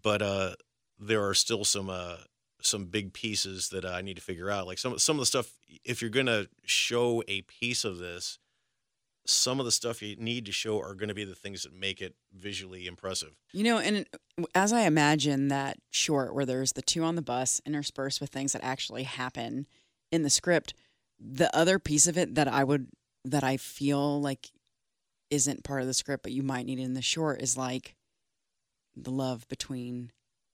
but 0.00 0.22
uh, 0.22 0.54
there 0.98 1.26
are 1.26 1.34
still 1.34 1.64
some 1.64 1.90
uh, 1.90 2.16
some 2.60 2.86
big 2.86 3.12
pieces 3.12 3.68
that 3.68 3.84
I 3.84 4.00
need 4.02 4.16
to 4.16 4.22
figure 4.22 4.50
out. 4.50 4.66
Like 4.66 4.78
some 4.78 4.98
some 4.98 5.16
of 5.16 5.20
the 5.20 5.26
stuff, 5.26 5.50
if 5.84 6.00
you're 6.00 6.10
gonna 6.10 6.46
show 6.64 7.22
a 7.28 7.42
piece 7.42 7.84
of 7.84 7.98
this, 7.98 8.38
some 9.28 9.60
of 9.60 9.66
the 9.66 9.72
stuff 9.72 10.00
you 10.02 10.16
need 10.16 10.46
to 10.46 10.52
show 10.52 10.80
are 10.80 10.94
going 10.94 11.08
to 11.08 11.14
be 11.14 11.24
the 11.24 11.34
things 11.34 11.62
that 11.64 11.72
make 11.72 12.00
it 12.00 12.14
visually 12.32 12.86
impressive. 12.86 13.36
You 13.52 13.64
know, 13.64 13.78
and 13.78 14.06
as 14.54 14.72
I 14.72 14.82
imagine 14.82 15.48
that 15.48 15.78
short 15.90 16.34
where 16.34 16.46
there's 16.46 16.72
the 16.72 16.82
two 16.82 17.04
on 17.04 17.14
the 17.14 17.22
bus 17.22 17.60
interspersed 17.66 18.20
with 18.20 18.30
things 18.30 18.52
that 18.54 18.64
actually 18.64 19.02
happen 19.02 19.66
in 20.10 20.22
the 20.22 20.30
script, 20.30 20.72
the 21.20 21.54
other 21.54 21.78
piece 21.78 22.06
of 22.06 22.16
it 22.16 22.36
that 22.36 22.48
I 22.48 22.64
would 22.64 22.88
that 23.24 23.44
I 23.44 23.56
feel 23.58 24.20
like 24.20 24.50
isn't 25.30 25.64
part 25.64 25.82
of 25.82 25.86
the 25.86 25.92
script 25.92 26.22
but 26.22 26.32
you 26.32 26.42
might 26.42 26.64
need 26.64 26.78
in 26.78 26.94
the 26.94 27.02
short 27.02 27.42
is 27.42 27.54
like 27.56 27.96
the 28.96 29.10
love 29.10 29.46
between 29.48 30.10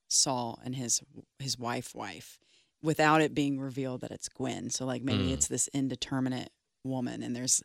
Saul 0.08 0.58
and 0.64 0.74
his 0.74 1.00
his 1.38 1.58
wife 1.58 1.94
wife 1.94 2.38
without 2.82 3.20
it 3.22 3.34
being 3.34 3.60
revealed 3.60 4.00
that 4.00 4.10
it's 4.10 4.28
Gwen. 4.28 4.70
So 4.70 4.84
like 4.84 5.02
maybe 5.02 5.28
Mm. 5.28 5.34
it's 5.34 5.46
this 5.48 5.68
indeterminate 5.72 6.50
woman 6.82 7.22
and 7.22 7.36
there's 7.36 7.62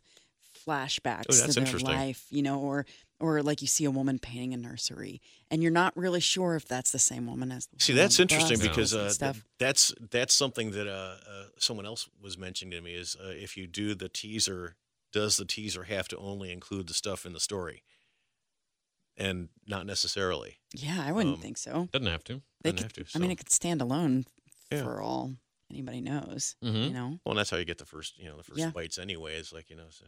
flashbacks 0.66 1.26
Oh, 1.28 1.46
to 1.46 1.60
their 1.60 1.78
life, 1.78 2.26
you 2.30 2.42
know, 2.42 2.60
or 2.60 2.86
or 3.18 3.42
like 3.42 3.60
you 3.60 3.66
see 3.68 3.84
a 3.84 3.90
woman 3.90 4.18
painting 4.18 4.54
a 4.54 4.56
nursery 4.56 5.20
and 5.50 5.62
you're 5.62 5.70
not 5.72 5.94
really 5.96 6.20
sure 6.20 6.54
if 6.56 6.64
that's 6.66 6.90
the 6.90 6.98
same 6.98 7.26
woman 7.26 7.52
as 7.52 7.66
the 7.66 7.80
See, 7.80 7.92
that's 7.92 8.18
interesting 8.18 8.58
because 8.58 8.94
uh, 8.94 9.12
th- 9.18 9.42
that's 9.58 9.94
that's 10.10 10.34
something 10.34 10.70
that 10.72 10.86
uh, 10.88 11.16
uh, 11.28 11.44
someone 11.58 11.86
else 11.86 12.08
was 12.22 12.38
mentioning 12.38 12.72
to 12.72 12.80
me 12.80 12.94
is 12.94 13.16
uh, 13.22 13.28
if 13.28 13.56
you 13.56 13.66
do 13.66 13.94
the 13.94 14.08
teaser, 14.08 14.76
does 15.12 15.36
the 15.36 15.44
teaser 15.44 15.84
have 15.84 16.08
to 16.08 16.16
only 16.16 16.52
include 16.52 16.86
the 16.88 16.94
stuff 16.94 17.26
in 17.26 17.32
the 17.32 17.40
story, 17.40 17.82
and 19.16 19.48
not 19.66 19.86
necessarily? 19.86 20.58
yeah, 20.74 21.02
I 21.06 21.12
wouldn't 21.12 21.36
um, 21.36 21.40
think 21.40 21.58
so. 21.58 21.88
Doesn't 21.92 22.06
have 22.06 22.24
to. 22.24 22.42
They 22.62 22.72
doesn't 22.72 22.88
could, 22.94 22.96
have 23.04 23.12
to, 23.12 23.18
I 23.18 23.20
mean, 23.20 23.30
it 23.30 23.36
could 23.38 23.50
stand 23.50 23.80
alone 23.82 24.24
Yeah. 24.70 24.82
for 24.82 25.00
all 25.00 25.34
anybody 25.70 26.00
knows. 26.00 26.56
You 26.60 26.70
Mhm. 26.72 26.92
know, 26.92 27.08
Well, 27.24 27.32
and 27.32 27.38
that's 27.38 27.50
how 27.50 27.56
you 27.56 27.64
get 27.64 27.78
the 27.78 27.86
first, 27.86 28.18
you 28.18 28.26
know, 28.26 28.36
the 28.36 28.42
first 28.44 28.58
Yeah. 28.58 28.70
bites 28.70 28.98
anyway. 28.98 29.36
It's 29.36 29.52
like 29.52 29.70
you 29.70 29.76
know, 29.76 29.88
so 29.90 30.04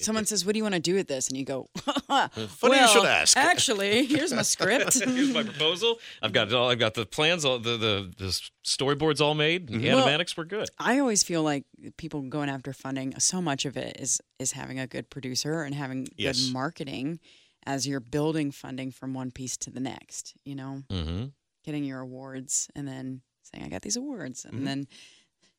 someone 0.00 0.22
get- 0.22 0.28
says, 0.28 0.44
"What 0.44 0.52
do 0.52 0.58
you 0.58 0.62
want 0.62 0.74
to 0.74 0.80
do 0.80 0.94
with 0.94 1.08
this?" 1.08 1.28
And 1.28 1.36
you 1.36 1.44
go, 1.44 1.68
Funny 1.76 2.30
well, 2.62 2.82
you 2.82 2.88
should 2.88 3.04
ask. 3.04 3.36
Actually, 3.52 4.06
here's 4.06 4.32
my 4.32 4.42
script. 4.42 4.94
Here's 5.04 5.32
my 5.32 5.42
proposal. 5.42 5.98
I've 6.22 6.32
got 6.32 6.48
it 6.48 6.54
all. 6.54 6.68
I've 6.70 6.78
got 6.78 6.94
the 6.94 7.06
plans. 7.06 7.44
All 7.44 7.58
the 7.58 7.76
the, 7.76 8.12
the 8.16 8.40
storyboards 8.66 9.20
all 9.20 9.34
made. 9.34 9.68
The 9.68 9.78
Well- 9.88 10.06
animatics 10.06 10.36
were 10.36 10.44
good. 10.44 10.68
I 10.78 10.98
always 10.98 11.22
feel 11.22 11.42
like 11.42 11.64
people 11.96 12.22
going 12.22 12.48
after 12.48 12.72
funding, 12.72 13.18
so 13.18 13.40
much 13.42 13.64
of 13.64 13.76
it 13.76 13.96
is 14.00 14.20
is 14.38 14.52
having 14.52 14.78
a 14.78 14.86
good 14.86 15.10
producer 15.10 15.62
and 15.62 15.74
having 15.74 16.08
Yes. 16.16 16.40
good 16.46 16.52
marketing 16.52 17.20
as 17.66 17.86
you're 17.86 18.00
building 18.00 18.50
funding 18.50 18.90
from 18.90 19.14
one 19.14 19.30
piece 19.30 19.56
to 19.58 19.70
the 19.70 19.80
next. 19.80 20.34
You 20.44 20.54
know, 20.54 20.82
Mm-hmm. 20.90 21.24
getting 21.64 21.84
your 21.84 22.00
awards 22.00 22.68
and 22.74 22.86
then 22.88 23.20
saying, 23.42 23.64
"I 23.64 23.68
got 23.68 23.82
these 23.82 23.96
awards," 23.96 24.44
and 24.44 24.60
Mhm. 24.60 24.64
then 24.64 24.86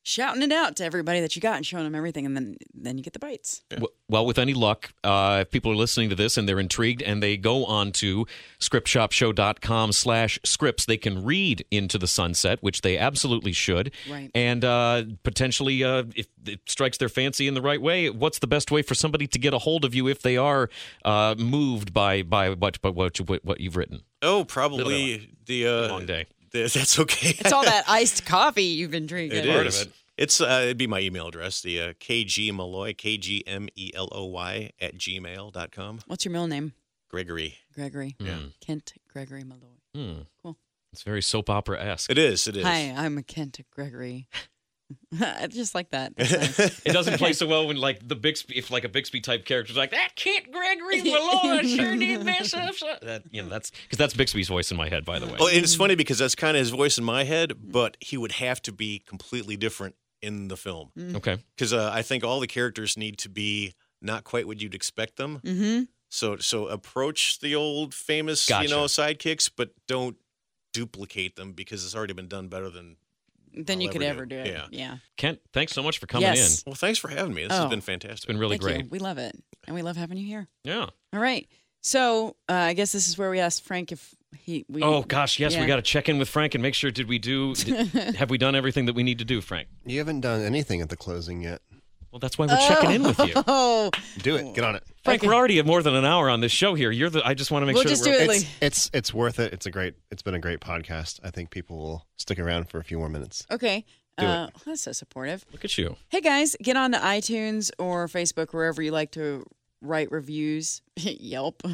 shouting 0.02 0.42
it 0.42 0.52
out 0.52 0.76
to 0.76 0.84
everybody 0.84 1.20
that 1.20 1.36
you 1.36 1.42
got 1.42 1.56
and 1.56 1.66
showing 1.66 1.84
them 1.84 1.94
everything, 1.94 2.26
and 2.26 2.36
then 2.36 2.56
then 2.74 2.98
you 2.98 3.04
get 3.04 3.12
the 3.12 3.18
bites. 3.18 3.62
Well, 4.08 4.26
with 4.26 4.38
any 4.38 4.54
luck, 4.54 4.92
uh, 5.04 5.38
if 5.42 5.50
people 5.50 5.70
are 5.72 5.76
listening 5.76 6.08
to 6.10 6.16
this 6.16 6.36
and 6.36 6.48
they're 6.48 6.58
intrigued 6.58 7.02
and 7.02 7.22
they 7.22 7.36
go 7.36 7.64
on 7.64 7.92
to 7.92 8.26
scriptshopshow.com 8.58 9.92
slash 9.92 10.38
scripts, 10.44 10.84
they 10.84 10.96
can 10.96 11.24
read 11.24 11.64
Into 11.70 11.98
the 11.98 12.06
Sunset, 12.06 12.62
which 12.62 12.80
they 12.80 12.98
absolutely 12.98 13.52
should. 13.52 13.92
Right. 14.10 14.30
And 14.34 14.64
uh, 14.64 15.04
potentially, 15.22 15.84
uh, 15.84 16.04
if 16.16 16.26
it 16.46 16.60
strikes 16.66 16.98
their 16.98 17.08
fancy 17.08 17.46
in 17.46 17.54
the 17.54 17.62
right 17.62 17.80
way, 17.80 18.10
what's 18.10 18.38
the 18.38 18.46
best 18.46 18.70
way 18.70 18.82
for 18.82 18.94
somebody 18.94 19.26
to 19.28 19.38
get 19.38 19.54
a 19.54 19.58
hold 19.58 19.84
of 19.84 19.94
you 19.94 20.08
if 20.08 20.22
they 20.22 20.36
are 20.36 20.68
uh, 21.04 21.34
moved 21.38 21.92
by 21.92 22.22
by 22.22 22.50
what, 22.50 22.80
by 22.82 22.90
what, 22.90 23.18
you, 23.18 23.24
what 23.42 23.60
you've 23.60 23.76
written? 23.76 24.02
oh, 24.22 24.44
probably 24.44 25.30
the 25.46 25.66
uh, 25.66 25.88
Long 25.88 26.06
day. 26.06 26.26
The- 26.52 26.62
that's 26.74 26.98
okay. 26.98 27.30
It's 27.38 27.52
all 27.52 27.64
that 27.64 27.84
iced 27.88 28.26
coffee 28.26 28.64
you've 28.64 28.90
been 28.90 29.06
drinking. 29.06 29.44
It 29.44 29.46
Part 29.52 29.66
of 29.66 29.74
it. 29.74 29.88
It's 30.16 30.40
uh, 30.40 30.60
it'd 30.64 30.76
be 30.76 30.86
my 30.86 31.00
email 31.00 31.28
address, 31.28 31.62
the 31.62 31.80
uh, 31.80 31.92
KG 31.94 32.52
Meloy, 32.52 32.96
K 32.96 33.16
G 33.16 33.42
M 33.46 33.68
E 33.74 33.90
L 33.94 34.08
O 34.12 34.26
Y 34.26 34.70
at 34.80 34.96
gmail.com. 34.96 36.00
What's 36.06 36.24
your 36.24 36.32
middle 36.32 36.46
name? 36.46 36.74
Gregory. 37.08 37.56
Gregory. 37.74 38.16
Yeah. 38.18 38.36
Kent 38.60 38.92
Gregory 39.10 39.42
Meloy. 39.44 39.78
Hmm. 39.94 40.20
Cool. 40.42 40.56
It's 40.92 41.02
very 41.02 41.22
soap 41.22 41.48
opera 41.48 41.82
esque. 41.82 42.10
It 42.10 42.18
is. 42.18 42.46
It 42.46 42.56
is. 42.56 42.64
Hi, 42.64 42.92
I'm 42.96 43.22
Kent 43.22 43.60
Gregory. 43.72 44.28
I 45.20 45.46
just 45.50 45.74
like 45.74 45.90
that. 45.90 46.12
Nice. 46.18 46.58
It 46.86 46.92
doesn't 46.92 47.18
play 47.18 47.32
so 47.32 47.46
well 47.48 47.66
when 47.66 47.76
like 47.76 48.06
the 48.06 48.14
Bixby, 48.16 48.56
if 48.56 48.70
like 48.70 48.84
a 48.84 48.88
Bixby 48.88 49.20
type 49.20 49.44
character's 49.44 49.76
like 49.76 49.90
that 49.90 50.16
Kent 50.16 50.52
Gregory 50.52 51.02
Meloy 51.02 51.76
sure 51.76 51.96
did 51.96 52.24
mess 52.24 52.54
up. 52.54 52.74
so-" 52.74 52.96
That 53.02 53.24
you 53.30 53.42
know 53.42 53.48
that's 53.48 53.70
because 53.70 53.98
that's 53.98 54.14
Bixby's 54.14 54.48
voice 54.48 54.70
in 54.70 54.76
my 54.76 54.88
head, 54.88 55.04
by 55.04 55.18
the 55.18 55.26
way. 55.26 55.36
Well, 55.38 55.48
and 55.48 55.58
it's 55.58 55.74
funny 55.74 55.94
because 55.94 56.18
that's 56.18 56.34
kind 56.34 56.56
of 56.56 56.60
his 56.60 56.70
voice 56.70 56.98
in 56.98 57.04
my 57.04 57.24
head, 57.24 57.54
but 57.62 57.96
he 58.00 58.16
would 58.16 58.32
have 58.32 58.62
to 58.62 58.72
be 58.72 59.00
completely 59.06 59.56
different 59.56 59.94
in 60.22 60.48
the 60.48 60.56
film 60.56 60.90
Okay, 61.14 61.38
because 61.56 61.72
uh, 61.72 61.90
I 61.92 62.02
think 62.02 62.24
all 62.24 62.40
the 62.40 62.46
characters 62.46 62.96
need 62.96 63.16
to 63.18 63.28
be 63.28 63.74
not 64.02 64.24
quite 64.24 64.46
what 64.46 64.60
you'd 64.60 64.74
expect 64.74 65.16
them. 65.16 65.40
mm-hmm. 65.44 65.82
So 66.10 66.36
so 66.36 66.66
approach 66.66 67.38
the 67.40 67.54
old 67.54 67.94
famous 67.94 68.48
Gotcha. 68.48 68.68
you 68.68 68.74
know 68.74 68.84
sidekicks, 68.84 69.50
but 69.54 69.70
don't 69.86 70.16
duplicate 70.72 71.36
them 71.36 71.52
because 71.52 71.84
it's 71.84 71.94
already 71.94 72.12
been 72.12 72.28
done 72.28 72.48
better 72.48 72.68
than. 72.70 72.96
Then 73.54 73.78
I'll 73.78 73.82
you 73.82 73.88
could 73.90 74.02
ever 74.02 74.20
ever 74.22 74.26
do. 74.26 74.36
do 74.36 74.42
it. 74.42 74.46
Yeah. 74.54 74.66
Yeah. 74.70 74.96
Kent, 75.16 75.40
thanks 75.52 75.72
so 75.72 75.82
much 75.82 75.98
for 75.98 76.06
coming 76.06 76.26
Yes. 76.28 76.62
Well, 76.66 76.74
thanks 76.74 76.98
for 76.98 77.08
having 77.08 77.34
me. 77.34 77.42
This 77.44 77.52
Oh. 77.52 77.62
has 77.62 77.70
been 77.70 77.80
fantastic. 77.80 78.16
It's 78.18 78.24
been 78.26 78.38
really 78.38 78.58
Thank 78.58 78.62
great. 78.62 78.84
you. 78.84 78.88
We 78.90 78.98
love 78.98 79.18
it. 79.18 79.34
And 79.66 79.74
we 79.74 79.82
love 79.82 79.96
having 79.96 80.16
you 80.18 80.26
here. 80.26 80.48
Yeah. 80.64 80.86
All 81.12 81.20
right. 81.20 81.46
So 81.82 82.36
uh, 82.48 82.52
I 82.52 82.72
guess 82.74 82.92
this 82.92 83.08
is 83.08 83.16
where 83.16 83.30
we 83.30 83.40
asked 83.40 83.64
Frank 83.64 83.90
if 83.92 84.14
he. 84.38 84.64
We, 84.68 84.82
Oh 84.82 85.02
gosh, 85.02 85.38
yes, 85.38 85.54
Yeah. 85.54 85.60
we 85.62 85.66
got 85.66 85.76
to 85.76 85.82
check 85.82 86.08
in 86.08 86.18
with 86.18 86.28
Frank 86.28 86.54
and 86.54 86.62
make 86.62 86.74
sure. 86.74 86.90
Did 86.90 87.08
we 87.08 87.18
do? 87.18 87.54
Did, 87.54 87.86
have 88.16 88.30
we 88.30 88.38
done 88.38 88.54
everything 88.54 88.86
that 88.86 88.94
we 88.94 89.02
need 89.02 89.18
to 89.18 89.24
do, 89.24 89.40
Frank? 89.40 89.68
You 89.86 89.98
haven't 89.98 90.20
done 90.20 90.42
anything 90.42 90.80
at 90.82 90.88
the 90.90 90.96
closing 90.96 91.42
yet. 91.42 91.62
Well, 92.20 92.28
that's 92.28 92.38
why 92.38 92.46
we're 92.46 92.68
checking 92.68 92.90
in 92.90 93.02
with 93.02 93.18
you. 93.20 93.32
Oh, 93.46 93.90
Do 94.18 94.36
it. 94.36 94.54
Get 94.54 94.64
on 94.64 94.76
it. 94.76 94.82
Frank, 95.04 95.20
Okay. 95.22 95.28
we're 95.28 95.34
already 95.34 95.58
at 95.58 95.66
more 95.66 95.82
than 95.82 95.94
an 95.94 96.04
hour 96.04 96.28
on 96.28 96.40
this 96.40 96.52
show 96.52 96.74
here. 96.74 96.90
You're 96.90 97.08
the. 97.10 97.26
I 97.26 97.32
just 97.34 97.50
want 97.50 97.62
to 97.62 97.66
make 97.66 97.74
We'll 97.74 97.84
sure 97.84 97.90
just 97.90 98.04
that 98.04 98.10
do 98.10 98.16
we're, 98.16 98.22
it 98.24 98.30
It's, 98.36 98.44
like- 98.44 98.62
it's 98.62 98.90
it's 98.92 99.14
worth 99.14 99.38
it. 99.38 99.52
It's 99.52 99.66
a 99.66 99.70
great. 99.70 99.94
It's 100.10 100.22
been 100.22 100.34
a 100.34 100.38
great 100.40 100.60
podcast. 100.60 101.20
I 101.24 101.30
think 101.30 101.50
people 101.50 101.78
will 101.78 102.06
stick 102.16 102.38
around 102.38 102.68
for 102.68 102.78
a 102.78 102.84
few 102.84 102.98
more 102.98 103.08
minutes. 103.08 103.46
Okay. 103.50 103.84
Do 104.18 104.26
it. 104.26 104.28
Uh, 104.28 104.48
that's 104.66 104.82
so 104.82 104.92
supportive. 104.92 105.44
Look 105.52 105.64
at 105.64 105.78
you. 105.78 105.96
Hey 106.08 106.20
guys, 106.20 106.54
get 106.62 106.76
on 106.76 106.92
to 106.92 106.98
iTunes 106.98 107.70
or 107.78 108.06
Facebook, 108.08 108.52
wherever 108.52 108.82
you 108.82 108.90
like 108.90 109.12
to 109.12 109.46
write 109.80 110.10
reviews. 110.10 110.82
Yelp. 110.96 111.62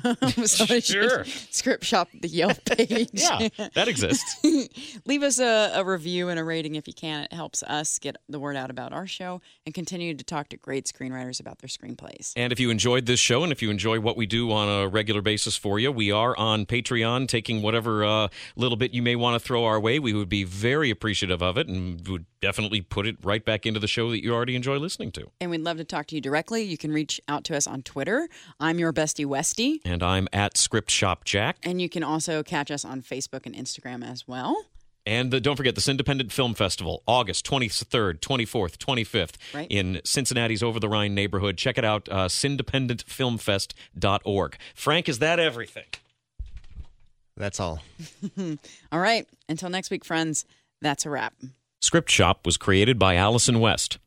Sure. 0.81 1.25
Script 1.51 1.85
shop 1.85 2.09
the 2.21 2.29
Yelp 2.29 2.65
page. 2.65 3.11
Yeah, 3.13 3.49
that 3.75 3.89
exists. 3.89 4.37
Leave 5.05 5.23
us 5.23 5.39
a, 5.39 5.73
a 5.75 5.85
review 5.85 6.29
and 6.29 6.39
a 6.39 6.45
rating 6.45 6.75
if 6.77 6.87
you 6.87 6.95
can. 6.95 7.25
It 7.25 7.33
helps 7.33 7.63
us 7.63 7.99
get 7.99 8.17
the 8.29 8.39
word 8.39 8.57
out 8.57 8.71
about 8.71 8.93
our 8.93 9.07
show 9.07 9.41
and 9.65 9.75
continue 9.75 10.15
to 10.15 10.25
talk 10.25 10.49
to 10.51 10.57
great 10.57 10.87
screenwriters 10.87 11.41
about 11.41 11.59
their 11.59 11.69
screenplays. 11.69 12.33
And 12.37 12.53
if 12.53 12.61
you 12.61 12.71
enjoyed 12.71 13.07
this 13.07 13.19
show 13.21 13.43
and 13.43 13.53
if 13.53 13.63
you 13.63 13.71
enjoy 13.71 14.01
what 14.01 14.17
we 14.17 14.27
do 14.27 14.53
on 14.53 14.69
a 14.69 14.89
regular 14.89 15.23
basis 15.23 15.57
for 15.57 15.79
you, 15.79 15.91
we 15.91 16.13
are 16.13 16.37
on 16.37 16.67
Patreon 16.67 17.29
taking 17.29 17.63
whatever 17.63 18.05
uh, 18.05 18.29
little 18.55 18.77
bit 18.77 18.93
you 18.93 19.03
may 19.03 19.17
want 19.17 19.35
to 19.35 19.45
throw 19.45 19.65
our 19.65 19.81
way. 19.81 19.99
We 19.99 20.13
would 20.13 20.29
be 20.29 20.45
very 20.45 20.91
appreciative 20.91 21.43
of 21.43 21.59
it 21.59 21.69
and 21.69 22.07
would 22.09 22.27
definitely 22.41 22.81
put 22.81 23.07
it 23.07 23.17
right 23.23 23.45
back 23.45 23.67
into 23.67 23.81
the 23.81 23.89
show 23.89 24.11
that 24.11 24.23
you 24.23 24.33
already 24.35 24.55
enjoy 24.55 24.79
listening 24.79 25.11
to. 25.13 25.31
And 25.41 25.51
we'd 25.51 25.63
love 25.63 25.79
to 25.79 25.85
talk 25.85 26.07
to 26.09 26.15
you 26.15 26.21
directly. 26.21 26.63
You 26.63 26.79
can 26.79 26.93
reach 26.93 27.21
out 27.29 27.45
to 27.45 27.57
us 27.57 27.67
on 27.67 27.83
Twitter. 27.83 27.96
I'm 28.61 28.79
your 28.79 28.93
bestie 28.93 29.27
Westy. 29.27 29.81
And 29.85 30.03
I'm 30.03 30.29
at 30.33 30.57
Script 30.57 30.91
Shop 30.91 31.25
Jack. 31.25 31.57
And 31.63 31.81
you 31.81 31.89
can 31.89 32.03
also 32.03 32.43
catch 32.43 32.71
us 32.71 32.85
on 32.85 33.03
Facebook 33.03 33.47
and 33.47 33.55
Instagram 33.55 34.05
as 34.09 34.27
well. 34.29 34.65
And 35.07 35.33
uh, 35.33 35.39
don't 35.39 35.57
forget 35.57 35.75
Cindependent 35.77 36.33
Film 36.33 36.55
Festival, 36.55 37.03
August 37.07 37.47
23rd, 37.47 38.19
24th, 38.19 38.77
25th 38.77 39.35
Right. 39.55 39.69
in 39.71 40.01
Cincinnati's 40.05 40.63
Over 40.65 40.81
the 40.81 40.89
Rhine 40.89 41.15
neighborhood. 41.15 41.57
Check 41.57 41.79
it 41.79 41.85
out, 41.85 42.09
uh, 42.11 42.27
cindependentfilmfest.org. 42.27 44.57
Frank, 44.75 45.09
is 45.09 45.21
that 45.21 45.39
everything? 45.39 45.85
That's 47.37 47.61
all. 47.61 47.81
All 48.93 48.99
right. 48.99 49.29
Until 49.49 49.71
next 49.71 49.91
week, 49.91 50.05
friends, 50.05 50.45
that's 50.83 51.07
a 51.07 51.11
wrap. 51.11 51.35
Script 51.81 52.11
Shop 52.11 52.45
was 52.45 52.57
created 52.57 52.99
by 52.99 53.15
Allison 53.15 53.61
West, 53.61 53.99